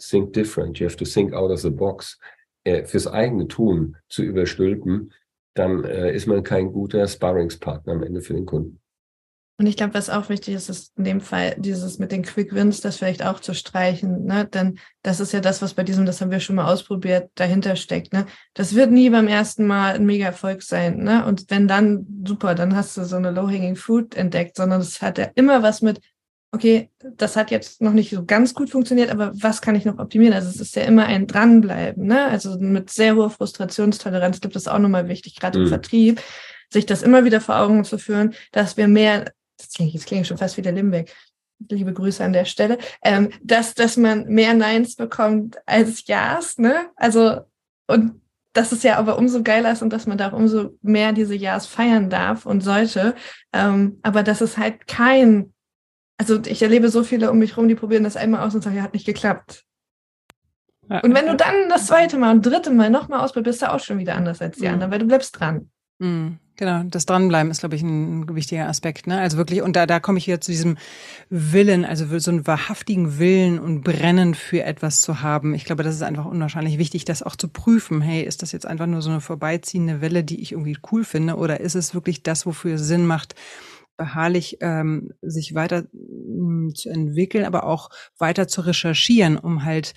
think 0.00 0.32
different, 0.32 0.78
you 0.78 0.86
have 0.86 0.96
to 0.96 1.04
think 1.04 1.32
out 1.32 1.50
of 1.50 1.60
the 1.60 1.70
box, 1.70 2.18
äh, 2.64 2.84
fürs 2.84 3.06
eigene 3.06 3.48
Tun 3.48 3.96
zu 4.08 4.22
überstülpen, 4.22 5.12
dann 5.54 5.84
äh, 5.84 6.14
ist 6.14 6.26
man 6.26 6.42
kein 6.42 6.72
guter 6.72 7.06
Sparringspartner 7.06 7.94
am 7.94 8.02
Ende 8.02 8.20
für 8.20 8.34
den 8.34 8.46
Kunden. 8.46 8.80
Und 9.60 9.66
ich 9.66 9.76
glaube, 9.76 9.94
was 9.94 10.08
auch 10.08 10.28
wichtig 10.28 10.54
ist, 10.54 10.68
ist 10.68 10.96
in 10.96 11.02
dem 11.02 11.20
Fall 11.20 11.56
dieses 11.58 11.98
mit 11.98 12.12
den 12.12 12.22
Quick 12.22 12.54
Wins, 12.54 12.80
das 12.80 12.98
vielleicht 12.98 13.24
auch 13.24 13.40
zu 13.40 13.54
streichen. 13.54 14.24
Ne? 14.24 14.46
Denn 14.46 14.78
das 15.02 15.18
ist 15.18 15.32
ja 15.32 15.40
das, 15.40 15.62
was 15.62 15.74
bei 15.74 15.82
diesem, 15.82 16.06
das 16.06 16.20
haben 16.20 16.30
wir 16.30 16.38
schon 16.38 16.54
mal 16.54 16.72
ausprobiert, 16.72 17.32
dahinter 17.34 17.74
steckt. 17.74 18.12
Ne? 18.12 18.26
Das 18.54 18.76
wird 18.76 18.92
nie 18.92 19.10
beim 19.10 19.26
ersten 19.26 19.66
Mal 19.66 19.94
ein 19.94 20.06
Mega-Erfolg 20.06 20.62
sein. 20.62 20.98
Ne? 20.98 21.26
Und 21.26 21.50
wenn 21.50 21.66
dann, 21.66 22.06
super, 22.24 22.54
dann 22.54 22.76
hast 22.76 22.96
du 22.96 23.04
so 23.04 23.16
eine 23.16 23.32
Low-Hanging 23.32 23.74
Fruit 23.74 24.14
entdeckt, 24.14 24.54
sondern 24.54 24.80
es 24.80 25.02
hat 25.02 25.18
ja 25.18 25.28
immer 25.34 25.60
was 25.60 25.82
mit, 25.82 26.00
okay, 26.50 26.90
das 27.16 27.36
hat 27.36 27.50
jetzt 27.50 27.82
noch 27.82 27.92
nicht 27.92 28.10
so 28.10 28.24
ganz 28.24 28.54
gut 28.54 28.70
funktioniert, 28.70 29.10
aber 29.10 29.32
was 29.34 29.60
kann 29.60 29.74
ich 29.74 29.84
noch 29.84 29.98
optimieren? 29.98 30.34
Also 30.34 30.48
es 30.48 30.60
ist 30.60 30.76
ja 30.76 30.82
immer 30.82 31.06
ein 31.06 31.26
Dranbleiben. 31.26 32.06
Ne? 32.06 32.24
Also 32.24 32.58
mit 32.58 32.90
sehr 32.90 33.16
hoher 33.16 33.30
Frustrationstoleranz 33.30 34.40
gibt 34.40 34.56
es 34.56 34.66
auch 34.66 34.78
nochmal 34.78 35.08
wichtig, 35.08 35.36
gerade 35.36 35.58
mhm. 35.58 35.64
im 35.64 35.68
Vertrieb 35.68 36.22
sich 36.70 36.86
das 36.86 37.02
immer 37.02 37.24
wieder 37.24 37.40
vor 37.40 37.58
Augen 37.58 37.84
zu 37.84 37.98
führen, 37.98 38.34
dass 38.52 38.76
wir 38.76 38.88
mehr 38.88 39.32
das 39.58 39.70
klingt, 39.72 39.94
das 39.94 40.04
klingt 40.04 40.26
schon 40.26 40.38
fast 40.38 40.56
wie 40.56 40.62
der 40.62 40.72
Limbeck. 40.72 41.14
Liebe 41.68 41.92
Grüße 41.92 42.22
an 42.22 42.32
der 42.32 42.44
Stelle, 42.44 42.78
ähm, 43.02 43.30
dass, 43.42 43.74
dass 43.74 43.96
man 43.96 44.26
mehr 44.26 44.54
Neins 44.54 44.94
bekommt 44.94 45.58
als 45.66 46.06
Ja's, 46.06 46.56
ne? 46.58 46.86
Also, 46.94 47.40
und 47.88 48.20
dass 48.52 48.70
es 48.70 48.84
ja 48.84 48.96
aber 48.96 49.18
umso 49.18 49.42
geiler 49.42 49.72
ist 49.72 49.82
und 49.82 49.92
dass 49.92 50.06
man 50.06 50.18
da 50.18 50.28
auch 50.28 50.34
umso 50.34 50.78
mehr 50.82 51.12
diese 51.12 51.34
Ja's 51.34 51.66
feiern 51.66 52.10
darf 52.10 52.46
und 52.46 52.60
sollte. 52.60 53.16
Ähm, 53.52 53.98
aber 54.02 54.22
dass 54.22 54.40
es 54.40 54.56
halt 54.56 54.86
kein, 54.86 55.52
also 56.18 56.40
ich 56.44 56.62
erlebe 56.62 56.88
so 56.90 57.04
viele 57.04 57.30
um 57.30 57.38
mich 57.38 57.56
rum, 57.56 57.68
die 57.68 57.74
probieren 57.74 58.04
das 58.04 58.16
einmal 58.16 58.46
aus 58.46 58.54
und 58.54 58.62
sagen, 58.62 58.76
ja, 58.76 58.82
hat 58.82 58.92
nicht 58.92 59.06
geklappt. 59.06 59.64
Ja, 60.90 61.00
und 61.00 61.14
wenn 61.14 61.26
du 61.26 61.36
dann 61.36 61.68
das 61.68 61.86
zweite 61.86 62.18
Mal 62.18 62.32
und 62.32 62.44
dritte 62.44 62.70
Mal 62.70 62.90
nochmal 62.90 63.20
ausprobierst, 63.20 63.60
bist 63.60 63.62
du 63.62 63.72
auch 63.72 63.80
schon 63.80 63.98
wieder 63.98 64.14
anders 64.14 64.42
als 64.42 64.58
die 64.58 64.66
mhm. 64.66 64.74
anderen, 64.74 64.92
weil 64.92 64.98
du 64.98 65.06
bleibst 65.06 65.38
dran. 65.38 65.70
Mhm. 65.98 66.38
Genau, 66.56 66.82
das 66.82 67.06
Dranbleiben 67.06 67.52
ist, 67.52 67.60
glaube 67.60 67.76
ich, 67.76 67.82
ein 67.82 68.34
wichtiger 68.34 68.66
Aspekt. 68.66 69.06
Ne? 69.06 69.20
Also 69.20 69.36
wirklich, 69.36 69.62
und 69.62 69.76
da, 69.76 69.86
da 69.86 70.00
komme 70.00 70.18
ich 70.18 70.26
wieder 70.26 70.40
zu 70.40 70.50
diesem 70.50 70.76
Willen, 71.30 71.84
also 71.84 72.18
so 72.18 72.32
einen 72.32 72.48
wahrhaftigen 72.48 73.20
Willen 73.20 73.60
und 73.60 73.84
Brennen 73.84 74.34
für 74.34 74.64
etwas 74.64 75.00
zu 75.00 75.22
haben. 75.22 75.54
Ich 75.54 75.64
glaube, 75.64 75.84
das 75.84 75.94
ist 75.94 76.02
einfach 76.02 76.24
unwahrscheinlich 76.24 76.76
wichtig, 76.78 77.04
das 77.04 77.22
auch 77.22 77.36
zu 77.36 77.46
prüfen. 77.46 78.00
Hey, 78.00 78.24
ist 78.24 78.42
das 78.42 78.50
jetzt 78.50 78.66
einfach 78.66 78.86
nur 78.86 79.02
so 79.02 79.10
eine 79.10 79.20
vorbeiziehende 79.20 80.00
Welle, 80.00 80.24
die 80.24 80.42
ich 80.42 80.50
irgendwie 80.50 80.76
cool 80.90 81.04
finde, 81.04 81.36
oder 81.36 81.60
ist 81.60 81.76
es 81.76 81.94
wirklich 81.94 82.24
das, 82.24 82.44
wofür 82.44 82.74
es 82.74 82.88
Sinn 82.88 83.06
macht, 83.06 83.36
beharrlich 83.98 84.56
ähm, 84.60 85.12
sich 85.20 85.54
weiter 85.54 85.82
mh, 85.92 85.92
hm, 85.92 86.74
zu 86.74 86.88
entwickeln, 86.88 87.44
aber 87.44 87.64
auch 87.64 87.90
weiter 88.16 88.48
zu 88.48 88.62
recherchieren, 88.62 89.36
um 89.36 89.64
halt 89.64 89.92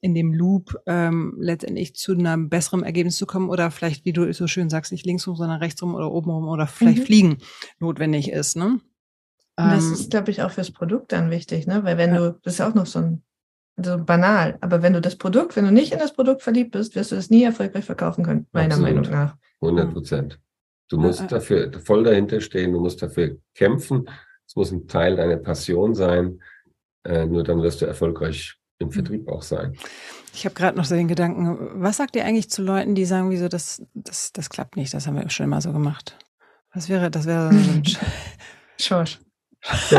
in 0.00 0.14
dem 0.14 0.34
Loop 0.34 0.76
ähm, 0.86 1.36
letztendlich 1.38 1.94
zu 1.94 2.12
einem 2.12 2.50
besseren 2.50 2.82
Ergebnis 2.82 3.16
zu 3.16 3.24
kommen 3.24 3.48
oder 3.48 3.70
vielleicht, 3.70 4.04
wie 4.04 4.12
du 4.12 4.30
so 4.34 4.46
schön 4.46 4.68
sagst, 4.68 4.92
nicht 4.92 5.06
links 5.06 5.26
rum, 5.26 5.36
sondern 5.36 5.60
rechts 5.60 5.80
rum 5.82 5.94
oder 5.94 6.10
oben 6.10 6.30
rum 6.30 6.48
oder 6.48 6.66
vielleicht 6.66 6.98
mhm. 6.98 7.04
fliegen 7.04 7.38
notwendig 7.78 8.30
ist. 8.30 8.56
Ne? 8.56 8.80
Und 9.56 9.70
das 9.70 9.84
ähm, 9.84 9.92
ist, 9.92 10.10
glaube 10.10 10.30
ich, 10.30 10.42
auch 10.42 10.50
fürs 10.50 10.72
Produkt 10.72 11.12
dann 11.12 11.30
wichtig, 11.30 11.66
ne? 11.66 11.84
Weil 11.84 11.96
wenn 11.96 12.12
ja. 12.12 12.30
du, 12.30 12.38
das 12.42 12.54
ist 12.54 12.58
ja 12.58 12.68
auch 12.68 12.74
noch 12.74 12.86
so 12.86 12.98
ein 12.98 13.22
so 13.76 13.98
banal, 13.98 14.56
aber 14.60 14.82
wenn 14.82 14.92
du 14.92 15.00
das 15.00 15.16
Produkt, 15.16 15.56
wenn 15.56 15.64
du 15.64 15.72
nicht 15.72 15.92
in 15.92 15.98
das 15.98 16.12
Produkt 16.12 16.42
verliebt 16.42 16.72
bist, 16.72 16.94
wirst 16.94 17.10
du 17.10 17.16
es 17.16 17.30
nie 17.30 17.42
erfolgreich 17.42 17.84
verkaufen 17.84 18.24
können, 18.24 18.46
meiner 18.52 18.74
Absolut. 18.74 18.94
Meinung 18.94 19.10
nach. 19.10 19.36
100 19.62 19.92
Prozent. 19.92 20.40
Du 20.88 20.98
musst 20.98 21.20
ja. 21.20 21.26
dafür 21.26 21.72
voll 21.84 22.04
dahinter 22.04 22.40
stehen, 22.40 22.72
du 22.72 22.80
musst 22.80 23.02
dafür 23.02 23.36
kämpfen. 23.54 24.08
Es 24.46 24.56
muss 24.56 24.70
ein 24.70 24.86
Teil 24.86 25.16
deiner 25.16 25.36
Passion 25.36 25.94
sein. 25.94 26.40
Äh, 27.04 27.26
nur 27.26 27.42
dann 27.42 27.62
wirst 27.62 27.82
du 27.82 27.86
erfolgreich 27.86 28.56
im 28.78 28.90
Vertrieb 28.90 29.28
auch 29.28 29.42
sein. 29.42 29.76
Ich 30.34 30.44
habe 30.44 30.54
gerade 30.54 30.76
noch 30.76 30.84
so 30.84 30.94
den 30.94 31.08
Gedanken, 31.08 31.82
was 31.82 31.98
sagt 31.98 32.16
ihr 32.16 32.24
eigentlich 32.24 32.50
zu 32.50 32.62
Leuten, 32.62 32.94
die 32.94 33.04
sagen, 33.04 33.30
wieso, 33.30 33.48
das, 33.48 33.82
das, 33.94 34.32
das 34.32 34.50
klappt 34.50 34.76
nicht, 34.76 34.92
das 34.92 35.06
haben 35.06 35.16
wir 35.16 35.28
schon 35.30 35.44
immer 35.44 35.60
so 35.60 35.72
gemacht. 35.72 36.18
Was 36.72 36.88
wäre, 36.88 37.10
das 37.10 37.26
wäre 37.26 37.52
so 37.52 37.70
ein 37.70 37.82
Schorsch. 38.80 39.20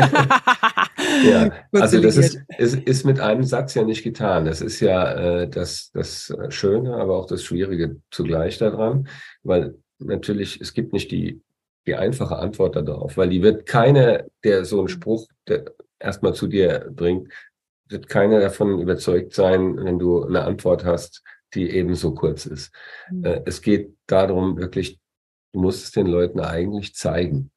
ja, 1.24 1.50
also 1.72 2.00
das 2.00 2.16
ist, 2.16 2.38
ist, 2.56 2.76
ist 2.76 3.04
mit 3.04 3.18
einem 3.18 3.42
Satz 3.42 3.74
ja 3.74 3.82
nicht 3.82 4.04
getan. 4.04 4.44
Das 4.44 4.60
ist 4.60 4.78
ja 4.78 5.12
äh, 5.12 5.48
das, 5.48 5.90
das 5.92 6.32
Schöne, 6.50 6.94
aber 6.94 7.16
auch 7.16 7.26
das 7.26 7.42
Schwierige 7.42 8.00
zugleich 8.12 8.58
daran, 8.58 9.08
weil 9.42 9.74
natürlich, 9.98 10.60
es 10.60 10.74
gibt 10.74 10.92
nicht 10.92 11.10
die, 11.10 11.42
die 11.86 11.94
einfache 11.94 12.36
Antwort 12.36 12.76
darauf, 12.76 13.16
weil 13.16 13.28
die 13.28 13.42
wird 13.42 13.66
keiner, 13.66 14.24
der 14.44 14.64
so 14.64 14.78
einen 14.78 14.88
Spruch 14.88 15.28
erstmal 15.98 16.34
zu 16.34 16.46
dir 16.46 16.90
bringt, 16.90 17.32
wird 17.88 18.08
keiner 18.08 18.40
davon 18.40 18.80
überzeugt 18.80 19.32
sein, 19.34 19.76
wenn 19.76 19.98
du 19.98 20.24
eine 20.24 20.42
Antwort 20.42 20.84
hast, 20.84 21.22
die 21.54 21.70
ebenso 21.70 22.14
kurz 22.14 22.46
ist. 22.46 22.72
Mhm. 23.10 23.24
Äh, 23.24 23.42
es 23.46 23.62
geht 23.62 23.94
darum, 24.06 24.58
wirklich, 24.58 24.98
du 25.52 25.60
musst 25.60 25.84
es 25.84 25.92
den 25.92 26.06
Leuten 26.06 26.40
eigentlich 26.40 26.94
zeigen, 26.94 27.50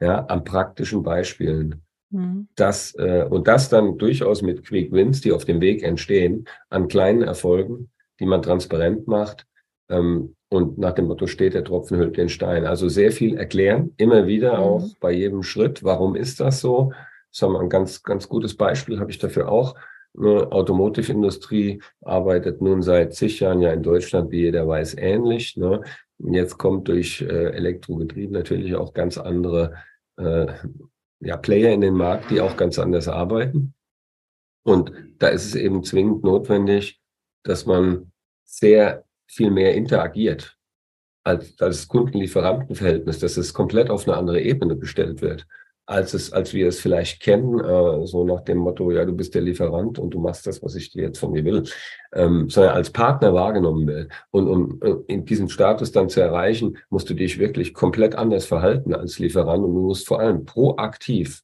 ja, 0.00 0.24
an 0.26 0.44
praktischen 0.44 1.02
Beispielen. 1.02 1.82
Mhm. 2.10 2.48
Das, 2.54 2.94
äh, 2.94 3.26
und 3.28 3.48
das 3.48 3.68
dann 3.68 3.98
durchaus 3.98 4.42
mit 4.42 4.64
Quick 4.64 4.92
Wins, 4.92 5.20
die 5.20 5.32
auf 5.32 5.44
dem 5.44 5.60
Weg 5.60 5.82
entstehen, 5.82 6.46
an 6.70 6.88
kleinen 6.88 7.22
Erfolgen, 7.22 7.90
die 8.20 8.26
man 8.26 8.42
transparent 8.42 9.08
macht. 9.08 9.46
Ähm, 9.88 10.36
und 10.52 10.76
nach 10.76 10.92
dem 10.92 11.06
Motto 11.06 11.26
steht, 11.26 11.54
der 11.54 11.64
Tropfen 11.64 11.98
hüllt 11.98 12.18
den 12.18 12.28
Stein. 12.28 12.66
Also 12.66 12.88
sehr 12.88 13.10
viel 13.10 13.36
erklären, 13.36 13.94
immer 13.96 14.26
wieder 14.26 14.58
mhm. 14.58 14.62
auch 14.62 14.88
bei 15.00 15.10
jedem 15.10 15.42
Schritt. 15.42 15.82
Warum 15.82 16.14
ist 16.14 16.40
das 16.40 16.60
so? 16.60 16.92
sagen 17.30 17.54
wir, 17.54 17.60
ein 17.60 17.70
ganz, 17.70 18.02
ganz 18.02 18.28
gutes 18.28 18.54
Beispiel 18.56 19.00
habe 19.00 19.10
ich 19.10 19.18
dafür 19.18 19.50
auch. 19.50 19.74
Eine 20.14 20.52
Automotive-Industrie 20.52 21.80
arbeitet 22.02 22.60
nun 22.60 22.82
seit 22.82 23.14
zig 23.14 23.40
Jahren 23.40 23.62
ja 23.62 23.72
in 23.72 23.82
Deutschland, 23.82 24.30
wie 24.30 24.42
jeder 24.42 24.68
weiß, 24.68 24.98
ähnlich. 24.98 25.56
Ne? 25.56 25.82
Jetzt 26.18 26.58
kommt 26.58 26.88
durch 26.88 27.22
äh, 27.22 27.52
Elektrobetrieb 27.52 28.30
natürlich 28.30 28.74
auch 28.74 28.92
ganz 28.92 29.16
andere 29.16 29.76
äh, 30.18 30.46
ja, 31.20 31.38
Player 31.38 31.72
in 31.72 31.80
den 31.80 31.94
Markt, 31.94 32.30
die 32.30 32.42
auch 32.42 32.58
ganz 32.58 32.78
anders 32.78 33.08
arbeiten. 33.08 33.72
Und 34.64 34.92
da 35.18 35.28
ist 35.28 35.46
es 35.46 35.54
eben 35.54 35.82
zwingend 35.82 36.22
notwendig, 36.22 37.00
dass 37.42 37.64
man 37.64 38.12
sehr 38.44 39.06
viel 39.32 39.50
mehr 39.50 39.74
interagiert 39.74 40.56
als 41.24 41.54
das 41.56 41.86
Kunden-Lieferanten-Verhältnis, 41.88 43.20
dass 43.20 43.36
es 43.36 43.54
komplett 43.54 43.90
auf 43.90 44.08
eine 44.08 44.16
andere 44.16 44.40
Ebene 44.40 44.76
gestellt 44.76 45.22
wird 45.22 45.46
als 45.86 46.14
es, 46.14 46.32
als 46.32 46.54
wir 46.54 46.68
es 46.68 46.80
vielleicht 46.80 47.20
kennen, 47.20 47.58
äh, 47.58 48.06
so 48.06 48.24
nach 48.24 48.42
dem 48.42 48.58
Motto, 48.58 48.90
ja, 48.90 49.04
du 49.04 49.12
bist 49.12 49.34
der 49.34 49.42
Lieferant 49.42 49.98
und 49.98 50.14
du 50.14 50.20
machst 50.20 50.46
das, 50.46 50.62
was 50.62 50.76
ich 50.76 50.90
dir 50.90 51.02
jetzt 51.02 51.18
von 51.18 51.34
dir 51.34 51.44
will, 51.44 51.64
ähm, 52.12 52.48
sondern 52.48 52.74
als 52.74 52.90
Partner 52.90 53.34
wahrgenommen 53.34 53.86
wird. 53.86 54.12
Und 54.30 54.48
um 54.48 54.80
äh, 54.82 54.94
in 55.12 55.24
diesem 55.24 55.48
Status 55.48 55.90
dann 55.90 56.08
zu 56.08 56.20
erreichen, 56.20 56.78
musst 56.88 57.10
du 57.10 57.14
dich 57.14 57.38
wirklich 57.38 57.74
komplett 57.74 58.14
anders 58.14 58.46
verhalten 58.46 58.94
als 58.94 59.18
Lieferant 59.18 59.64
und 59.64 59.74
du 59.74 59.82
musst 59.82 60.06
vor 60.06 60.20
allem 60.20 60.44
proaktiv 60.44 61.42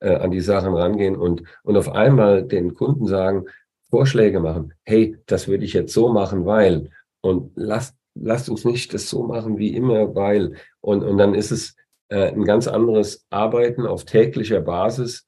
äh, 0.00 0.14
an 0.14 0.30
die 0.30 0.40
Sachen 0.40 0.74
rangehen 0.74 1.16
und, 1.16 1.42
und 1.62 1.76
auf 1.76 1.90
einmal 1.90 2.44
den 2.44 2.74
Kunden 2.74 3.06
sagen, 3.06 3.46
Vorschläge 3.90 4.38
machen. 4.38 4.74
Hey, 4.84 5.16
das 5.24 5.48
würde 5.48 5.64
ich 5.64 5.72
jetzt 5.72 5.94
so 5.94 6.10
machen, 6.10 6.44
weil 6.44 6.90
und 7.20 7.52
lasst 7.56 7.94
lasst 8.14 8.48
uns 8.48 8.64
nicht 8.64 8.92
das 8.94 9.08
so 9.08 9.22
machen 9.22 9.58
wie 9.58 9.74
immer, 9.74 10.14
weil 10.14 10.54
und 10.80 11.02
und 11.02 11.18
dann 11.18 11.34
ist 11.34 11.50
es 11.50 11.76
äh, 12.08 12.32
ein 12.32 12.44
ganz 12.44 12.66
anderes 12.66 13.26
Arbeiten 13.30 13.86
auf 13.86 14.04
täglicher 14.04 14.60
Basis, 14.60 15.26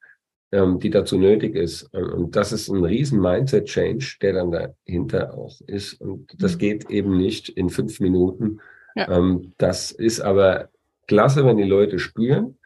ähm, 0.51 0.79
die 0.79 0.89
dazu 0.89 1.17
nötig 1.17 1.55
ist. 1.55 1.83
Und 1.93 2.35
das 2.35 2.51
ist 2.51 2.69
ein 2.69 2.83
riesen 2.83 3.21
Mindset-Change, 3.21 4.17
der 4.21 4.33
dann 4.33 4.51
dahinter 4.51 5.33
auch 5.33 5.61
ist. 5.67 6.01
Und 6.01 6.33
das 6.41 6.55
mhm. 6.55 6.59
geht 6.59 6.89
eben 6.89 7.17
nicht 7.17 7.49
in 7.49 7.69
fünf 7.69 7.99
Minuten. 7.99 8.59
Ja. 8.95 9.09
Ähm, 9.09 9.53
das 9.57 9.91
ist 9.91 10.19
aber 10.19 10.69
klasse, 11.07 11.45
wenn 11.45 11.57
die 11.57 11.63
Leute 11.63 11.99
spüren, 11.99 12.57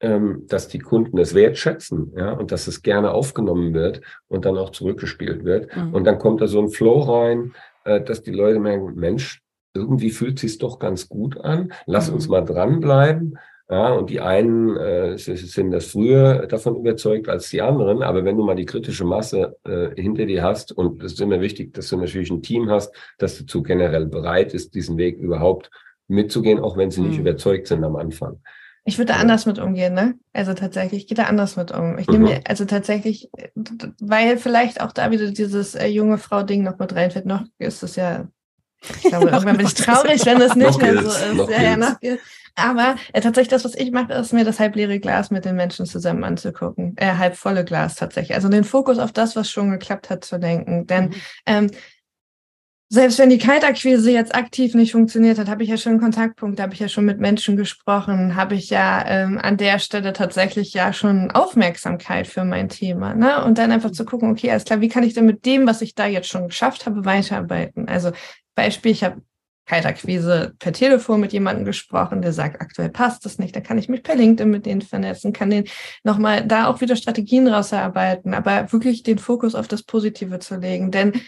ähm, 0.00 0.44
dass 0.46 0.68
die 0.68 0.78
Kunden 0.78 1.18
es 1.18 1.34
wertschätzen, 1.34 2.12
ja, 2.16 2.32
und 2.32 2.52
dass 2.52 2.68
es 2.68 2.82
gerne 2.82 3.10
aufgenommen 3.10 3.74
wird 3.74 4.00
und 4.28 4.44
dann 4.44 4.56
auch 4.56 4.70
zurückgespielt 4.70 5.44
wird. 5.44 5.74
Mhm. 5.74 5.92
Und 5.92 6.04
dann 6.04 6.18
kommt 6.18 6.40
da 6.40 6.46
so 6.46 6.60
ein 6.60 6.70
Flow 6.70 7.00
rein, 7.00 7.52
dass 7.84 8.22
die 8.22 8.32
Leute 8.32 8.58
merken, 8.58 8.94
Mensch, 8.94 9.40
irgendwie 9.74 10.10
fühlt 10.10 10.38
sich 10.38 10.58
doch 10.58 10.78
ganz 10.78 11.08
gut 11.08 11.38
an. 11.38 11.72
Lass 11.86 12.08
mhm. 12.08 12.14
uns 12.14 12.28
mal 12.28 12.42
dranbleiben. 12.42 13.38
Ja, 13.70 13.92
und 13.92 14.08
die 14.08 14.20
einen 14.20 14.78
äh, 14.78 15.18
sind 15.18 15.72
das 15.72 15.88
früher 15.88 16.46
davon 16.46 16.76
überzeugt 16.76 17.28
als 17.28 17.50
die 17.50 17.60
anderen. 17.60 18.02
Aber 18.02 18.24
wenn 18.24 18.38
du 18.38 18.42
mal 18.42 18.56
die 18.56 18.64
kritische 18.64 19.04
Masse 19.04 19.56
äh, 19.64 19.90
hinter 20.00 20.24
dir 20.24 20.42
hast, 20.42 20.72
und 20.72 21.02
es 21.02 21.12
ist 21.12 21.20
immer 21.20 21.42
wichtig, 21.42 21.74
dass 21.74 21.90
du 21.90 21.98
natürlich 21.98 22.30
ein 22.30 22.42
Team 22.42 22.70
hast, 22.70 22.94
das 23.18 23.38
dazu 23.38 23.62
generell 23.62 24.06
bereit 24.06 24.54
ist, 24.54 24.74
diesen 24.74 24.96
Weg 24.96 25.18
überhaupt 25.18 25.70
mitzugehen, 26.08 26.60
auch 26.60 26.78
wenn 26.78 26.90
sie 26.90 27.02
nicht 27.02 27.16
mhm. 27.16 27.26
überzeugt 27.26 27.66
sind 27.66 27.84
am 27.84 27.96
Anfang. 27.96 28.40
Ich 28.88 28.96
würde 28.96 29.12
da 29.12 29.18
anders 29.18 29.44
mit 29.44 29.58
umgehen, 29.58 29.92
ne? 29.92 30.14
Also 30.32 30.54
tatsächlich, 30.54 31.02
ich 31.02 31.08
gehe 31.08 31.14
da 31.14 31.24
anders 31.24 31.56
mit 31.56 31.72
um. 31.72 31.98
Ich 31.98 32.06
nehme 32.06 32.24
mhm. 32.24 32.30
mir, 32.30 32.40
also 32.48 32.64
tatsächlich, 32.64 33.28
weil 34.00 34.38
vielleicht 34.38 34.80
auch 34.80 34.92
da 34.92 35.10
wieder 35.10 35.30
dieses 35.30 35.74
äh, 35.74 35.88
junge 35.88 36.16
Frau-Ding 36.16 36.62
noch 36.62 36.78
mit 36.78 36.94
reinfällt, 36.94 37.26
noch 37.26 37.44
ist 37.58 37.82
es 37.82 37.96
ja 37.96 38.28
Ich 38.80 39.10
glaube, 39.10 39.28
irgendwann 39.30 39.58
bin 39.58 39.66
ich 39.66 39.74
traurig, 39.74 40.24
wenn 40.24 40.38
das 40.38 40.56
nicht 40.56 40.80
mehr 40.80 41.02
so 41.02 41.10
ist. 41.10 41.34
Noch 41.34 41.50
ja, 41.50 41.62
ja, 41.62 41.76
noch 41.76 41.96
aber 42.54 42.96
äh, 43.12 43.20
tatsächlich 43.20 43.48
das, 43.48 43.66
was 43.66 43.74
ich 43.74 43.92
mache, 43.92 44.14
ist 44.14 44.32
mir 44.32 44.46
das 44.46 44.58
halbleere 44.58 44.98
Glas 45.00 45.30
mit 45.30 45.44
den 45.44 45.54
Menschen 45.54 45.84
zusammen 45.84 46.24
anzugucken. 46.24 46.94
Äh, 46.96 47.12
halb 47.12 47.36
volle 47.36 47.66
Glas 47.66 47.94
tatsächlich. 47.94 48.36
Also 48.36 48.48
den 48.48 48.64
Fokus 48.64 48.98
auf 48.98 49.12
das, 49.12 49.36
was 49.36 49.50
schon 49.50 49.70
geklappt 49.70 50.08
hat, 50.08 50.24
zu 50.24 50.40
denken. 50.40 50.86
Denn 50.86 51.10
mhm. 51.10 51.14
ähm, 51.44 51.70
selbst 52.90 53.18
wenn 53.18 53.28
die 53.28 53.38
Kaltakquise 53.38 54.10
jetzt 54.10 54.34
aktiv 54.34 54.74
nicht 54.74 54.92
funktioniert 54.92 55.38
hat, 55.38 55.48
habe 55.48 55.62
ich 55.62 55.68
ja 55.68 55.76
schon 55.76 56.00
Kontaktpunkte, 56.00 56.62
habe 56.62 56.72
ich 56.72 56.80
ja 56.80 56.88
schon 56.88 57.04
mit 57.04 57.20
Menschen 57.20 57.56
gesprochen, 57.56 58.34
habe 58.34 58.54
ich 58.54 58.70
ja 58.70 59.04
ähm, 59.06 59.38
an 59.38 59.58
der 59.58 59.78
Stelle 59.78 60.14
tatsächlich 60.14 60.72
ja 60.72 60.94
schon 60.94 61.30
Aufmerksamkeit 61.30 62.26
für 62.26 62.44
mein 62.44 62.70
Thema. 62.70 63.14
Ne? 63.14 63.44
Und 63.44 63.58
dann 63.58 63.72
einfach 63.72 63.90
zu 63.90 64.06
gucken, 64.06 64.30
okay, 64.30 64.50
alles 64.50 64.64
klar, 64.64 64.80
wie 64.80 64.88
kann 64.88 65.02
ich 65.02 65.12
denn 65.12 65.26
mit 65.26 65.44
dem, 65.44 65.66
was 65.66 65.82
ich 65.82 65.94
da 65.94 66.06
jetzt 66.06 66.28
schon 66.28 66.48
geschafft 66.48 66.86
habe, 66.86 67.04
weiterarbeiten? 67.04 67.88
Also 67.88 68.12
Beispiel, 68.54 68.92
ich 68.92 69.04
habe 69.04 69.20
Kaltakquise 69.66 70.54
per 70.58 70.72
Telefon 70.72 71.20
mit 71.20 71.34
jemandem 71.34 71.66
gesprochen, 71.66 72.22
der 72.22 72.32
sagt, 72.32 72.58
aktuell 72.62 72.88
passt 72.88 73.26
das 73.26 73.38
nicht, 73.38 73.54
da 73.54 73.60
kann 73.60 73.76
ich 73.76 73.90
mich 73.90 74.02
per 74.02 74.16
LinkedIn 74.16 74.50
mit 74.50 74.64
denen 74.64 74.80
vernetzen, 74.80 75.34
kann 75.34 75.50
den 75.50 75.64
nochmal 76.04 76.46
da 76.46 76.68
auch 76.68 76.80
wieder 76.80 76.96
Strategien 76.96 77.46
rausarbeiten, 77.48 78.32
aber 78.32 78.72
wirklich 78.72 79.02
den 79.02 79.18
Fokus 79.18 79.54
auf 79.54 79.68
das 79.68 79.82
Positive 79.82 80.38
zu 80.38 80.56
legen. 80.56 80.90
Denn 80.90 81.20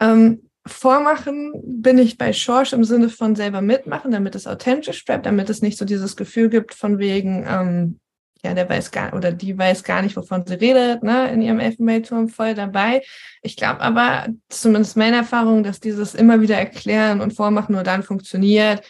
ähm, 0.00 0.50
Vormachen 0.66 1.52
bin 1.62 1.98
ich 1.98 2.16
bei 2.16 2.32
Schorsch 2.32 2.72
im 2.72 2.84
Sinne 2.84 3.10
von 3.10 3.36
selber 3.36 3.60
mitmachen, 3.60 4.10
damit 4.10 4.34
es 4.34 4.46
authentisch 4.46 5.04
bleibt, 5.04 5.26
damit 5.26 5.50
es 5.50 5.60
nicht 5.60 5.76
so 5.76 5.84
dieses 5.84 6.16
Gefühl 6.16 6.48
gibt 6.48 6.72
von 6.72 6.98
wegen, 6.98 7.44
ähm, 7.46 8.00
ja, 8.42 8.54
der 8.54 8.68
weiß 8.68 8.90
gar 8.90 9.12
oder 9.14 9.32
die 9.32 9.56
weiß 9.58 9.84
gar 9.84 10.00
nicht, 10.00 10.16
wovon 10.16 10.46
sie 10.46 10.54
redet, 10.54 11.02
ne, 11.02 11.30
in 11.30 11.42
ihrem 11.42 11.60
Elfenbeinturm 11.60 12.28
voll 12.28 12.54
dabei. 12.54 13.02
Ich 13.42 13.56
glaube 13.56 13.80
aber, 13.80 14.26
zumindest 14.48 14.96
meine 14.96 15.16
Erfahrung, 15.16 15.64
dass 15.64 15.80
dieses 15.80 16.14
immer 16.14 16.40
wieder 16.40 16.56
erklären 16.56 17.20
und 17.20 17.32
vormachen 17.32 17.74
nur 17.74 17.84
dann 17.84 18.02
funktioniert. 18.02 18.82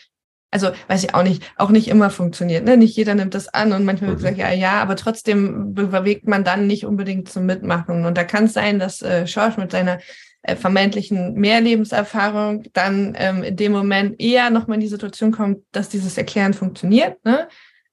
Also 0.53 0.71
weiß 0.87 1.03
ich 1.03 1.15
auch 1.15 1.25
nicht, 1.25 1.43
auch 1.57 1.71
nicht 1.71 1.89
immer 1.89 2.11
funktioniert. 2.11 2.65
Ne? 2.65 2.77
Nicht 2.77 2.97
jeder 2.97 3.17
nimmt 3.17 3.35
das 3.35 3.49
an 3.49 3.73
und 3.73 3.85
manchmal 3.85 4.11
wird 4.11 4.21
mhm. 4.21 4.23
gesagt, 4.23 4.39
ja, 4.39 4.53
ja, 4.53 4.81
aber 4.81 4.95
trotzdem 4.95 5.75
bewegt 5.75 6.29
man 6.29 6.45
dann 6.45 6.69
nicht 6.69 6.87
unbedingt 6.87 7.29
zum 7.29 7.47
Mitmachen. 7.47 8.05
Und 8.05 8.17
da 8.17 8.23
kann 8.23 8.45
es 8.45 8.53
sein, 8.53 8.79
dass 8.79 9.03
äh, 9.03 9.27
Schorsch 9.27 9.57
mit 9.57 9.73
seiner 9.73 9.99
äh, 10.45 10.57
vermeintlichen 10.57 11.35
Mehrlebenserfahrung 11.35 12.65
dann 12.75 13.15
ähm, 13.17 13.43
in 13.43 13.57
dem 13.57 13.73
Moment 13.73 14.21
eher 14.21 14.51
nochmal 14.51 14.77
in 14.77 14.83
die 14.83 14.89
Situation 14.89 15.33
kommt, 15.33 15.59
dass 15.73 15.89
dieses 15.89 16.19
Erklären 16.19 16.53
funktioniert, 16.53 17.25
ne? 17.25 17.49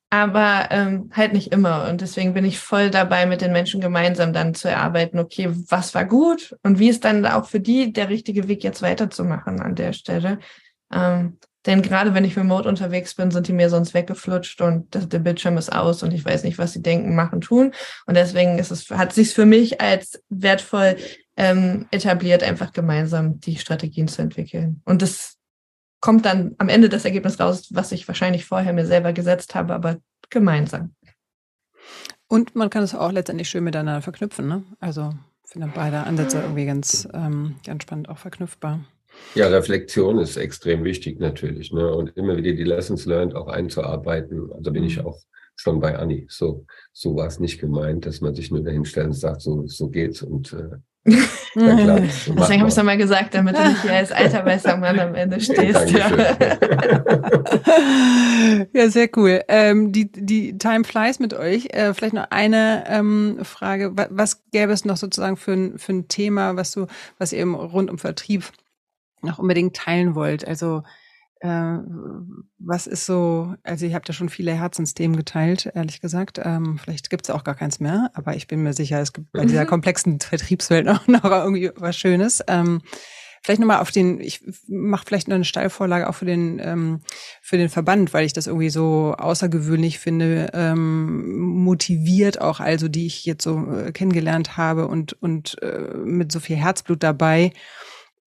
aber 0.10 0.68
ähm, 0.72 1.10
halt 1.14 1.32
nicht 1.32 1.54
immer. 1.54 1.88
Und 1.90 2.02
deswegen 2.02 2.34
bin 2.34 2.44
ich 2.44 2.60
voll 2.60 2.90
dabei, 2.90 3.26
mit 3.26 3.40
den 3.40 3.54
Menschen 3.54 3.80
gemeinsam 3.80 4.34
dann 4.34 4.54
zu 4.54 4.68
erarbeiten, 4.68 5.18
okay, 5.18 5.50
was 5.70 5.96
war 5.96 6.04
gut 6.04 6.54
und 6.62 6.78
wie 6.78 6.90
ist 6.90 7.06
dann 7.06 7.26
auch 7.26 7.46
für 7.46 7.62
die 7.62 7.94
der 7.94 8.10
richtige 8.10 8.50
Weg, 8.50 8.66
jetzt 8.66 8.82
weiterzumachen 8.82 9.62
an 9.62 9.76
der 9.76 9.94
Stelle. 9.94 10.40
Ähm, 10.94 11.38
denn 11.66 11.82
gerade 11.82 12.14
wenn 12.14 12.26
ich 12.26 12.38
remote 12.38 12.68
unterwegs 12.68 13.16
bin, 13.16 13.32
sind 13.32 13.48
die 13.48 13.54
mir 13.54 13.70
sonst 13.70 13.94
weggeflutscht 13.94 14.62
und 14.62 14.94
der 14.94 15.20
Bildschirm 15.20 15.58
ist 15.58 15.72
aus 15.72 16.02
und 16.02 16.12
ich 16.12 16.26
weiß 16.26 16.44
nicht, 16.44 16.58
was 16.58 16.74
sie 16.74 16.82
denken, 16.82 17.16
machen, 17.16 17.40
tun. 17.40 17.72
Und 18.08 18.18
deswegen 18.18 18.58
ist 18.58 18.72
es, 18.72 18.90
hat 18.90 19.14
sich 19.14 19.34
für 19.34 19.46
mich 19.46 19.80
als 19.80 20.22
wertvoll 20.30 20.98
ähm, 21.38 21.88
etabliert, 21.92 22.44
einfach 22.44 22.74
gemeinsam 22.74 23.40
die 23.40 23.58
Strategien 23.58 24.08
zu 24.08 24.22
entwickeln. 24.22 24.82
Und 24.86 25.02
das 25.02 25.38
kommt 26.00 26.26
dann 26.26 26.56
am 26.58 26.70
Ende 26.70 26.90
das 26.90 27.06
Ergebnis 27.06 27.40
raus, 27.40 27.70
was 27.72 27.92
ich 27.92 28.08
wahrscheinlich 28.08 28.46
vorher 28.46 28.74
mir 28.74 28.86
selber 28.86 29.14
gesetzt 29.14 29.56
habe, 29.56 29.74
aber 29.74 29.98
gemeinsam. 30.30 30.96
Und 32.28 32.56
man 32.56 32.70
kann 32.70 32.84
es 32.84 32.96
auch 32.96 33.12
letztendlich 33.12 33.50
schön 33.50 33.64
miteinander 33.64 34.02
verknüpfen. 34.02 34.48
Ne? 34.48 34.64
Also 34.80 35.14
finde 35.52 35.72
beide 35.76 36.04
Ansätze 36.04 36.40
irgendwie 36.40 36.66
ganz, 36.66 37.08
ähm, 37.14 37.56
ganz 37.66 37.84
spannend 37.84 38.08
auch 38.08 38.18
verknüpfbar. 38.18 38.86
Ja, 39.36 39.48
Reflexion 39.48 40.20
ist 40.20 40.38
extrem 40.38 40.86
wichtig 40.86 41.20
natürlich. 41.20 41.74
Ne? 41.74 41.94
Und 41.94 42.16
immer 42.16 42.38
wieder 42.38 42.54
die 42.54 42.64
Lessons 42.64 43.06
learned 43.06 43.36
auch 43.36 43.48
einzuarbeiten. 43.48 44.50
Also 44.54 44.72
bin 44.72 44.86
ich 44.86 44.98
mhm. 44.98 45.08
auch 45.08 45.20
schon 45.58 45.82
bei 45.82 45.98
Anni. 45.98 46.26
So, 46.30 46.66
so 46.94 47.16
war 47.18 47.28
es 47.28 47.40
nicht 47.40 47.60
gemeint, 47.60 48.06
dass 48.06 48.22
man 48.22 48.34
sich 48.34 48.50
nur 48.50 48.64
dahin 48.64 48.86
stellt 48.86 49.08
und 49.08 49.14
sagt, 49.14 49.42
so, 49.42 49.68
so 49.68 49.90
geht's 49.90 50.22
und 50.22 50.54
äh, 50.54 50.78
klar, 51.04 52.00
Deswegen 52.02 52.36
habe 52.36 52.50
ich 52.50 52.64
es 52.64 52.76
nochmal 52.76 52.98
gesagt, 52.98 53.34
damit 53.34 53.58
du 53.58 53.68
nicht 53.68 53.82
hier 53.82 53.94
als 53.94 54.12
alter 54.12 54.46
weißer 54.52 54.78
Mann 54.78 55.00
am 55.00 55.16
Ende 55.16 55.40
stehst. 55.40 55.92
Ja. 55.92 56.12
ja, 58.74 58.90
sehr 58.90 59.10
cool. 59.16 59.42
Ähm, 59.48 59.92
die, 59.92 60.12
die 60.12 60.58
Time 60.58 60.84
flies 60.84 61.20
mit 61.20 61.34
euch. 61.34 61.68
Äh, 61.74 61.94
vielleicht 61.94 62.14
noch 62.14 62.28
eine 62.30 62.86
ähm, 62.88 63.40
Frage. 63.44 63.92
Was, 63.96 64.08
was 64.12 64.44
gäbe 64.52 64.72
es 64.72 64.86
noch 64.86 64.98
sozusagen 64.98 65.38
für 65.38 65.54
ein, 65.54 65.78
für 65.78 65.94
ein 65.94 66.08
Thema, 66.08 66.56
was 66.56 66.72
du, 66.72 66.88
was 67.18 67.34
ihr 67.34 67.40
eben 67.40 67.56
rund 67.56 67.90
um 67.90 67.98
Vertrieb 67.98 68.44
noch 69.22 69.40
unbedingt 69.40 69.76
teilen 69.76 70.16
wollt? 70.16 70.48
Also 70.48 70.84
äh, 71.42 71.78
was 72.60 72.86
ist 72.88 73.06
so, 73.06 73.56
also 73.64 73.86
ich 73.86 73.94
habe 73.96 74.06
da 74.06 74.14
schon 74.14 74.30
viele 74.30 74.54
Herzensthemen 74.54 75.18
geteilt, 75.18 75.72
ehrlich 75.74 76.00
gesagt. 76.00 76.40
Ähm, 76.44 76.78
vielleicht 76.78 77.10
gibt 77.10 77.26
es 77.26 77.32
auch 77.32 77.44
gar 77.44 77.56
keins 77.56 77.80
mehr, 77.80 78.12
aber 78.14 78.36
ich 78.36 78.48
bin 78.48 78.62
mir 78.62 78.74
sicher, 78.74 79.02
es 79.02 79.12
gibt 79.12 79.32
bei 79.32 79.46
dieser 79.46 79.64
mhm. 79.64 79.68
komplexen 79.68 80.20
Vertriebswelt 80.20 80.86
noch, 80.86 81.08
noch 81.08 81.24
irgendwie 81.24 81.72
was 81.76 81.98
Schönes. 81.98 82.44
Ähm, 82.48 82.82
vielleicht 83.44 83.60
nochmal 83.60 83.80
auf 83.80 83.90
den, 83.90 84.20
ich 84.20 84.44
mache 84.68 85.06
vielleicht 85.08 85.28
noch 85.28 85.36
eine 85.36 85.46
Steilvorlage 85.46 86.08
auch 86.08 86.16
für 86.16 86.26
den, 86.26 86.60
ähm, 86.64 87.02
für 87.42 87.58
den 87.58 87.70
Verband, 87.70 88.14
weil 88.14 88.26
ich 88.26 88.34
das 88.34 88.46
irgendwie 88.46 88.70
so 88.70 89.16
außergewöhnlich 89.18 89.98
finde, 89.98 90.52
ähm, 90.54 91.40
motiviert 91.40 92.40
auch, 92.40 92.60
also 92.60 92.88
die 92.88 93.08
ich 93.08 93.26
jetzt 93.26 93.44
so 93.44 93.68
äh, 93.72 93.92
kennengelernt 93.92 94.58
habe 94.58 94.88
und, 94.88 95.14
und 95.14 95.60
äh, 95.64 95.98
mit 96.06 96.32
so 96.32 96.40
viel 96.40 96.56
Herzblut 96.56 97.02
dabei. 97.02 97.52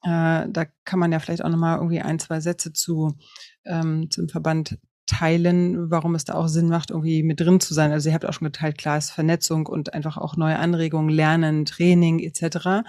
Äh, 0.04 0.46
da 0.50 0.66
kann 0.84 0.98
man 0.98 1.12
ja 1.12 1.18
vielleicht 1.18 1.44
auch 1.44 1.48
nochmal 1.48 1.78
irgendwie 1.78 2.00
ein, 2.00 2.18
zwei 2.18 2.40
Sätze 2.40 2.72
zu 2.72 3.16
ähm, 3.64 4.10
zum 4.10 4.28
Verband 4.28 4.78
teilen, 5.06 5.90
warum 5.90 6.14
es 6.14 6.24
da 6.24 6.34
auch 6.34 6.48
Sinn 6.48 6.68
macht, 6.68 6.90
irgendwie 6.90 7.22
mit 7.22 7.40
drin 7.40 7.60
zu 7.60 7.74
sein. 7.74 7.92
Also 7.92 8.08
ihr 8.08 8.14
habt 8.14 8.24
auch 8.26 8.32
schon 8.32 8.46
geteilt, 8.46 8.78
klar 8.78 8.98
ist 8.98 9.10
Vernetzung 9.10 9.66
und 9.66 9.92
einfach 9.92 10.16
auch 10.16 10.36
neue 10.36 10.58
Anregungen, 10.58 11.10
Lernen, 11.10 11.64
Training 11.64 12.20
etc. 12.20 12.86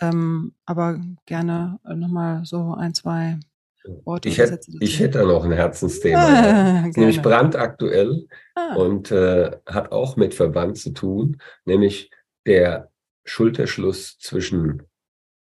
Ähm, 0.00 0.54
aber 0.64 1.00
gerne 1.26 1.78
nochmal 1.84 2.44
so 2.44 2.74
ein, 2.74 2.94
zwei 2.94 3.38
Worte. 4.04 4.28
Ich 4.28 4.38
hätte, 4.38 4.60
ich 4.80 5.00
hätte 5.00 5.18
da 5.18 5.24
noch 5.24 5.44
ein 5.44 5.52
Herzensthema. 5.52 6.18
Ah, 6.18 6.88
nämlich 6.94 7.22
brandaktuell 7.22 8.26
ah. 8.54 8.74
und 8.76 9.10
äh, 9.10 9.50
hat 9.66 9.92
auch 9.92 10.16
mit 10.16 10.34
Verband 10.34 10.78
zu 10.78 10.90
tun, 10.90 11.38
nämlich 11.64 12.10
der 12.46 12.90
Schulterschluss 13.24 14.18
zwischen 14.18 14.82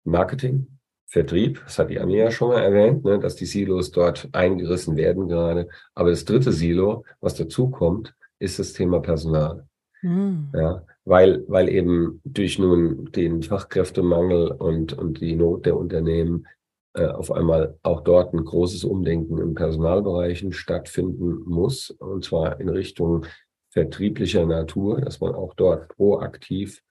Marketing, 0.04 0.73
Vertrieb, 1.14 1.62
das 1.64 1.78
hat 1.78 1.90
die 1.90 2.00
Anni 2.00 2.16
ja 2.16 2.32
schon 2.32 2.48
mal 2.48 2.60
erwähnt, 2.60 3.04
ne, 3.04 3.20
dass 3.20 3.36
die 3.36 3.46
Silos 3.46 3.92
dort 3.92 4.28
eingerissen 4.32 4.96
werden 4.96 5.28
gerade. 5.28 5.68
Aber 5.94 6.10
das 6.10 6.24
dritte 6.24 6.50
Silo, 6.50 7.04
was 7.20 7.36
dazu 7.36 7.70
kommt, 7.70 8.16
ist 8.40 8.58
das 8.58 8.72
Thema 8.72 8.98
Personal. 8.98 9.64
Mhm. 10.02 10.50
Ja, 10.52 10.84
weil, 11.04 11.44
weil 11.46 11.68
eben 11.68 12.20
durch 12.24 12.58
nun 12.58 13.12
den 13.12 13.44
Fachkräftemangel 13.44 14.50
und, 14.50 14.92
und 14.94 15.20
die 15.20 15.36
Not 15.36 15.66
der 15.66 15.76
Unternehmen 15.76 16.48
äh, 16.94 17.06
auf 17.06 17.30
einmal 17.30 17.78
auch 17.84 18.00
dort 18.00 18.34
ein 18.34 18.44
großes 18.44 18.82
Umdenken 18.82 19.38
im 19.38 19.54
Personalbereichen 19.54 20.52
stattfinden 20.52 21.44
muss, 21.46 21.90
und 21.90 22.24
zwar 22.24 22.58
in 22.58 22.68
Richtung 22.68 23.24
vertrieblicher 23.70 24.46
Natur, 24.46 25.00
dass 25.00 25.20
man 25.20 25.32
auch 25.32 25.54
dort 25.54 25.94
proaktiv 25.94 26.82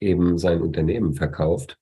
eben 0.00 0.36
sein 0.36 0.60
Unternehmen 0.60 1.14
verkauft 1.14 1.78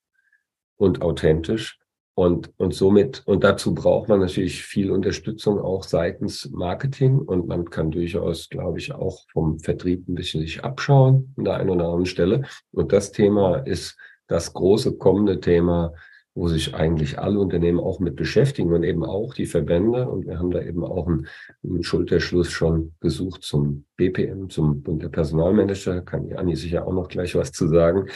und 0.77 1.01
authentisch. 1.01 1.79
Und, 2.15 2.51
und 2.57 2.75
somit, 2.75 3.23
und 3.25 3.43
dazu 3.43 3.73
braucht 3.73 4.07
man 4.07 4.19
natürlich 4.19 4.63
viel 4.63 4.91
Unterstützung 4.91 5.59
auch 5.59 5.83
seitens 5.83 6.47
Marketing 6.51 7.17
und 7.17 7.47
man 7.47 7.71
kann 7.71 7.89
durchaus, 7.89 8.49
glaube 8.49 8.77
ich, 8.77 8.93
auch 8.93 9.25
vom 9.31 9.57
Vertrieb 9.57 10.07
ein 10.07 10.13
bisschen 10.13 10.41
sich 10.41 10.63
abschauen 10.63 11.33
an 11.37 11.43
der 11.45 11.55
einen 11.55 11.71
oder 11.71 11.85
anderen 11.85 12.05
Stelle. 12.05 12.43
Und 12.71 12.93
das 12.93 13.11
Thema 13.11 13.55
ist 13.55 13.97
das 14.27 14.53
große 14.53 14.97
kommende 14.97 15.39
Thema, 15.39 15.93
wo 16.35 16.47
sich 16.47 16.75
eigentlich 16.75 17.17
alle 17.17 17.39
Unternehmen 17.39 17.79
auch 17.79 17.99
mit 17.99 18.15
beschäftigen 18.15 18.73
und 18.73 18.83
eben 18.83 19.03
auch 19.03 19.33
die 19.33 19.45
Verbände. 19.45 20.07
Und 20.07 20.27
wir 20.27 20.37
haben 20.37 20.51
da 20.51 20.61
eben 20.61 20.83
auch 20.83 21.07
einen, 21.07 21.27
einen 21.63 21.83
Schulterschluss 21.83 22.51
schon 22.51 22.93
gesucht 22.99 23.43
zum 23.43 23.85
BPM, 23.97 24.49
zum 24.49 24.83
Bund 24.83 25.01
der 25.01 25.09
Personalmanager. 25.09 26.01
Kann 26.01 26.31
Anni 26.33 26.55
sicher 26.55 26.87
auch 26.87 26.93
noch 26.93 27.07
gleich 27.07 27.33
was 27.35 27.51
zu 27.51 27.67
sagen 27.67 28.07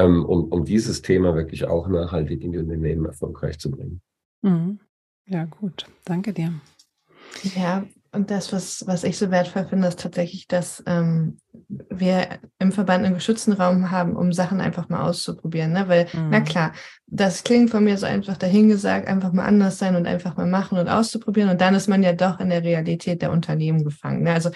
ähm, 0.00 0.24
um, 0.24 0.44
um 0.44 0.64
dieses 0.64 1.02
Thema 1.02 1.34
wirklich 1.34 1.64
auch 1.64 1.88
nachhaltig 1.88 2.42
in 2.42 2.52
die 2.52 2.58
Unternehmen 2.58 3.04
erfolgreich 3.06 3.58
zu 3.58 3.70
bringen. 3.70 4.00
Mhm. 4.42 4.80
Ja, 5.26 5.44
gut. 5.44 5.86
Danke 6.04 6.32
dir. 6.32 6.52
Ja, 7.54 7.84
und 8.12 8.32
das, 8.32 8.52
was, 8.52 8.84
was 8.88 9.04
ich 9.04 9.16
so 9.16 9.30
wertvoll 9.30 9.66
finde, 9.66 9.86
ist 9.86 10.00
tatsächlich, 10.00 10.48
dass 10.48 10.82
ähm, 10.86 11.38
wir 11.90 12.40
im 12.58 12.72
Verband 12.72 13.04
einen 13.04 13.14
geschützten 13.14 13.52
Raum 13.52 13.92
haben, 13.92 14.16
um 14.16 14.32
Sachen 14.32 14.60
einfach 14.60 14.88
mal 14.88 15.08
auszuprobieren. 15.08 15.72
Ne? 15.72 15.86
Weil, 15.86 16.08
mhm. 16.12 16.30
na 16.30 16.40
klar, 16.40 16.72
das 17.06 17.44
klingt 17.44 17.70
von 17.70 17.84
mir 17.84 17.96
so 17.98 18.06
einfach 18.06 18.36
dahingesagt, 18.36 19.06
einfach 19.06 19.32
mal 19.32 19.44
anders 19.44 19.78
sein 19.78 19.94
und 19.94 20.08
einfach 20.08 20.36
mal 20.36 20.46
machen 20.46 20.78
und 20.78 20.88
auszuprobieren. 20.88 21.50
Und 21.50 21.60
dann 21.60 21.76
ist 21.76 21.88
man 21.88 22.02
ja 22.02 22.12
doch 22.12 22.40
in 22.40 22.50
der 22.50 22.64
Realität 22.64 23.22
der 23.22 23.30
Unternehmen 23.30 23.84
gefangen. 23.84 24.24
Ne? 24.24 24.32
Also 24.32 24.50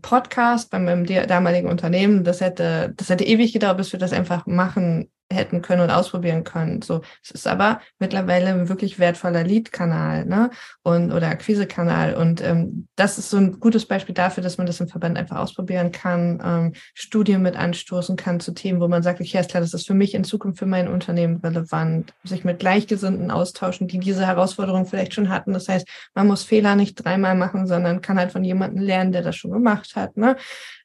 Podcast 0.00 0.70
bei 0.70 0.78
meinem 0.78 1.04
damaligen 1.26 1.68
Unternehmen, 1.68 2.24
das 2.24 2.40
hätte, 2.40 2.92
das 2.96 3.08
hätte 3.08 3.24
ewig 3.24 3.52
gedauert, 3.52 3.78
bis 3.78 3.92
wir 3.92 3.98
das 3.98 4.12
einfach 4.12 4.46
machen 4.46 5.10
hätten 5.32 5.62
können 5.62 5.82
und 5.82 5.90
ausprobieren 5.90 6.44
können. 6.44 6.82
So, 6.82 7.02
es 7.22 7.30
ist 7.30 7.46
aber 7.46 7.80
mittlerweile 7.98 8.48
ein 8.48 8.68
wirklich 8.68 8.98
wertvoller 8.98 9.44
Lead-Kanal, 9.44 10.26
ne? 10.26 10.50
Und 10.82 11.12
oder 11.12 11.28
Akquise-Kanal. 11.28 12.14
Und 12.14 12.42
ähm, 12.42 12.88
das 12.96 13.18
ist 13.18 13.30
so 13.30 13.36
ein 13.36 13.60
gutes 13.60 13.86
Beispiel 13.86 14.14
dafür, 14.14 14.42
dass 14.42 14.58
man 14.58 14.66
das 14.66 14.80
im 14.80 14.88
Verband 14.88 15.16
einfach 15.16 15.36
ausprobieren 15.36 15.92
kann, 15.92 16.42
ähm, 16.44 16.72
Studien 16.94 17.42
mit 17.42 17.56
anstoßen 17.56 18.16
kann 18.16 18.40
zu 18.40 18.52
Themen, 18.52 18.80
wo 18.80 18.88
man 18.88 19.02
sagt, 19.02 19.20
okay, 19.20 19.38
ist 19.38 19.50
klar, 19.50 19.60
das 19.60 19.74
ist 19.74 19.86
für 19.86 19.94
mich 19.94 20.14
in 20.14 20.24
Zukunft 20.24 20.58
für 20.58 20.66
mein 20.66 20.88
Unternehmen 20.88 21.36
relevant, 21.36 22.12
sich 22.24 22.44
mit 22.44 22.58
Gleichgesinnten 22.58 23.30
austauschen, 23.30 23.86
die 23.86 24.00
diese 24.00 24.26
Herausforderung 24.26 24.86
vielleicht 24.86 25.14
schon 25.14 25.28
hatten. 25.28 25.52
Das 25.52 25.68
heißt, 25.68 25.86
man 26.14 26.26
muss 26.26 26.42
Fehler 26.42 26.74
nicht 26.74 26.96
dreimal 26.96 27.36
machen, 27.36 27.66
sondern 27.66 28.00
kann 28.00 28.18
halt 28.18 28.32
von 28.32 28.42
jemandem 28.42 28.82
lernen, 28.82 29.12
der 29.12 29.22
das 29.22 29.36
schon 29.36 29.52
gemacht 29.52 29.94
hat. 29.94 30.16
Ne? 30.16 30.36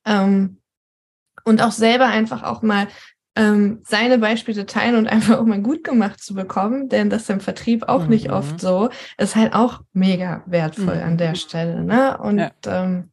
Ähm, 0.05 0.59
und 1.45 1.61
auch 1.61 1.71
selber 1.71 2.07
einfach 2.07 2.43
auch 2.43 2.61
mal 2.61 2.87
ähm, 3.35 3.81
seine 3.83 4.17
Beispiele 4.17 4.65
teilen 4.65 4.95
und 4.95 5.07
einfach 5.07 5.39
auch 5.39 5.45
mal 5.45 5.61
gut 5.61 5.83
gemacht 5.83 6.21
zu 6.23 6.33
bekommen, 6.33 6.89
denn 6.89 7.09
das 7.09 7.23
ist 7.23 7.29
im 7.29 7.41
Vertrieb 7.41 7.87
auch 7.87 8.03
mhm. 8.03 8.09
nicht 8.09 8.31
oft 8.31 8.59
so, 8.61 8.89
ist 9.17 9.35
halt 9.35 9.53
auch 9.53 9.81
mega 9.93 10.43
wertvoll 10.45 10.95
mhm. 10.95 11.03
an 11.03 11.17
der 11.17 11.35
Stelle. 11.35 11.83
Ne? 11.83 12.17
Und 12.17 12.39
ja. 12.39 12.51
Ähm, 12.65 13.09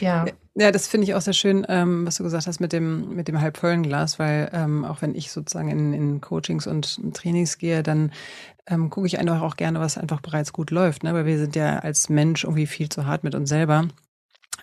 ja. 0.00 0.24
Ja, 0.58 0.70
das 0.70 0.88
finde 0.88 1.06
ich 1.06 1.14
auch 1.14 1.20
sehr 1.20 1.34
schön, 1.34 1.66
ähm, 1.68 2.06
was 2.06 2.16
du 2.16 2.22
gesagt 2.22 2.46
hast 2.46 2.60
mit 2.60 2.72
dem, 2.72 3.14
mit 3.14 3.28
dem 3.28 3.40
halbvollen 3.40 3.82
Glas, 3.82 4.18
weil 4.18 4.48
ähm, 4.54 4.86
auch 4.86 5.02
wenn 5.02 5.14
ich 5.14 5.30
sozusagen 5.30 5.68
in, 5.68 5.92
in 5.92 6.20
Coachings 6.22 6.66
und 6.66 6.98
Trainings 7.12 7.58
gehe, 7.58 7.82
dann 7.82 8.10
ähm, 8.66 8.88
gucke 8.88 9.06
ich 9.06 9.18
einfach 9.18 9.42
auch 9.42 9.56
gerne, 9.56 9.80
was 9.80 9.98
einfach 9.98 10.22
bereits 10.22 10.54
gut 10.54 10.70
läuft, 10.70 11.04
ne? 11.04 11.12
weil 11.12 11.26
wir 11.26 11.38
sind 11.38 11.56
ja 11.56 11.80
als 11.80 12.08
Mensch 12.08 12.44
irgendwie 12.44 12.66
viel 12.66 12.88
zu 12.88 13.04
hart 13.04 13.22
mit 13.22 13.34
uns 13.34 13.50
selber 13.50 13.88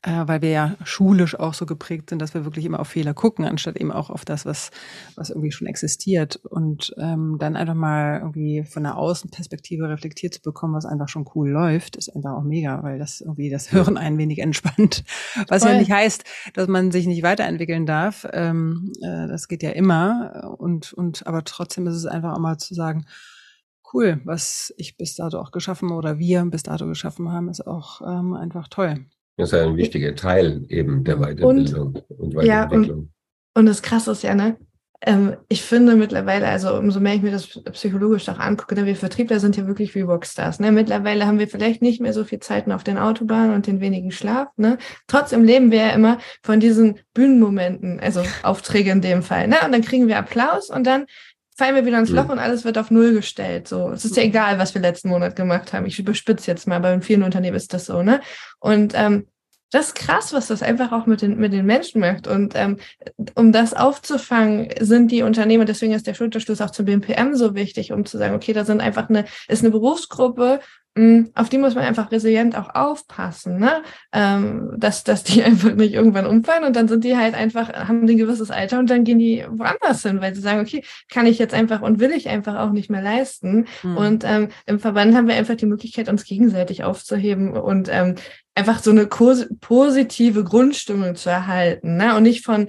weil 0.06 0.42
wir 0.42 0.50
ja 0.50 0.76
schulisch 0.84 1.40
auch 1.40 1.54
so 1.54 1.66
geprägt 1.66 2.10
sind, 2.10 2.22
dass 2.22 2.34
wir 2.34 2.44
wirklich 2.44 2.66
immer 2.66 2.82
auf 2.82 2.90
Fehler 2.90 3.14
gucken, 3.14 3.46
anstatt 3.46 3.78
eben 3.78 3.92
auch 3.92 4.10
auf 4.10 4.26
das, 4.26 4.46
was, 4.46 4.70
was 5.16 5.30
irgendwie 5.30 5.52
schon 5.52 5.68
existiert. 5.68 6.36
Und 6.36 6.94
ähm, 6.98 7.38
dann 7.40 7.56
einfach 7.56 7.74
mal 7.74 8.20
irgendwie 8.20 8.64
von 8.64 8.84
der 8.84 8.98
Außenperspektive 8.98 9.88
reflektiert 9.88 10.34
zu 10.34 10.42
bekommen, 10.42 10.74
was 10.74 10.86
einfach 10.86 11.08
schon 11.08 11.26
cool 11.36 11.50
läuft, 11.50 11.96
ist 11.96 12.14
einfach 12.14 12.34
auch 12.34 12.44
mega, 12.44 12.84
weil 12.84 13.00
das 13.00 13.22
irgendwie 13.22 13.50
das 13.50 13.72
Hören 13.72 13.98
ein 13.98 14.18
wenig 14.18 14.40
entspannt. 14.40 15.04
Was 15.48 15.64
Voll. 15.64 15.72
ja 15.72 15.78
nicht 15.78 15.92
heißt, 15.92 16.24
dass 16.54 16.68
man 16.68 16.92
sich 16.92 17.08
nicht 17.08 17.24
weiterentwickeln 17.24 17.86
darf. 17.86 18.28
Ähm, 18.34 18.92
äh, 19.02 19.28
das 19.28 19.48
geht 19.48 19.64
ja 19.64 19.72
immer. 19.72 20.56
Und, 20.58 20.94
und 20.94 21.26
aber 21.28 21.44
trotzdem 21.44 21.88
ist 21.88 21.96
es 21.96 22.06
einfach 22.06 22.34
auch 22.34 22.40
mal 22.40 22.58
zu 22.58 22.74
sagen, 22.74 23.06
cool, 23.94 24.22
was 24.26 24.74
ich 24.78 24.98
bis 24.98 25.16
dato 25.16 25.40
auch 25.40 25.52
geschaffen 25.52 25.92
oder 25.92 26.20
wir 26.20 26.44
bis 26.46 26.64
dato 26.64 26.88
geschaffen 26.88 27.32
haben, 27.32 27.50
ist 27.50 27.66
auch 27.66 28.02
ähm, 28.02 28.34
einfach 28.34 28.68
toll. 28.68 29.06
Das 29.38 29.52
ist 29.52 29.58
ja 29.58 29.66
ein 29.66 29.78
wichtiger 29.78 30.16
Teil 30.16 30.66
eben 30.70 31.04
der 31.04 31.18
Weiterbildung 31.18 31.88
und, 31.88 32.20
und 32.20 32.36
Weiterentwicklung. 32.36 32.46
Ja, 32.46 32.70
und, 32.70 33.10
und 33.56 33.66
das 33.66 33.82
Krasse 33.82 34.12
ist 34.12 34.24
ja, 34.24 34.36
ne? 34.36 34.58
Ähm, 35.06 35.36
ich 35.50 35.64
finde 35.64 35.96
mittlerweile, 35.96 36.48
also 36.48 36.78
umso 36.78 37.00
mehr 37.02 37.16
ich 37.16 37.22
mir 37.22 37.32
das 37.32 37.48
psychologisch 37.74 38.30
auch 38.30 38.40
angucke, 38.40 38.74
denn 38.74 38.86
wir 38.86 38.96
Vertriebler 38.96 39.40
sind 39.40 39.58
ja 39.58 39.68
wirklich 39.68 39.96
wie 39.96 40.02
Rockstars. 40.02 40.60
Ne? 40.62 40.72
Mittlerweile 40.72 41.28
haben 41.28 41.40
wir 41.40 41.48
vielleicht 41.50 41.82
nicht 41.82 42.00
mehr 42.00 42.14
so 42.14 42.24
viel 42.24 42.40
Zeiten 42.40 42.72
auf 42.72 42.86
den 42.86 42.98
Autobahnen 42.98 43.54
und 43.54 43.68
den 43.68 43.82
wenigen 43.82 44.12
Schlaf. 44.12 44.48
Ne? 44.56 44.78
Trotzdem 45.08 45.44
leben 45.44 45.72
wir 45.72 45.80
ja 45.80 45.90
immer 45.90 46.20
von 46.42 46.62
diesen 46.62 47.00
Bühnenmomenten, 47.14 48.00
also 48.00 48.24
Aufträge 48.44 48.92
in 48.92 49.02
dem 49.02 49.24
Fall. 49.24 49.50
Ne? 49.50 49.58
Und 49.66 49.74
dann 49.74 49.82
kriegen 49.82 50.08
wir 50.08 50.18
Applaus 50.18 50.70
und 50.70 50.88
dann 50.88 51.06
fallen 51.58 51.76
wir 51.76 51.86
wieder 51.86 52.00
ins 52.00 52.10
Loch 52.10 52.30
und 52.30 52.40
alles 52.40 52.66
wird 52.66 52.78
auf 52.78 52.92
Null 52.92 53.14
gestellt. 53.14 53.68
So, 53.68 53.90
es 53.92 54.06
ist 54.06 54.18
ja 54.18 54.24
egal, 54.24 54.60
was 54.60 54.74
wir 54.74 54.82
letzten 54.82 55.10
Monat 55.10 55.36
gemacht 55.36 55.74
haben. 55.74 55.86
Ich 55.86 56.00
überspitze 56.00 56.50
jetzt 56.50 56.68
mal, 56.68 56.78
aber 56.78 56.94
in 56.94 57.02
vielen 57.02 57.24
Unternehmen 57.24 57.58
ist 57.58 57.74
das 57.74 57.86
so, 57.86 58.04
ne? 58.04 58.22
Und 58.60 58.94
ähm, 58.96 59.28
das 59.74 59.88
ist 59.88 59.96
krass, 59.96 60.34
was 60.34 60.48
das 60.48 60.62
einfach 60.62 60.92
auch 60.92 61.08
mit 61.08 61.24
den, 61.24 61.38
mit 61.38 61.52
den 61.52 61.66
Menschen 61.66 62.00
macht. 62.00 62.28
Und 62.28 62.54
ähm, 62.56 62.78
um 63.34 63.52
das 63.52 63.74
aufzufangen, 63.74 64.70
sind 64.80 65.12
die 65.12 65.24
Unternehmen, 65.24 65.66
deswegen 65.66 65.94
ist 65.94 66.06
der 66.06 66.14
Schulterschluss 66.14 66.62
auch 66.62 66.70
zum 66.70 66.86
BMPM 66.86 67.34
so 67.34 67.56
wichtig, 67.56 67.92
um 67.92 68.06
zu 68.06 68.20
sagen, 68.20 68.36
okay, 68.36 68.54
da 68.54 68.66
sind 68.66 68.82
einfach 68.82 69.10
eine, 69.10 69.26
ist 69.48 69.64
eine 69.64 69.72
Berufsgruppe, 69.72 70.60
auf 71.34 71.50
die 71.50 71.58
muss 71.58 71.74
man 71.74 71.86
einfach 71.86 72.12
resilient 72.12 72.56
auch 72.56 72.76
aufpassen, 72.76 73.58
ne? 73.58 73.82
Ähm, 74.12 74.76
dass, 74.78 75.04
dass 75.04 75.24
die 75.24 75.44
einfach 75.44 75.74
nicht 75.74 75.94
irgendwann 75.94 76.28
umfallen 76.28 76.64
und 76.64 76.76
dann 76.76 76.88
sind 76.88 77.04
die 77.04 77.18
halt 77.18 77.34
einfach, 77.34 77.74
haben 77.74 78.06
die 78.06 78.14
ein 78.14 78.20
gewisses 78.20 78.52
Alter 78.52 78.78
und 78.78 78.92
dann 78.92 79.04
gehen 79.04 79.18
die 79.18 79.44
woanders 79.50 80.04
hin, 80.04 80.22
weil 80.22 80.36
sie 80.36 80.42
sagen, 80.42 80.62
okay, 80.62 80.84
kann 81.10 81.26
ich 81.26 81.40
jetzt 81.40 81.56
einfach 81.56 81.82
und 81.82 82.00
will 82.00 82.12
ich 82.12 82.30
einfach 82.30 82.60
auch 82.60 82.72
nicht 82.72 82.92
mehr 82.92 83.02
leisten. 83.02 83.66
Mhm. 83.82 83.98
Und 83.98 84.24
ähm, 84.24 84.50
im 84.68 84.80
Verband 84.80 85.16
haben 85.16 85.28
wir 85.28 85.36
einfach 85.36 85.56
die 85.56 85.66
Möglichkeit, 85.66 86.10
uns 86.10 86.26
gegenseitig 86.26 86.84
aufzuheben 86.84 87.54
und 87.54 87.90
ähm, 87.92 88.16
einfach 88.54 88.78
so 88.78 88.92
eine 88.92 89.08
positive 89.08 90.44
Grundstimmung 90.44 91.16
zu 91.16 91.32
erhalten, 91.32 91.98
ne? 91.98 92.16
Und 92.16 92.24
nicht 92.24 92.46
von 92.46 92.68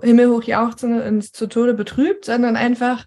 himmelhoch 0.00 0.44
jauchzend 0.44 1.02
ins 1.02 1.32
zu 1.32 1.48
Tode 1.48 1.74
betrübt, 1.74 2.26
sondern 2.26 2.54
einfach 2.54 3.06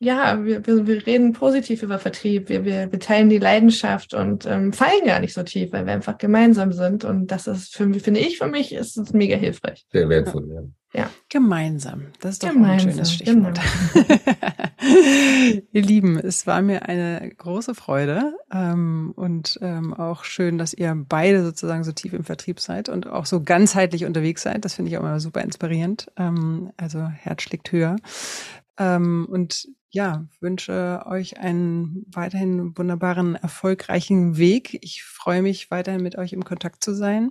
ja, 0.00 0.44
wir, 0.44 0.64
wir, 0.66 0.86
wir 0.86 1.06
reden 1.06 1.32
positiv 1.32 1.82
über 1.82 1.98
Vertrieb, 1.98 2.48
wir, 2.48 2.64
wir, 2.64 2.92
wir 2.92 3.00
teilen 3.00 3.28
die 3.28 3.38
Leidenschaft 3.38 4.14
und 4.14 4.46
ähm, 4.46 4.72
fallen 4.72 5.04
gar 5.04 5.18
nicht 5.18 5.34
so 5.34 5.42
tief, 5.42 5.72
weil 5.72 5.86
wir 5.86 5.92
einfach 5.92 6.18
gemeinsam 6.18 6.72
sind. 6.72 7.04
Und 7.04 7.28
das 7.28 7.48
ist 7.48 7.74
für 7.74 7.86
mich, 7.86 8.02
finde 8.02 8.20
ich, 8.20 8.38
für 8.38 8.46
mich 8.46 8.72
ist 8.72 8.96
es 8.96 9.12
mega 9.12 9.36
hilfreich. 9.36 9.86
Sehr 9.90 10.08
wertvoll, 10.08 10.48
ja. 10.52 10.62
Ja. 10.94 11.10
Gemeinsam. 11.28 12.06
Das 12.20 12.32
ist 12.32 12.44
doch 12.44 12.50
Gemeinsam, 12.50 12.88
ein 12.88 12.94
schönes 12.94 13.12
Stichwort. 13.12 13.60
Genau. 13.92 14.06
Ihr 15.72 15.82
Lieben, 15.82 16.16
es 16.16 16.46
war 16.46 16.62
mir 16.62 16.88
eine 16.88 17.30
große 17.36 17.74
Freude 17.74 18.34
ähm, 18.50 19.12
und 19.14 19.58
ähm, 19.60 19.92
auch 19.92 20.24
schön, 20.24 20.56
dass 20.56 20.72
ihr 20.72 20.96
beide 21.08 21.44
sozusagen 21.44 21.84
so 21.84 21.92
tief 21.92 22.14
im 22.14 22.24
Vertrieb 22.24 22.60
seid 22.60 22.88
und 22.88 23.06
auch 23.06 23.26
so 23.26 23.42
ganzheitlich 23.42 24.06
unterwegs 24.06 24.42
seid. 24.42 24.64
Das 24.64 24.74
finde 24.74 24.90
ich 24.90 24.96
auch 24.96 25.02
immer 25.02 25.20
super 25.20 25.42
inspirierend. 25.42 26.10
Ähm, 26.16 26.70
also 26.78 27.00
Herz 27.02 27.42
schlägt 27.42 27.70
höher. 27.70 27.96
Ähm, 28.78 29.26
und 29.30 29.68
ja, 29.90 30.26
wünsche 30.40 31.02
euch 31.06 31.38
einen 31.38 32.04
weiterhin 32.12 32.76
wunderbaren, 32.76 33.36
erfolgreichen 33.36 34.36
Weg. 34.36 34.78
Ich 34.82 35.02
freue 35.02 35.42
mich 35.42 35.70
weiterhin 35.70 36.02
mit 36.02 36.16
euch 36.16 36.32
im 36.32 36.44
Kontakt 36.44 36.84
zu 36.84 36.94
sein 36.94 37.30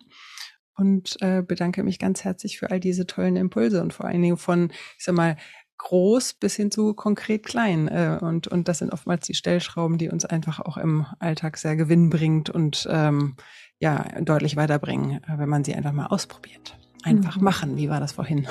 und 0.75 1.17
äh, 1.21 1.41
bedanke 1.41 1.83
mich 1.83 1.99
ganz 1.99 2.23
herzlich 2.23 2.57
für 2.59 2.71
all 2.71 2.79
diese 2.79 3.05
tollen 3.05 3.35
Impulse 3.35 3.81
und 3.81 3.93
vor 3.93 4.05
allen 4.07 4.21
Dingen 4.21 4.37
von, 4.37 4.71
ich 4.97 5.03
sag 5.03 5.15
mal, 5.15 5.37
groß 5.77 6.33
bis 6.35 6.55
hin 6.55 6.71
zu 6.71 6.93
konkret 6.93 7.45
klein. 7.45 7.87
Äh, 7.87 8.17
und, 8.21 8.47
und 8.47 8.67
das 8.67 8.79
sind 8.79 8.91
oftmals 8.91 9.25
die 9.25 9.35
Stellschrauben, 9.35 9.97
die 9.97 10.09
uns 10.09 10.25
einfach 10.25 10.59
auch 10.59 10.77
im 10.77 11.05
Alltag 11.19 11.57
sehr 11.57 11.75
Gewinn 11.75 12.09
bringt 12.09 12.49
und 12.49 12.87
ähm, 12.89 13.35
ja, 13.79 14.03
deutlich 14.21 14.55
weiterbringen, 14.55 15.23
äh, 15.23 15.37
wenn 15.37 15.49
man 15.49 15.63
sie 15.63 15.75
einfach 15.75 15.91
mal 15.91 16.07
ausprobiert. 16.07 16.77
Einfach 17.03 17.37
mhm. 17.37 17.43
machen. 17.43 17.77
Wie 17.77 17.89
war 17.89 17.99
das 17.99 18.11
vorhin? 18.11 18.47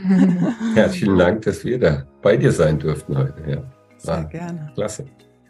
ja, 0.76 0.88
vielen 0.88 1.18
Dank, 1.18 1.42
dass 1.42 1.64
wir 1.64 1.78
da 1.78 2.04
bei 2.22 2.36
dir 2.36 2.52
sein 2.52 2.78
durften 2.78 3.16
heute. 3.16 3.42
Ja. 3.48 3.62
Sehr 3.98 4.14
ah, 4.14 4.22
gerne. 4.22 4.72
Klasse. 4.74 5.06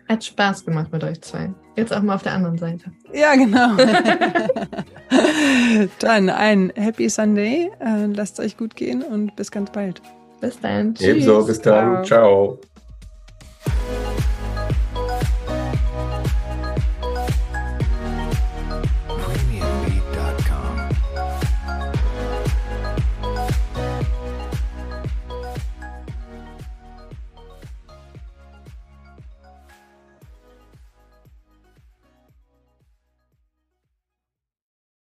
Hat 0.08 0.24
Spaß 0.24 0.64
gemacht 0.64 0.92
mit 0.92 1.02
euch 1.04 1.20
zwei. 1.22 1.52
Jetzt 1.76 1.92
auch 1.92 2.02
mal 2.02 2.16
auf 2.16 2.22
der 2.22 2.32
anderen 2.32 2.58
Seite. 2.58 2.92
Ja, 3.12 3.34
genau. 3.34 3.76
dann 5.98 6.28
ein 6.28 6.72
Happy 6.74 7.08
Sunday. 7.08 7.70
Äh, 7.80 8.06
lasst 8.06 8.38
euch 8.40 8.56
gut 8.56 8.76
gehen 8.76 9.02
und 9.02 9.34
bis 9.36 9.50
ganz 9.50 9.70
bald. 9.70 10.02
Bis 10.40 10.60
dann. 10.60 10.94
Tschüss. 10.94 11.06
Ebenso, 11.06 11.46
bis 11.46 11.60
dann. 11.60 12.04
Ciao. 12.04 12.58
Ciao. 12.58 12.71